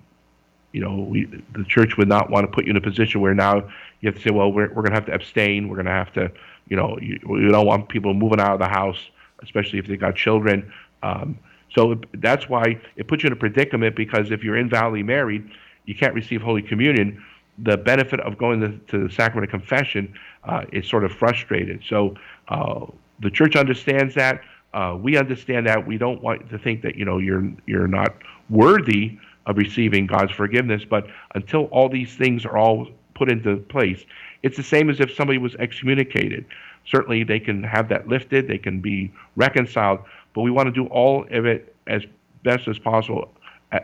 you 0.71 0.81
know 0.81 0.95
we, 0.95 1.25
the 1.53 1.63
church 1.65 1.97
would 1.97 2.07
not 2.07 2.29
want 2.29 2.45
to 2.45 2.51
put 2.51 2.65
you 2.65 2.71
in 2.71 2.77
a 2.77 2.81
position 2.81 3.21
where 3.21 3.33
now 3.33 3.69
you 4.01 4.11
have 4.11 4.15
to 4.15 4.21
say, 4.21 4.31
well, 4.31 4.51
we're, 4.51 4.67
we're 4.67 4.83
going 4.83 4.91
to 4.91 4.95
have 4.95 5.05
to 5.07 5.13
abstain. 5.13 5.67
We're 5.67 5.77
going 5.77 5.87
to 5.87 5.91
have 5.91 6.13
to, 6.13 6.31
you 6.67 6.77
know, 6.77 6.97
you, 7.01 7.19
we 7.27 7.47
don't 7.47 7.65
want 7.65 7.89
people 7.89 8.13
moving 8.13 8.39
out 8.39 8.53
of 8.53 8.59
the 8.59 8.67
house, 8.67 8.99
especially 9.41 9.79
if 9.79 9.87
they 9.87 9.97
got 9.97 10.15
children. 10.15 10.71
Um, 11.01 11.39
so 11.73 11.99
that's 12.13 12.47
why 12.47 12.79
it 12.95 13.07
puts 13.07 13.23
you 13.23 13.27
in 13.27 13.33
a 13.33 13.35
predicament 13.35 13.95
because 13.95 14.31
if 14.31 14.43
you're 14.43 14.57
invalidly 14.57 15.03
married, 15.03 15.49
you 15.85 15.95
can't 15.95 16.13
receive 16.13 16.41
Holy 16.41 16.61
Communion. 16.61 17.23
The 17.59 17.77
benefit 17.77 18.19
of 18.19 18.37
going 18.37 18.59
to, 18.61 18.77
to 18.91 19.07
the 19.07 19.13
sacrament 19.13 19.45
of 19.45 19.59
confession 19.59 20.13
uh, 20.43 20.65
is 20.71 20.87
sort 20.87 21.05
of 21.05 21.11
frustrated. 21.11 21.81
So 21.87 22.15
uh, 22.49 22.85
the 23.21 23.29
church 23.29 23.55
understands 23.55 24.15
that. 24.15 24.41
Uh, 24.73 24.97
we 25.01 25.15
understand 25.17 25.65
that. 25.67 25.87
We 25.87 25.97
don't 25.97 26.21
want 26.21 26.49
to 26.49 26.59
think 26.59 26.81
that 26.81 26.95
you 26.95 27.05
know 27.05 27.17
you're 27.17 27.49
you're 27.65 27.87
not 27.87 28.13
worthy 28.49 29.17
of 29.45 29.57
receiving 29.57 30.05
God's 30.05 30.33
forgiveness. 30.33 30.83
But 30.83 31.07
until 31.33 31.65
all 31.65 31.87
these 31.87 32.13
things 32.15 32.45
are 32.45 32.57
all 32.57 32.87
put 33.13 33.31
into 33.31 33.57
place, 33.57 34.03
it's 34.43 34.57
the 34.57 34.63
same 34.63 34.89
as 34.89 34.99
if 34.99 35.13
somebody 35.15 35.39
was 35.39 35.55
excommunicated. 35.55 36.45
Certainly, 36.85 37.23
they 37.23 37.39
can 37.39 37.63
have 37.63 37.87
that 37.89 38.09
lifted. 38.09 38.47
They 38.49 38.57
can 38.57 38.81
be 38.81 39.13
reconciled. 39.37 39.99
But 40.33 40.41
we 40.41 40.51
want 40.51 40.67
to 40.67 40.73
do 40.73 40.87
all 40.87 41.25
of 41.31 41.45
it 41.45 41.73
as 41.87 42.03
best 42.43 42.67
as 42.67 42.77
possible 42.77 43.31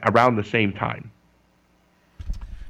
around 0.08 0.36
the 0.36 0.44
same 0.44 0.74
time. 0.74 1.10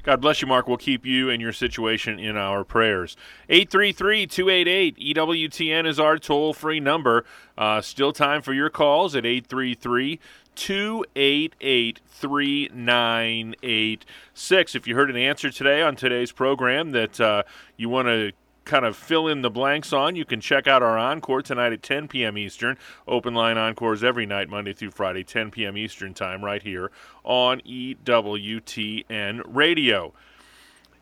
God 0.03 0.19
bless 0.19 0.41
you, 0.41 0.47
Mark. 0.47 0.67
We'll 0.67 0.77
keep 0.77 1.05
you 1.05 1.29
and 1.29 1.39
your 1.41 1.53
situation 1.53 2.17
in 2.17 2.35
our 2.35 2.63
prayers. 2.63 3.15
833 3.49 4.25
288 4.25 5.15
EWTN 5.15 5.85
is 5.85 5.99
our 5.99 6.17
toll 6.17 6.53
free 6.53 6.79
number. 6.79 7.23
Uh, 7.57 7.81
still 7.81 8.11
time 8.11 8.41
for 8.41 8.53
your 8.53 8.71
calls 8.71 9.15
at 9.15 9.25
833 9.25 10.19
288 10.55 11.99
3986. 12.07 14.75
If 14.75 14.87
you 14.87 14.95
heard 14.95 15.09
an 15.09 15.17
answer 15.17 15.51
today 15.51 15.81
on 15.81 15.95
today's 15.95 16.31
program 16.31 16.91
that 16.91 17.19
uh, 17.19 17.41
you 17.77 17.89
want 17.89 18.07
to 18.07 18.31
kind 18.65 18.85
of 18.85 18.95
fill 18.95 19.27
in 19.27 19.41
the 19.41 19.49
blanks 19.49 19.91
on, 19.91 20.15
you 20.15 20.25
can 20.25 20.39
check 20.39 20.67
out 20.67 20.83
our 20.83 20.97
encore 20.97 21.41
tonight 21.41 21.73
at 21.73 21.83
10 21.83 22.07
p.m. 22.07 22.37
Eastern. 22.37 22.77
Open 23.07 23.33
line 23.33 23.57
encores 23.57 24.03
every 24.03 24.25
night, 24.25 24.49
Monday 24.49 24.73
through 24.73 24.91
Friday, 24.91 25.23
10 25.23 25.51
p.m. 25.51 25.77
Eastern 25.77 26.13
Time, 26.13 26.43
right 26.43 26.63
here 26.63 26.91
on 27.23 27.61
EWTN 27.61 29.41
Radio. 29.45 30.13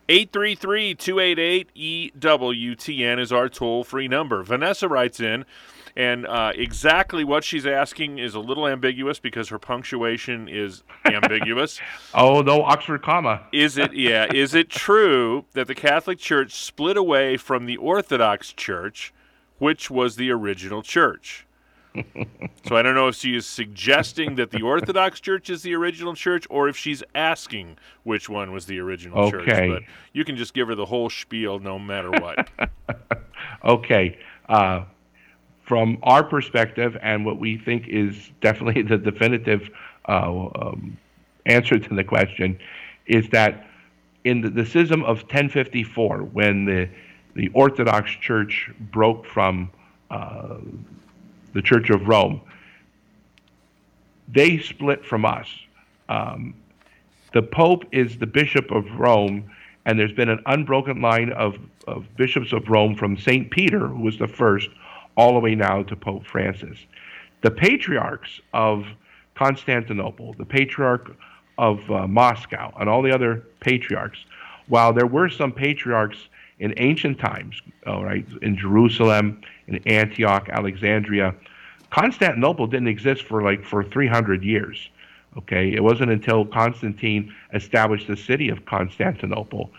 833 0.09 0.95
288 0.95 2.15
EWTN 2.15 3.19
is 3.19 3.31
our 3.31 3.47
toll 3.47 3.83
free 3.83 4.07
number. 4.07 4.41
Vanessa 4.41 4.87
writes 4.87 5.19
in, 5.19 5.45
and 5.99 6.25
uh, 6.25 6.53
exactly 6.55 7.25
what 7.25 7.43
she's 7.43 7.67
asking 7.67 8.19
is 8.19 8.33
a 8.33 8.39
little 8.39 8.65
ambiguous 8.65 9.19
because 9.19 9.49
her 9.49 9.59
punctuation 9.59 10.47
is 10.47 10.83
ambiguous. 11.05 11.79
Oh, 12.13 12.41
no 12.41 12.63
Oxford 12.63 13.03
comma. 13.03 13.43
Is 13.51 13.77
it 13.77 13.93
yeah? 13.93 14.31
Is 14.33 14.55
it 14.55 14.69
true 14.69 15.45
that 15.53 15.67
the 15.67 15.75
Catholic 15.75 16.17
Church 16.17 16.53
split 16.53 16.97
away 16.97 17.37
from 17.37 17.65
the 17.65 17.77
Orthodox 17.77 18.53
Church, 18.53 19.13
which 19.57 19.91
was 19.91 20.15
the 20.15 20.31
original 20.31 20.81
church? 20.81 21.45
so 22.65 22.75
I 22.75 22.81
don't 22.81 22.95
know 22.95 23.09
if 23.09 23.15
she 23.15 23.35
is 23.35 23.45
suggesting 23.45 24.35
that 24.35 24.51
the 24.51 24.61
Orthodox 24.61 25.19
Church 25.19 25.49
is 25.49 25.61
the 25.61 25.75
original 25.75 26.15
church, 26.15 26.47
or 26.49 26.69
if 26.69 26.77
she's 26.77 27.03
asking 27.13 27.77
which 28.03 28.29
one 28.29 28.51
was 28.51 28.65
the 28.65 28.79
original 28.79 29.29
church. 29.29 29.49
Okay. 29.49 29.69
But 29.69 29.83
you 30.13 30.23
can 30.23 30.37
just 30.37 30.53
give 30.53 30.67
her 30.69 30.75
the 30.75 30.85
whole 30.85 31.09
spiel, 31.09 31.59
no 31.59 31.77
matter 31.77 32.11
what. 32.11 32.47
Okay. 33.63 34.17
Uh, 34.47 34.85
from 35.69 35.99
our 36.01 36.23
perspective, 36.23 36.97
and 36.99 37.23
what 37.23 37.37
we 37.37 37.55
think 37.55 37.87
is 37.87 38.31
definitely 38.41 38.81
the 38.93 38.97
definitive 38.97 39.69
uh, 40.07 40.47
um, 40.55 40.97
answer 41.45 41.77
to 41.77 41.93
the 41.93 42.03
question, 42.03 42.57
is 43.05 43.29
that 43.29 43.67
in 44.23 44.41
the, 44.41 44.49
the 44.49 44.65
schism 44.65 45.03
of 45.03 45.17
1054, 45.21 46.23
when 46.23 46.65
the 46.65 46.89
the 47.35 47.49
Orthodox 47.53 48.09
Church 48.19 48.71
broke 48.91 49.23
from 49.27 49.69
uh, 50.09 50.57
the 51.53 51.61
Church 51.61 51.91
of 51.91 52.07
Rome, 52.07 52.41
they 54.27 54.57
split 54.57 55.05
from 55.05 55.23
us. 55.23 55.47
Um, 56.09 56.55
the 57.31 57.43
Pope 57.43 57.85
is 57.91 58.17
the 58.17 58.25
Bishop 58.25 58.71
of 58.71 58.85
Rome, 58.99 59.51
and 59.85 59.99
there's 59.99 60.11
been 60.11 60.29
an 60.29 60.41
unbroken 60.47 60.99
line 60.99 61.31
of, 61.33 61.57
of 61.87 62.07
bishops 62.17 62.51
of 62.53 62.67
Rome 62.67 62.95
from 62.95 63.15
St. 63.15 63.51
Peter, 63.51 63.87
who 63.87 64.01
was 64.01 64.17
the 64.17 64.27
first, 64.27 64.69
all 65.19 65.33
the 65.33 65.39
way 65.41 65.53
now 65.53 65.83
to 65.83 65.97
Pope 65.97 66.25
Francis. 66.25 66.77
The 67.41 67.51
patriarchs 67.51 68.39
of 68.53 68.85
Constantinople, 69.35 70.31
the 70.37 70.45
patriarch 70.45 71.13
of 71.57 71.91
uh, 71.91 72.07
Moscow, 72.07 72.73
and 72.79 72.87
all 72.87 73.01
the 73.01 73.11
other 73.11 73.43
patriarchs, 73.59 74.19
while 74.69 74.93
there 74.93 75.05
were 75.05 75.27
some 75.27 75.51
patriarchs 75.51 76.29
in 76.59 76.73
ancient 76.77 77.19
times, 77.19 77.61
all 77.85 78.05
right, 78.05 78.25
in 78.41 78.55
Jerusalem, 78.55 79.41
in 79.67 79.85
Antioch, 79.87 80.47
Alexandria, 80.47 81.35
Constantinople 81.89 82.67
didn't 82.67 82.87
exist 82.87 83.23
for 83.23 83.43
like 83.43 83.65
for 83.65 83.83
300 83.83 84.41
years. 84.41 84.89
Okay, 85.37 85.73
it 85.73 85.83
wasn't 85.83 86.11
until 86.11 86.45
Constantine 86.45 87.35
established 87.53 88.07
the 88.07 88.15
city 88.15 88.47
of 88.47 88.65
Constantinople. 88.65 89.69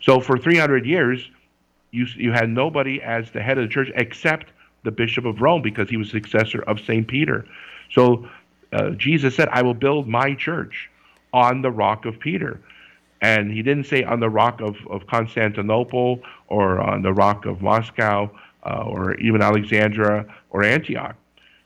So 0.00 0.20
for 0.20 0.38
300 0.38 0.86
years, 0.86 1.30
you 1.90 2.06
you 2.16 2.32
had 2.32 2.48
nobody 2.48 3.02
as 3.02 3.30
the 3.30 3.42
head 3.42 3.58
of 3.58 3.68
the 3.68 3.72
church 3.72 3.90
except 3.94 4.52
the 4.86 4.92
Bishop 4.92 5.26
of 5.26 5.42
Rome 5.42 5.60
because 5.60 5.90
he 5.90 5.98
was 5.98 6.08
successor 6.10 6.62
of 6.62 6.80
St. 6.80 7.06
Peter. 7.06 7.44
So 7.92 8.26
uh, 8.72 8.90
Jesus 8.90 9.34
said, 9.34 9.48
I 9.48 9.62
will 9.62 9.74
build 9.74 10.08
my 10.08 10.34
church 10.34 10.88
on 11.34 11.60
the 11.60 11.70
rock 11.70 12.06
of 12.06 12.18
Peter. 12.18 12.60
And 13.20 13.50
he 13.50 13.62
didn't 13.62 13.84
say 13.84 14.04
on 14.04 14.20
the 14.20 14.30
rock 14.30 14.60
of, 14.60 14.76
of 14.88 15.06
Constantinople 15.06 16.20
or 16.48 16.80
on 16.80 17.02
the 17.02 17.12
rock 17.12 17.46
of 17.46 17.60
Moscow 17.60 18.30
uh, 18.64 18.84
or 18.86 19.14
even 19.16 19.42
Alexandria 19.42 20.24
or 20.50 20.62
Antioch. 20.62 21.16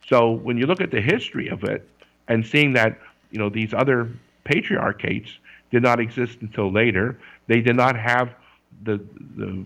So 0.09 0.31
when 0.31 0.57
you 0.57 0.67
look 0.67 0.81
at 0.81 0.91
the 0.91 1.01
history 1.01 1.49
of 1.49 1.63
it 1.65 1.89
and 2.29 2.45
seeing 2.45 2.73
that, 2.73 2.99
you 3.31 3.39
know, 3.39 3.51
these 3.51 3.75
other 3.75 4.09
patriarchates 4.45 5.31
did 5.71 5.83
not 5.83 6.01
exist 6.01 6.39
until 6.41 6.73
later, 6.73 7.19
they 7.49 7.61
did 7.61 7.77
not 7.77 7.97
have 7.97 8.35
the, 8.83 9.01
the 9.37 9.63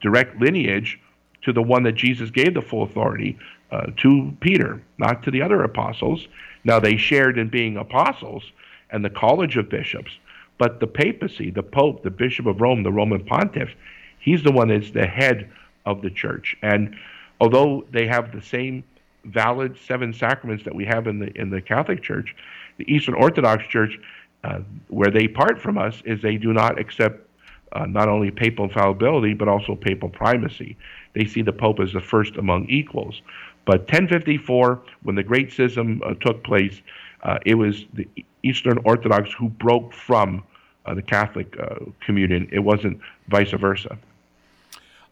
direct 0.00 0.38
lineage 0.40 1.00
to 1.42 1.52
the 1.52 1.62
one 1.62 1.82
that 1.84 1.92
Jesus 1.92 2.30
gave 2.30 2.54
the 2.54 2.62
full 2.62 2.82
authority 2.82 3.38
uh, 3.70 3.86
to 3.98 4.36
Peter, 4.40 4.82
not 4.98 5.22
to 5.22 5.30
the 5.30 5.42
other 5.42 5.62
apostles. 5.62 6.26
Now, 6.64 6.80
they 6.80 6.96
shared 6.96 7.38
in 7.38 7.48
being 7.48 7.76
apostles 7.76 8.42
and 8.90 9.04
the 9.04 9.10
college 9.10 9.56
of 9.56 9.68
bishops, 9.68 10.10
but 10.58 10.80
the 10.80 10.86
papacy, 10.86 11.50
the 11.50 11.62
pope, 11.62 12.02
the 12.02 12.10
bishop 12.10 12.46
of 12.46 12.60
Rome, 12.60 12.82
the 12.82 12.92
Roman 12.92 13.24
pontiff, 13.24 13.70
he's 14.18 14.42
the 14.42 14.52
one 14.52 14.68
that's 14.68 14.90
the 14.90 15.06
head 15.06 15.50
of 15.86 16.02
the 16.02 16.10
church. 16.10 16.56
And 16.62 16.96
although 17.40 17.84
they 17.90 18.06
have 18.06 18.32
the 18.32 18.42
same 18.42 18.84
valid 19.24 19.76
seven 19.78 20.12
sacraments 20.12 20.64
that 20.64 20.74
we 20.74 20.84
have 20.84 21.06
in 21.06 21.18
the 21.18 21.30
in 21.38 21.50
the 21.50 21.60
Catholic 21.60 22.02
Church, 22.02 22.34
the 22.78 22.90
Eastern 22.92 23.14
Orthodox 23.14 23.66
Church, 23.68 23.98
uh, 24.44 24.60
where 24.88 25.10
they 25.10 25.28
part 25.28 25.60
from 25.60 25.78
us, 25.78 26.02
is 26.04 26.22
they 26.22 26.36
do 26.36 26.52
not 26.52 26.78
accept 26.78 27.26
uh, 27.72 27.86
not 27.86 28.08
only 28.08 28.30
papal 28.30 28.64
infallibility 28.64 29.34
but 29.34 29.48
also 29.48 29.74
papal 29.74 30.08
primacy. 30.08 30.76
They 31.14 31.24
see 31.24 31.42
the 31.42 31.52
Pope 31.52 31.80
as 31.80 31.92
the 31.92 32.00
first 32.00 32.36
among 32.36 32.68
equals. 32.68 33.20
But 33.64 33.80
1054, 33.80 34.80
when 35.02 35.16
the 35.16 35.22
Great 35.22 35.52
Schism 35.52 36.00
uh, 36.04 36.14
took 36.14 36.42
place, 36.42 36.80
uh, 37.22 37.38
it 37.44 37.54
was 37.54 37.84
the 37.94 38.08
Eastern 38.42 38.78
Orthodox 38.84 39.32
who 39.32 39.48
broke 39.48 39.92
from 39.92 40.42
uh, 40.86 40.94
the 40.94 41.02
Catholic 41.02 41.56
uh, 41.58 41.76
communion. 42.00 42.48
It 42.52 42.60
wasn't 42.60 43.00
vice 43.28 43.50
versa. 43.50 43.98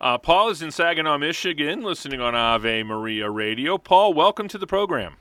Uh, 0.00 0.16
Paul 0.16 0.48
is 0.50 0.62
in 0.62 0.70
Saginaw, 0.70 1.18
Michigan, 1.18 1.82
listening 1.82 2.20
on 2.20 2.34
Ave 2.34 2.84
Maria 2.84 3.28
Radio. 3.28 3.78
Paul, 3.78 4.14
welcome 4.14 4.46
to 4.48 4.58
the 4.58 4.66
program. 4.66 5.14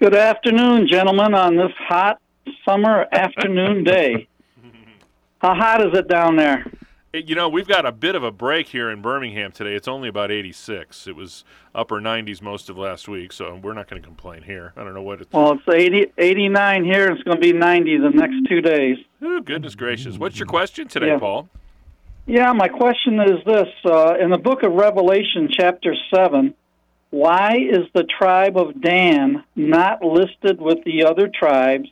Good 0.00 0.16
afternoon, 0.16 0.88
gentlemen, 0.88 1.34
on 1.34 1.56
this 1.56 1.72
hot 1.76 2.20
summer 2.64 3.06
afternoon 3.12 3.84
day. 3.84 4.26
How 5.40 5.54
hot 5.54 5.86
is 5.86 5.96
it 5.96 6.08
down 6.08 6.36
there? 6.36 6.64
You 7.14 7.34
know, 7.34 7.46
we've 7.50 7.68
got 7.68 7.84
a 7.84 7.92
bit 7.92 8.14
of 8.14 8.22
a 8.24 8.30
break 8.30 8.68
here 8.68 8.90
in 8.90 9.02
Birmingham 9.02 9.52
today. 9.52 9.74
It's 9.74 9.86
only 9.86 10.08
about 10.08 10.30
86. 10.32 11.06
It 11.06 11.14
was 11.14 11.44
upper 11.74 12.00
90s 12.00 12.40
most 12.40 12.70
of 12.70 12.78
last 12.78 13.06
week, 13.06 13.34
so 13.34 13.60
we're 13.62 13.74
not 13.74 13.86
going 13.86 14.00
to 14.00 14.06
complain 14.06 14.40
here. 14.44 14.72
I 14.78 14.82
don't 14.82 14.94
know 14.94 15.02
what 15.02 15.20
it's. 15.20 15.30
Well, 15.30 15.52
it's 15.52 15.68
80, 15.68 16.10
89 16.16 16.84
here. 16.86 17.08
It's 17.08 17.22
going 17.22 17.36
to 17.36 17.40
be 17.40 17.52
90 17.52 17.98
the 17.98 18.08
next 18.08 18.36
two 18.48 18.62
days. 18.62 18.96
Oh, 19.20 19.42
goodness 19.42 19.74
gracious. 19.74 20.16
What's 20.16 20.38
your 20.38 20.46
question 20.46 20.88
today, 20.88 21.08
Yeah. 21.08 21.18
Paul? 21.18 21.50
Yeah, 22.24 22.50
my 22.54 22.68
question 22.68 23.20
is 23.20 23.44
this. 23.44 23.68
Uh, 23.84 24.14
in 24.18 24.30
the 24.30 24.38
book 24.38 24.62
of 24.62 24.72
Revelation, 24.72 25.50
chapter 25.52 25.94
7, 26.14 26.54
why 27.10 27.58
is 27.58 27.88
the 27.92 28.04
tribe 28.04 28.56
of 28.56 28.80
Dan 28.80 29.44
not 29.54 30.02
listed 30.02 30.62
with 30.62 30.82
the 30.84 31.04
other 31.04 31.28
tribes? 31.28 31.90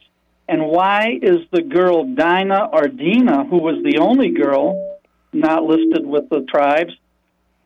And 0.49 0.67
why 0.67 1.19
is 1.21 1.41
the 1.53 1.61
girl 1.61 2.05
Dinah 2.07 2.71
or 2.73 2.89
Dina, 2.89 3.45
who 3.45 3.59
was 3.59 3.83
the 3.85 3.99
only 3.99 4.31
girl, 4.31 4.97
not 5.33 5.65
listed 5.65 6.07
with 6.07 6.29
the 6.29 6.47
tribes? 6.49 6.93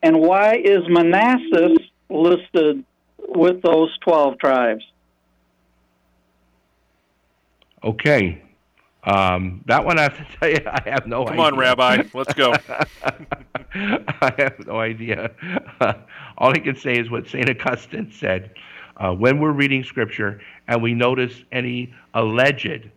And 0.02 0.20
why 0.20 0.56
is 0.56 0.80
Manassas 0.88 1.78
listed 2.10 2.84
with 3.18 3.62
those 3.62 3.96
12 3.98 4.38
tribes? 4.38 4.84
Okay. 7.82 8.42
Um, 9.04 9.62
that 9.66 9.84
one 9.84 9.98
I 9.98 10.02
have 10.02 10.16
to 10.16 10.24
tell 10.40 10.48
you, 10.50 10.60
I 10.66 10.82
have 10.88 11.06
no 11.06 11.24
Come 11.24 11.34
idea. 11.34 11.44
on, 11.44 11.58
Rabbi. 11.58 12.02
Let's 12.14 12.34
go. 12.34 12.54
I 13.74 14.32
have 14.38 14.66
no 14.66 14.78
idea. 14.78 15.30
all 16.38 16.50
I 16.50 16.58
can 16.58 16.76
say 16.76 16.94
is 16.94 17.10
what 17.10 17.28
St. 17.28 17.48
Augustine 17.48 18.10
said. 18.10 18.54
Uh, 18.96 19.12
when 19.12 19.40
we're 19.40 19.52
reading 19.52 19.82
scripture 19.82 20.40
and 20.68 20.82
we 20.82 20.94
notice 20.94 21.42
any 21.50 21.92
alleged 22.14 22.88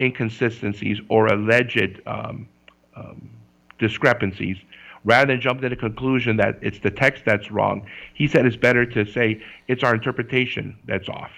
inconsistencies 0.00 1.00
or 1.08 1.26
alleged 1.28 2.02
um, 2.06 2.46
um, 2.94 3.30
discrepancies, 3.78 4.56
rather 5.04 5.32
than 5.32 5.40
jump 5.40 5.60
to 5.60 5.68
the 5.68 5.76
conclusion 5.76 6.36
that 6.36 6.58
it's 6.60 6.78
the 6.80 6.90
text 6.90 7.24
that's 7.24 7.50
wrong, 7.50 7.86
he 8.14 8.26
said 8.26 8.46
it's 8.46 8.56
better 8.56 8.84
to 8.84 9.04
say 9.04 9.40
it's 9.68 9.82
our 9.82 9.94
interpretation 9.94 10.76
that's 10.86 11.08
off. 11.08 11.30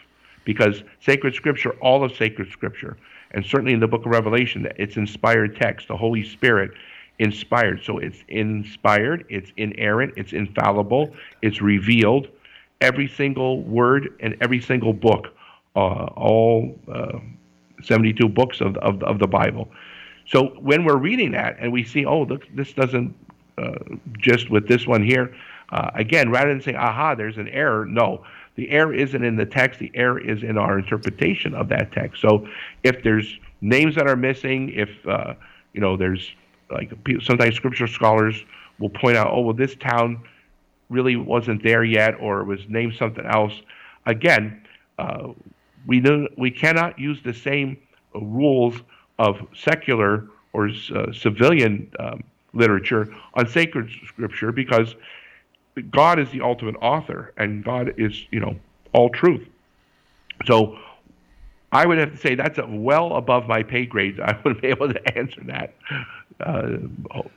Because 0.44 0.82
sacred 1.00 1.34
scripture, 1.34 1.70
all 1.80 2.02
of 2.02 2.16
sacred 2.16 2.50
scripture, 2.50 2.96
and 3.32 3.44
certainly 3.44 3.74
in 3.74 3.80
the 3.80 3.86
book 3.86 4.06
of 4.06 4.12
Revelation, 4.12 4.62
that 4.62 4.76
it's 4.78 4.96
inspired 4.96 5.56
text. 5.56 5.88
The 5.88 5.96
Holy 5.96 6.24
Spirit 6.24 6.70
inspired. 7.18 7.82
So 7.84 7.98
it's 7.98 8.24
inspired, 8.28 9.26
it's 9.28 9.52
inerrant, 9.56 10.14
it's 10.16 10.32
infallible, 10.32 11.14
it's 11.42 11.60
revealed. 11.60 12.28
Every 12.80 13.08
single 13.08 13.62
word 13.62 14.14
and 14.20 14.36
every 14.40 14.60
single 14.60 14.92
book, 14.92 15.34
uh, 15.74 16.04
all 16.16 16.78
uh, 16.90 17.18
72 17.82 18.28
books 18.28 18.60
of, 18.60 18.76
of, 18.78 19.02
of 19.02 19.18
the 19.18 19.26
Bible. 19.26 19.68
So 20.28 20.48
when 20.60 20.84
we're 20.84 20.98
reading 20.98 21.32
that 21.32 21.56
and 21.58 21.72
we 21.72 21.84
see, 21.84 22.04
oh, 22.04 22.22
look, 22.22 22.42
this 22.54 22.72
doesn't 22.74 23.14
uh, 23.56 23.78
just 24.18 24.50
with 24.50 24.68
this 24.68 24.86
one 24.86 25.02
here, 25.02 25.34
uh, 25.70 25.90
again, 25.94 26.30
rather 26.30 26.50
than 26.50 26.60
saying, 26.60 26.76
aha, 26.76 27.14
there's 27.14 27.38
an 27.38 27.48
error, 27.48 27.86
no. 27.86 28.24
The 28.56 28.70
error 28.70 28.92
isn't 28.94 29.24
in 29.24 29.36
the 29.36 29.46
text, 29.46 29.80
the 29.80 29.90
error 29.94 30.20
is 30.20 30.42
in 30.42 30.58
our 30.58 30.78
interpretation 30.78 31.54
of 31.54 31.68
that 31.68 31.92
text. 31.92 32.20
So 32.20 32.46
if 32.82 33.02
there's 33.02 33.38
names 33.60 33.94
that 33.94 34.06
are 34.06 34.16
missing, 34.16 34.70
if, 34.74 34.90
uh, 35.06 35.34
you 35.72 35.80
know, 35.80 35.96
there's 35.96 36.30
like 36.70 36.92
sometimes 37.22 37.54
scripture 37.54 37.86
scholars 37.86 38.44
will 38.78 38.90
point 38.90 39.16
out, 39.16 39.30
oh, 39.32 39.40
well, 39.40 39.54
this 39.54 39.74
town 39.76 40.22
really 40.90 41.16
wasn't 41.16 41.62
there 41.62 41.84
yet, 41.84 42.14
or 42.20 42.40
it 42.40 42.44
was 42.44 42.60
named 42.68 42.94
something 42.96 43.24
else. 43.24 43.52
Again, 44.06 44.62
uh, 44.98 45.28
we 45.86 46.00
know 46.00 46.28
we 46.36 46.50
cannot 46.50 46.98
use 46.98 47.18
the 47.24 47.32
same 47.32 47.78
rules 48.14 48.82
of 49.18 49.46
secular 49.54 50.28
or 50.52 50.68
uh, 50.94 51.12
civilian 51.12 51.90
um, 51.98 52.22
literature 52.52 53.14
on 53.34 53.48
sacred 53.48 53.90
scripture 54.06 54.52
because 54.52 54.94
God 55.90 56.18
is 56.18 56.30
the 56.30 56.40
ultimate 56.40 56.76
author, 56.76 57.32
and 57.36 57.64
God 57.64 57.94
is, 57.98 58.24
you 58.30 58.40
know, 58.40 58.56
all 58.92 59.10
truth. 59.10 59.46
So 60.46 60.78
I 61.70 61.86
would 61.86 61.98
have 61.98 62.12
to 62.12 62.16
say 62.16 62.34
that's 62.34 62.58
well 62.66 63.14
above 63.14 63.46
my 63.46 63.62
pay 63.62 63.86
grade. 63.86 64.18
I 64.24 64.36
wouldn't 64.42 64.62
be 64.62 64.68
able 64.68 64.92
to 64.92 65.18
answer 65.18 65.42
that. 65.44 65.74
Uh, 66.40 66.78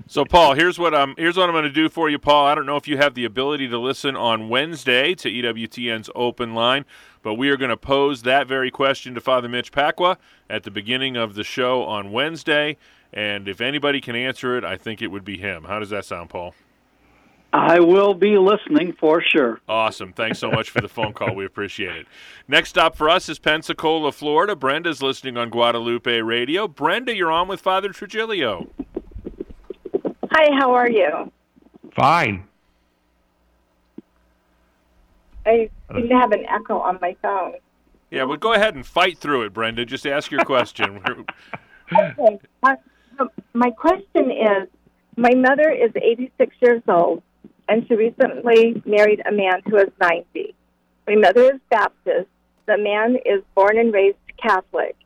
So, 0.07 0.25
Paul, 0.25 0.53
here's 0.53 0.77
what 0.77 0.93
I'm 0.93 1.15
here's 1.17 1.37
what 1.37 1.49
I'm 1.49 1.53
going 1.53 1.63
to 1.63 1.71
do 1.71 1.89
for 1.89 2.09
you, 2.09 2.19
Paul. 2.19 2.45
I 2.45 2.53
don't 2.53 2.65
know 2.65 2.75
if 2.75 2.87
you 2.87 2.97
have 2.97 3.15
the 3.15 3.25
ability 3.25 3.67
to 3.69 3.77
listen 3.79 4.15
on 4.15 4.49
Wednesday 4.49 5.15
to 5.15 5.29
EWTN's 5.29 6.09
open 6.13 6.53
line, 6.53 6.85
but 7.23 7.35
we 7.35 7.49
are 7.49 7.57
going 7.57 7.69
to 7.69 7.77
pose 7.77 8.21
that 8.23 8.47
very 8.47 8.69
question 8.69 9.15
to 9.15 9.21
Father 9.21 9.49
Mitch 9.49 9.71
Pacwa 9.71 10.17
at 10.49 10.63
the 10.63 10.71
beginning 10.71 11.15
of 11.17 11.33
the 11.35 11.43
show 11.43 11.83
on 11.83 12.11
Wednesday. 12.11 12.77
And 13.13 13.47
if 13.47 13.59
anybody 13.59 14.01
can 14.01 14.15
answer 14.15 14.57
it, 14.57 14.63
I 14.63 14.77
think 14.77 15.01
it 15.01 15.07
would 15.07 15.25
be 15.25 15.37
him. 15.37 15.63
How 15.65 15.79
does 15.79 15.89
that 15.89 16.05
sound, 16.05 16.29
Paul? 16.29 16.53
I 17.53 17.79
will 17.81 18.13
be 18.13 18.37
listening 18.37 18.93
for 18.93 19.21
sure. 19.21 19.59
Awesome. 19.67 20.13
Thanks 20.13 20.39
so 20.39 20.49
much 20.49 20.69
for 20.69 20.79
the 20.79 20.87
phone 20.87 21.11
call. 21.13 21.35
We 21.35 21.45
appreciate 21.45 21.95
it. 21.95 22.07
Next 22.47 22.69
stop 22.69 22.95
for 22.95 23.09
us 23.09 23.27
is 23.27 23.39
Pensacola, 23.39 24.11
Florida. 24.13 24.55
Brenda's 24.55 25.01
listening 25.01 25.37
on 25.37 25.49
Guadalupe 25.49 26.21
Radio. 26.21 26.67
Brenda, 26.67 27.13
you're 27.15 27.31
on 27.31 27.49
with 27.49 27.59
Father 27.59 27.89
Trigilio. 27.89 28.69
Hi, 30.31 30.49
how 30.57 30.73
are 30.73 30.89
you? 30.89 31.31
fine. 31.93 32.45
I 35.45 35.69
seem 35.93 36.07
to 36.07 36.15
have 36.15 36.31
an 36.31 36.45
echo 36.45 36.79
on 36.79 36.99
my 37.01 37.15
phone. 37.21 37.55
Yeah, 38.11 38.23
well, 38.23 38.37
go 38.37 38.53
ahead 38.53 38.75
and 38.75 38.85
fight 38.85 39.17
through 39.17 39.43
it, 39.43 39.53
Brenda. 39.53 39.85
Just 39.85 40.05
ask 40.05 40.31
your 40.31 40.45
question. 40.45 41.01
Okay. 41.93 42.39
Uh, 42.63 42.75
um, 43.19 43.29
my 43.53 43.69
question 43.71 44.31
is 44.31 44.69
my 45.17 45.33
mother 45.35 45.69
is 45.69 45.91
86 45.93 46.55
years 46.61 46.81
old, 46.87 47.21
and 47.71 47.87
she 47.87 47.95
recently 47.95 48.83
married 48.85 49.21
a 49.25 49.31
man 49.31 49.61
who 49.65 49.77
is 49.77 49.87
90. 50.01 50.53
My 51.07 51.15
mother 51.15 51.53
is 51.53 51.61
Baptist. 51.69 52.27
The 52.65 52.77
man 52.77 53.15
is 53.25 53.41
born 53.55 53.79
and 53.79 53.93
raised 53.93 54.17
Catholic. 54.43 54.97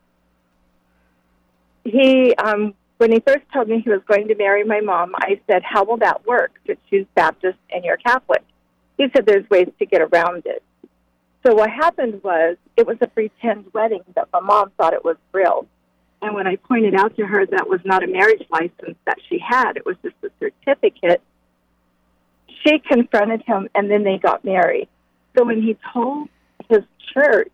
He, 1.84 2.34
um, 2.34 2.74
when 2.98 3.12
he 3.12 3.20
first 3.20 3.44
told 3.54 3.68
me 3.68 3.80
he 3.80 3.88
was 3.88 4.02
going 4.08 4.26
to 4.26 4.34
marry 4.34 4.64
my 4.64 4.80
mom, 4.80 5.12
I 5.14 5.40
said, 5.48 5.62
How 5.62 5.84
will 5.84 5.98
that 5.98 6.26
work? 6.26 6.54
That 6.66 6.78
she's 6.90 7.06
Baptist 7.14 7.58
and 7.70 7.84
you're 7.84 7.98
Catholic. 7.98 8.42
He 8.98 9.06
said, 9.14 9.26
There's 9.26 9.48
ways 9.48 9.68
to 9.78 9.86
get 9.86 10.00
around 10.00 10.42
it. 10.46 10.64
So 11.46 11.54
what 11.54 11.70
happened 11.70 12.20
was 12.24 12.56
it 12.76 12.84
was 12.84 12.96
a 13.00 13.06
pretend 13.06 13.66
wedding, 13.74 14.02
but 14.12 14.28
my 14.32 14.40
mom 14.40 14.72
thought 14.76 14.92
it 14.92 15.04
was 15.04 15.16
real. 15.32 15.68
And 16.20 16.34
when 16.34 16.48
I 16.48 16.56
pointed 16.56 16.96
out 16.96 17.14
to 17.16 17.26
her 17.26 17.46
that 17.46 17.68
was 17.68 17.78
not 17.84 18.02
a 18.02 18.08
marriage 18.08 18.42
license 18.50 18.98
that 19.04 19.18
she 19.28 19.38
had, 19.38 19.76
it 19.76 19.86
was 19.86 19.94
just 20.02 20.16
a 20.24 20.30
certificate, 20.40 21.22
she 22.66 22.78
confronted 22.78 23.42
him, 23.42 23.68
and 23.74 23.90
then 23.90 24.02
they 24.02 24.18
got 24.18 24.44
married. 24.44 24.88
So 25.36 25.44
when 25.44 25.62
he 25.62 25.76
told 25.92 26.28
his 26.68 26.82
church 27.12 27.52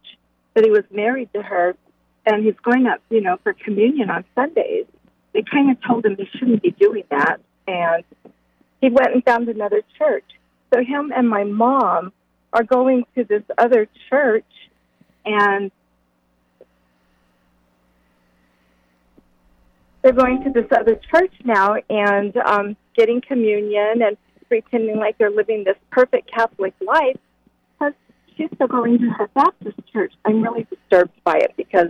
that 0.55 0.65
he 0.65 0.71
was 0.71 0.85
married 0.91 1.33
to 1.35 1.43
her, 1.43 1.75
and 2.25 2.45
he's 2.45 2.55
going 2.63 2.87
up, 2.87 3.01
you 3.11 3.21
know, 3.21 3.39
for 3.43 3.53
communion 3.53 4.11
on 4.11 4.25
Sundays, 4.35 4.87
they 5.33 5.43
kind 5.43 5.71
of 5.71 5.77
told 5.83 6.07
him 6.07 6.17
he 6.17 6.29
shouldn't 6.39 6.63
be 6.63 6.71
doing 6.71 7.05
that, 7.11 7.41
and 7.67 8.05
he 8.81 8.91
went 8.91 9.13
and 9.15 9.25
found 9.25 9.49
another 9.49 9.83
church. 9.99 10.25
So 10.73 10.83
him 10.83 11.13
and 11.15 11.29
my 11.29 11.45
mom 11.45 12.13
are 12.53 12.63
going 12.63 13.05
to 13.17 13.25
this 13.25 13.43
other 13.59 13.89
church, 14.09 14.45
and 15.25 15.71
they're 20.03 20.13
going 20.13 20.45
to 20.45 20.51
this 20.51 20.67
other 20.77 20.99
church 21.11 21.33
now 21.45 21.77
and 21.89 22.37
um, 22.37 22.77
getting 22.97 23.21
communion 23.21 24.03
and 24.03 24.17
pretending 24.61 24.99
like 24.99 25.17
they're 25.17 25.31
living 25.31 25.65
this 25.65 25.77
perfect 25.91 26.31
Catholic 26.31 26.75
life. 26.81 27.17
Because 27.79 27.95
she's 28.37 28.49
still 28.55 28.67
going 28.67 28.99
to 28.99 29.09
her 29.11 29.29
Baptist 29.35 29.79
church. 29.91 30.13
I'm 30.27 30.43
really 30.43 30.67
disturbed 30.69 31.13
by 31.25 31.37
it 31.39 31.55
because 31.57 31.89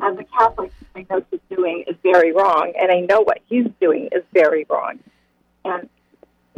as 0.00 0.16
a 0.16 0.24
Catholic, 0.24 0.70
I 0.94 1.00
know 1.10 1.16
what 1.16 1.26
he's 1.30 1.56
doing 1.56 1.84
is 1.88 1.96
very 2.04 2.32
wrong, 2.32 2.72
and 2.80 2.92
I 2.92 3.00
know 3.00 3.20
what 3.22 3.40
he's 3.48 3.66
doing 3.80 4.08
is 4.12 4.22
very 4.32 4.64
wrong, 4.70 5.00
and 5.64 5.88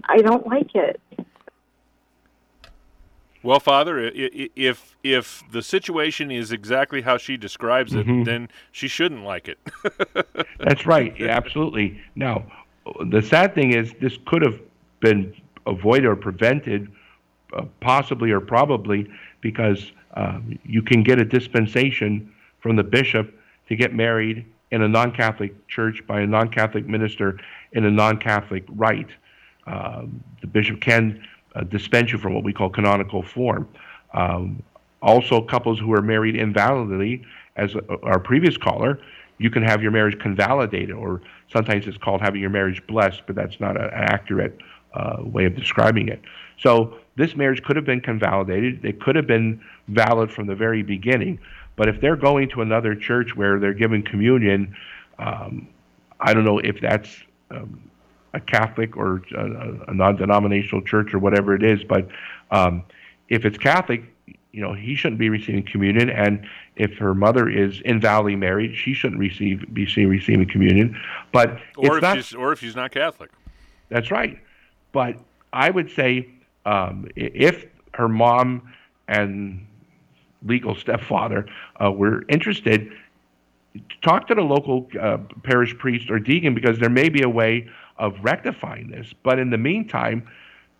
I 0.05 0.18
don't 0.18 0.47
like 0.47 0.74
it. 0.74 1.01
Well, 3.43 3.61
Father, 3.61 4.11
if 4.14 4.97
if 5.03 5.43
the 5.51 5.62
situation 5.62 6.30
is 6.30 6.53
exactly 6.53 7.01
how 7.01 7.16
she 7.16 7.38
describes 7.38 7.95
it, 7.95 8.07
mm-hmm. 8.07 8.24
then 8.24 8.49
she 8.72 8.88
shouldn't 8.88 9.24
like 9.24 9.49
it. 9.49 9.59
That's 10.59 10.84
right. 10.84 11.18
Yeah, 11.18 11.28
absolutely. 11.28 11.99
Now, 12.14 12.45
the 13.07 13.22
sad 13.22 13.55
thing 13.55 13.72
is, 13.72 13.95
this 14.03 14.18
could 14.26 14.43
have 14.43 14.61
been 15.01 15.34
avoided 15.66 16.07
or 16.07 16.16
prevented, 16.16 16.90
uh, 17.57 17.64
possibly 17.80 18.30
or 18.30 18.40
probably, 18.40 19.11
because 19.40 19.92
um, 20.14 20.59
you 20.64 20.82
can 20.82 21.03
get 21.03 21.18
a 21.18 21.24
dispensation 21.24 22.32
from 22.61 22.76
the 22.76 22.84
bishop 22.84 23.34
to 23.68 23.76
get 23.76 23.94
married 23.94 24.44
in 24.70 24.82
a 24.82 24.88
non-Catholic 24.88 25.66
church 25.68 26.07
by 26.07 26.20
a 26.20 26.26
non-Catholic 26.26 26.86
minister 26.86 27.38
in 27.72 27.84
a 27.84 27.90
non-Catholic 27.90 28.64
rite. 28.68 29.11
Um, 29.66 30.22
the 30.40 30.46
bishop 30.46 30.80
can 30.80 31.26
uh, 31.55 31.64
dispense 31.64 32.12
you 32.12 32.18
from 32.18 32.34
what 32.34 32.44
we 32.44 32.53
call 32.53 32.70
canonical 32.70 33.22
form. 33.22 33.68
Um, 34.14 34.62
also, 35.03 35.40
couples 35.40 35.78
who 35.78 35.92
are 35.94 36.03
married 36.03 36.34
invalidly, 36.34 37.24
as 37.57 37.74
our 38.03 38.18
previous 38.18 38.57
caller, 38.57 39.01
you 39.38 39.51
can 39.51 39.62
have 39.62 39.82
your 39.82 39.90
marriage 39.90 40.18
convalidated, 40.18 40.96
or 40.96 41.22
sometimes 41.51 41.86
it's 41.86 41.96
called 41.96 42.20
having 42.20 42.40
your 42.40 42.51
marriage 42.51 42.86
blessed, 42.86 43.22
but 43.26 43.34
that's 43.34 43.59
not 43.59 43.80
an 43.80 43.88
accurate 43.92 44.59
uh, 44.95 45.18
way 45.20 45.45
of 45.45 45.55
describing 45.57 46.09
it. 46.09 46.20
So 46.59 46.95
this 47.16 47.36
marriage 47.36 47.62
could 47.62 47.76
have 47.76 47.84
been 47.84 48.01
convalidated. 48.01 48.84
It 48.84 49.01
could 49.01 49.16
have 49.16 49.26
been 49.26 49.61
valid 49.88 50.30
from 50.30 50.47
the 50.47 50.55
very 50.55 50.82
beginning. 50.82 51.38
But 51.76 51.88
if 51.88 52.01
they're 52.01 52.16
going 52.16 52.49
to 52.51 52.62
another 52.62 52.95
church 52.95 53.36
where 53.36 53.59
they're 53.59 53.74
giving 53.74 54.03
communion, 54.03 54.76
um, 55.18 55.68
I 56.20 56.34
don't 56.34 56.45
know 56.45 56.59
if 56.59 56.80
that's 56.80 57.22
um, 57.51 57.91
a 58.34 58.41
Catholic 58.41 58.97
or 58.97 59.22
a, 59.34 59.91
a 59.91 59.95
non-denominational 59.95 60.82
church 60.82 61.14
or 61.14 61.18
whatever 61.18 61.55
it 61.55 61.62
is. 61.62 61.82
But 61.84 62.09
um, 62.51 62.82
if 63.28 63.45
it's 63.45 63.57
Catholic, 63.57 64.03
you 64.53 64.61
know, 64.61 64.74
he 64.74 64.95
shouldn't 64.95 65.18
be 65.18 65.28
receiving 65.28 65.64
communion. 65.64 66.11
And 66.11 66.47
if 66.76 66.99
her 66.99 67.14
mother 67.14 67.49
is 67.49 67.80
invalidly 67.82 68.36
married, 68.36 68.76
she 68.76 68.93
shouldn't 68.93 69.20
receive 69.20 69.72
be 69.72 69.86
seen 69.86 70.09
receiving 70.09 70.49
communion. 70.49 71.01
But 71.32 71.59
or 71.76 71.97
if 71.97 72.03
not, 72.03 72.16
she's 72.16 72.34
or 72.34 72.53
if 72.53 72.61
she's 72.61 72.76
not 72.76 72.91
Catholic. 72.91 73.30
That's 73.88 74.11
right. 74.11 74.38
But 74.93 75.16
I 75.53 75.70
would 75.70 75.91
say 75.91 76.28
um, 76.66 77.09
if 77.16 77.66
her 77.95 78.09
mom 78.09 78.72
and 79.09 79.66
legal 80.45 80.74
stepfather 80.84 81.47
uh, 81.82 81.91
were 81.91 82.24
interested, 82.28 82.93
talk 84.03 84.26
to 84.28 84.34
the 84.34 84.43
local 84.43 84.88
uh, 85.01 85.18
parish 85.43 85.76
priest 85.78 86.11
or 86.11 86.18
deacon 86.18 86.55
because 86.55 86.78
there 86.78 86.91
may 86.91 87.09
be 87.09 87.22
a 87.22 87.28
way 87.28 87.68
of 87.99 88.14
rectifying 88.22 88.88
this. 88.91 89.12
But 89.22 89.38
in 89.38 89.51
the 89.51 89.59
meantime, 89.59 90.28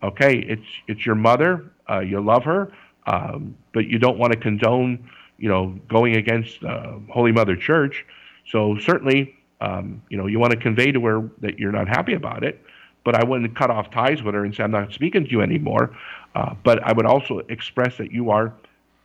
okay, 0.03 0.39
it's 0.39 0.67
it's 0.89 1.05
your 1.05 1.15
mother, 1.15 1.71
uh, 1.89 2.01
you 2.01 2.21
love 2.21 2.45
her, 2.45 2.73
um, 3.07 3.57
but 3.73 3.87
you 3.87 3.99
don't 3.99 4.19
want 4.19 4.33
to 4.33 4.39
condone, 4.39 5.09
you 5.39 5.49
know, 5.49 5.79
going 5.89 6.17
against 6.17 6.63
uh, 6.65 6.95
Holy 7.11 7.33
Mother 7.33 7.57
Church. 7.57 8.07
So 8.49 8.79
certainly, 8.79 9.37
um, 9.61 10.03
you 10.09 10.17
know, 10.17 10.27
you 10.27 10.39
want 10.39 10.53
to 10.53 10.59
convey 10.59 10.93
to 10.93 11.05
her 11.07 11.31
that 11.41 11.59
you're 11.59 11.73
not 11.73 11.89
happy 11.89 12.15
about 12.15 12.43
it. 12.43 12.61
But 13.05 13.15
I 13.15 13.25
wouldn't 13.25 13.57
cut 13.57 13.71
off 13.71 13.91
ties 13.91 14.23
with 14.23 14.35
her 14.35 14.45
and 14.45 14.55
say 14.55 14.63
I'm 14.63 14.71
not 14.71 14.93
speaking 14.93 15.25
to 15.25 15.31
you 15.31 15.41
anymore. 15.41 15.97
Uh, 16.35 16.55
but 16.63 16.83
I 16.83 16.93
would 16.93 17.07
also 17.07 17.39
express 17.49 17.97
that 17.99 18.13
you 18.13 18.31
are 18.31 18.53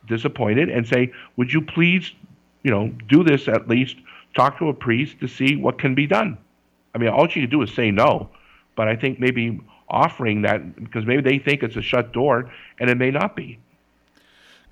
disappointed 0.06 0.68
and 0.68 0.86
say, 0.86 1.12
would 1.36 1.52
you 1.52 1.60
please, 1.60 2.12
you 2.62 2.70
know, 2.70 2.88
do 3.08 3.24
this 3.24 3.48
at 3.48 3.68
least? 3.68 3.96
Talk 4.34 4.58
to 4.58 4.68
a 4.68 4.74
priest 4.74 5.18
to 5.20 5.28
see 5.28 5.56
what 5.56 5.78
can 5.78 5.94
be 5.94 6.06
done. 6.06 6.36
I 6.94 6.98
mean, 6.98 7.08
all 7.08 7.24
you 7.24 7.42
can 7.42 7.50
do 7.50 7.62
is 7.62 7.72
say 7.72 7.90
no. 7.90 8.28
But 8.76 8.88
I 8.88 8.96
think 8.96 9.18
maybe 9.18 9.60
offering 9.88 10.42
that 10.42 10.76
because 10.76 11.06
maybe 11.06 11.22
they 11.22 11.38
think 11.38 11.62
it's 11.62 11.76
a 11.76 11.82
shut 11.82 12.12
door 12.12 12.50
and 12.78 12.90
it 12.90 12.96
may 12.96 13.10
not 13.10 13.34
be. 13.34 13.58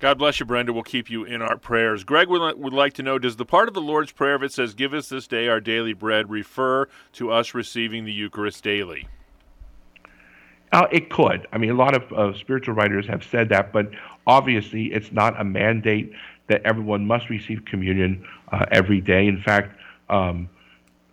God 0.05 0.19
bless 0.19 0.39
you, 0.39 0.45
Brenda. 0.45 0.71
We'll 0.71 0.83
keep 0.83 1.09
you 1.09 1.23
in 1.23 1.41
our 1.41 1.57
prayers. 1.57 2.03
Greg 2.03 2.29
would, 2.29 2.59
would 2.59 2.73
like 2.73 2.93
to 2.93 3.01
know 3.01 3.17
Does 3.17 3.37
the 3.37 3.43
part 3.43 3.67
of 3.67 3.73
the 3.73 3.81
Lord's 3.81 4.11
Prayer, 4.11 4.35
it 4.43 4.53
says, 4.53 4.75
Give 4.75 4.93
us 4.93 5.09
this 5.09 5.25
day 5.25 5.47
our 5.47 5.59
daily 5.59 5.93
bread, 5.93 6.29
refer 6.29 6.87
to 7.13 7.31
us 7.31 7.55
receiving 7.55 8.05
the 8.05 8.13
Eucharist 8.13 8.63
daily? 8.63 9.07
Uh, 10.71 10.85
it 10.91 11.09
could. 11.09 11.47
I 11.51 11.57
mean, 11.57 11.71
a 11.71 11.73
lot 11.73 11.95
of 11.95 12.13
uh, 12.13 12.37
spiritual 12.37 12.75
writers 12.75 13.07
have 13.07 13.23
said 13.23 13.49
that, 13.49 13.73
but 13.73 13.89
obviously 14.27 14.93
it's 14.93 15.11
not 15.11 15.41
a 15.41 15.43
mandate 15.43 16.11
that 16.49 16.61
everyone 16.65 17.07
must 17.07 17.31
receive 17.31 17.65
communion 17.65 18.23
uh, 18.51 18.63
every 18.71 19.01
day. 19.01 19.25
In 19.25 19.41
fact, 19.41 19.75
um, 20.11 20.47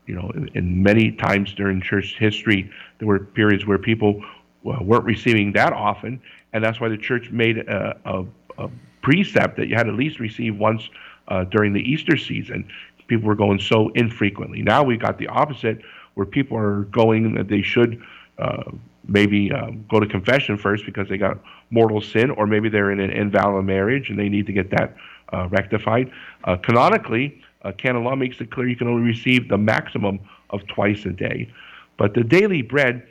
you 0.06 0.14
know, 0.14 0.30
in, 0.34 0.50
in, 0.52 0.82
many 0.82 1.12
times 1.12 1.54
during 1.54 1.80
church 1.80 2.16
history, 2.18 2.70
there 2.98 3.08
were 3.08 3.20
periods 3.20 3.64
where 3.64 3.78
people 3.78 4.22
weren't 4.62 5.06
receiving 5.06 5.52
that 5.52 5.72
often, 5.72 6.20
and 6.52 6.62
that's 6.62 6.78
why 6.78 6.88
the 6.88 6.98
church 6.98 7.30
made 7.30 7.56
a, 7.56 7.98
a, 8.04 8.24
a 8.58 8.68
precept 9.02 9.56
that 9.56 9.68
you 9.68 9.76
had 9.76 9.88
at 9.88 9.94
least 9.94 10.20
receive 10.20 10.56
once 10.56 10.88
uh, 11.28 11.44
during 11.44 11.72
the 11.72 11.80
Easter 11.80 12.16
season. 12.16 12.68
People 13.08 13.26
were 13.28 13.34
going 13.34 13.58
so 13.58 13.90
infrequently. 13.90 14.62
Now 14.62 14.82
we 14.82 14.96
got 14.96 15.18
the 15.18 15.28
opposite, 15.28 15.82
where 16.14 16.26
people 16.26 16.56
are 16.56 16.82
going 16.84 17.34
that 17.34 17.48
they 17.48 17.62
should 17.62 18.02
uh, 18.38 18.64
maybe 19.06 19.50
um, 19.52 19.84
go 19.88 19.98
to 19.98 20.06
confession 20.06 20.56
first 20.56 20.84
because 20.84 21.08
they 21.08 21.16
got 21.16 21.38
mortal 21.70 22.00
sin, 22.00 22.30
or 22.30 22.46
maybe 22.46 22.68
they're 22.68 22.90
in 22.90 23.00
an 23.00 23.10
invalid 23.10 23.64
marriage 23.64 24.10
and 24.10 24.18
they 24.18 24.28
need 24.28 24.46
to 24.46 24.52
get 24.52 24.70
that 24.70 24.94
uh, 25.32 25.48
rectified. 25.48 26.10
Uh, 26.44 26.56
canonically, 26.56 27.42
uh, 27.62 27.72
canon 27.72 28.04
law 28.04 28.14
makes 28.14 28.40
it 28.40 28.50
clear 28.50 28.68
you 28.68 28.76
can 28.76 28.88
only 28.88 29.02
receive 29.02 29.48
the 29.48 29.58
maximum 29.58 30.20
of 30.50 30.66
twice 30.66 31.04
a 31.06 31.10
day. 31.12 31.50
But 31.96 32.14
the 32.14 32.24
daily 32.24 32.62
bread 32.62 33.06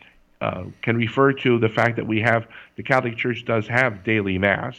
can 0.81 0.97
refer 0.97 1.31
to 1.31 1.59
the 1.59 1.69
fact 1.69 1.95
that 1.95 2.07
we 2.07 2.19
have, 2.19 2.47
the 2.75 2.81
Catholic 2.81 3.15
Church 3.15 3.45
does 3.45 3.67
have 3.67 4.03
daily 4.03 4.39
Mass, 4.39 4.75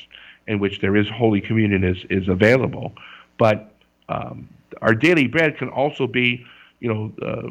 in 0.46 0.58
which 0.58 0.80
there 0.80 0.96
is 0.96 1.08
Holy 1.08 1.40
Communion 1.40 1.84
is, 1.84 2.04
is 2.10 2.28
available. 2.28 2.92
But 3.38 3.72
um, 4.08 4.48
our 4.80 4.94
daily 4.94 5.26
bread 5.26 5.56
can 5.56 5.68
also 5.68 6.06
be, 6.06 6.44
you 6.80 6.92
know, 6.92 7.12
uh, 7.24 7.50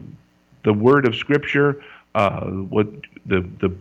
the 0.64 0.74
word 0.74 1.08
of 1.08 1.16
Scripture, 1.16 1.84
uh, 2.16 2.46
what 2.46 2.88
the, 3.26 3.42
the, 3.60 3.74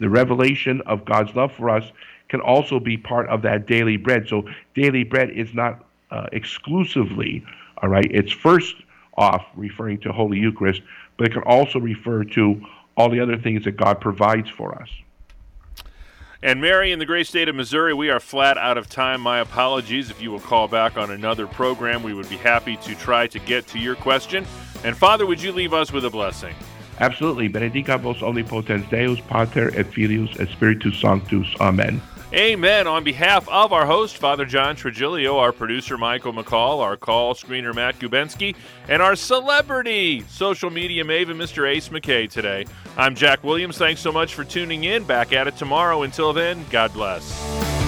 the 0.00 0.08
revelation 0.08 0.82
of 0.86 1.04
God's 1.04 1.34
love 1.34 1.52
for 1.52 1.70
us 1.70 1.84
can 2.28 2.40
also 2.40 2.80
be 2.80 2.96
part 2.96 3.28
of 3.28 3.42
that 3.42 3.66
daily 3.66 3.96
bread. 3.96 4.26
So 4.28 4.48
daily 4.74 5.04
bread 5.04 5.30
is 5.30 5.54
not 5.54 5.84
uh, 6.10 6.26
exclusively, 6.32 7.44
all 7.82 7.88
right, 7.88 8.06
it's 8.10 8.32
first 8.32 8.74
off 9.16 9.46
referring 9.54 9.98
to 10.00 10.12
Holy 10.12 10.38
Eucharist, 10.38 10.82
but 11.16 11.28
it 11.28 11.32
can 11.32 11.42
also 11.42 11.78
refer 11.78 12.24
to 12.24 12.60
all 12.96 13.08
the 13.08 13.20
other 13.20 13.36
things 13.36 13.64
that 13.64 13.76
God 13.76 14.00
provides 14.00 14.48
for 14.50 14.80
us. 14.80 14.88
And 16.42 16.60
Mary, 16.60 16.92
in 16.92 16.98
the 16.98 17.06
great 17.06 17.26
state 17.26 17.48
of 17.48 17.54
Missouri, 17.54 17.94
we 17.94 18.10
are 18.10 18.20
flat 18.20 18.58
out 18.58 18.76
of 18.76 18.88
time. 18.88 19.20
My 19.20 19.40
apologies. 19.40 20.10
If 20.10 20.20
you 20.20 20.30
will 20.30 20.40
call 20.40 20.68
back 20.68 20.96
on 20.96 21.10
another 21.10 21.46
program, 21.46 22.02
we 22.02 22.12
would 22.12 22.28
be 22.28 22.36
happy 22.36 22.76
to 22.76 22.94
try 22.96 23.26
to 23.28 23.38
get 23.38 23.66
to 23.68 23.78
your 23.78 23.96
question. 23.96 24.46
And 24.84 24.96
Father, 24.96 25.26
would 25.26 25.42
you 25.42 25.52
leave 25.52 25.72
us 25.72 25.92
with 25.92 26.04
a 26.04 26.10
blessing? 26.10 26.54
Absolutely. 27.00 27.48
Benedicat 27.48 28.00
vos 28.00 28.22
omnipotens 28.22 28.88
Deus, 28.90 29.20
Pater 29.20 29.70
et 29.78 29.86
Filius 29.86 30.38
et 30.38 30.48
Spiritus 30.48 30.98
Sanctus. 31.00 31.46
Amen. 31.60 32.00
Amen. 32.32 32.88
On 32.88 33.04
behalf 33.04 33.48
of 33.48 33.72
our 33.72 33.86
host, 33.86 34.16
Father 34.16 34.44
John 34.44 34.74
Trigilio, 34.74 35.36
our 35.36 35.52
producer, 35.52 35.96
Michael 35.96 36.32
McCall, 36.32 36.80
our 36.80 36.96
call 36.96 37.34
screener, 37.34 37.72
Matt 37.72 38.00
Gubensky, 38.00 38.56
and 38.88 39.00
our 39.00 39.14
celebrity 39.14 40.22
social 40.28 40.68
media 40.70 41.04
maven, 41.04 41.36
Mr. 41.36 41.68
Ace 41.68 41.88
McKay, 41.90 42.28
today, 42.28 42.66
I'm 42.96 43.14
Jack 43.14 43.44
Williams. 43.44 43.78
Thanks 43.78 44.00
so 44.00 44.10
much 44.10 44.34
for 44.34 44.42
tuning 44.42 44.84
in. 44.84 45.04
Back 45.04 45.32
at 45.32 45.46
it 45.46 45.56
tomorrow. 45.56 46.02
Until 46.02 46.32
then, 46.32 46.64
God 46.70 46.92
bless. 46.92 47.85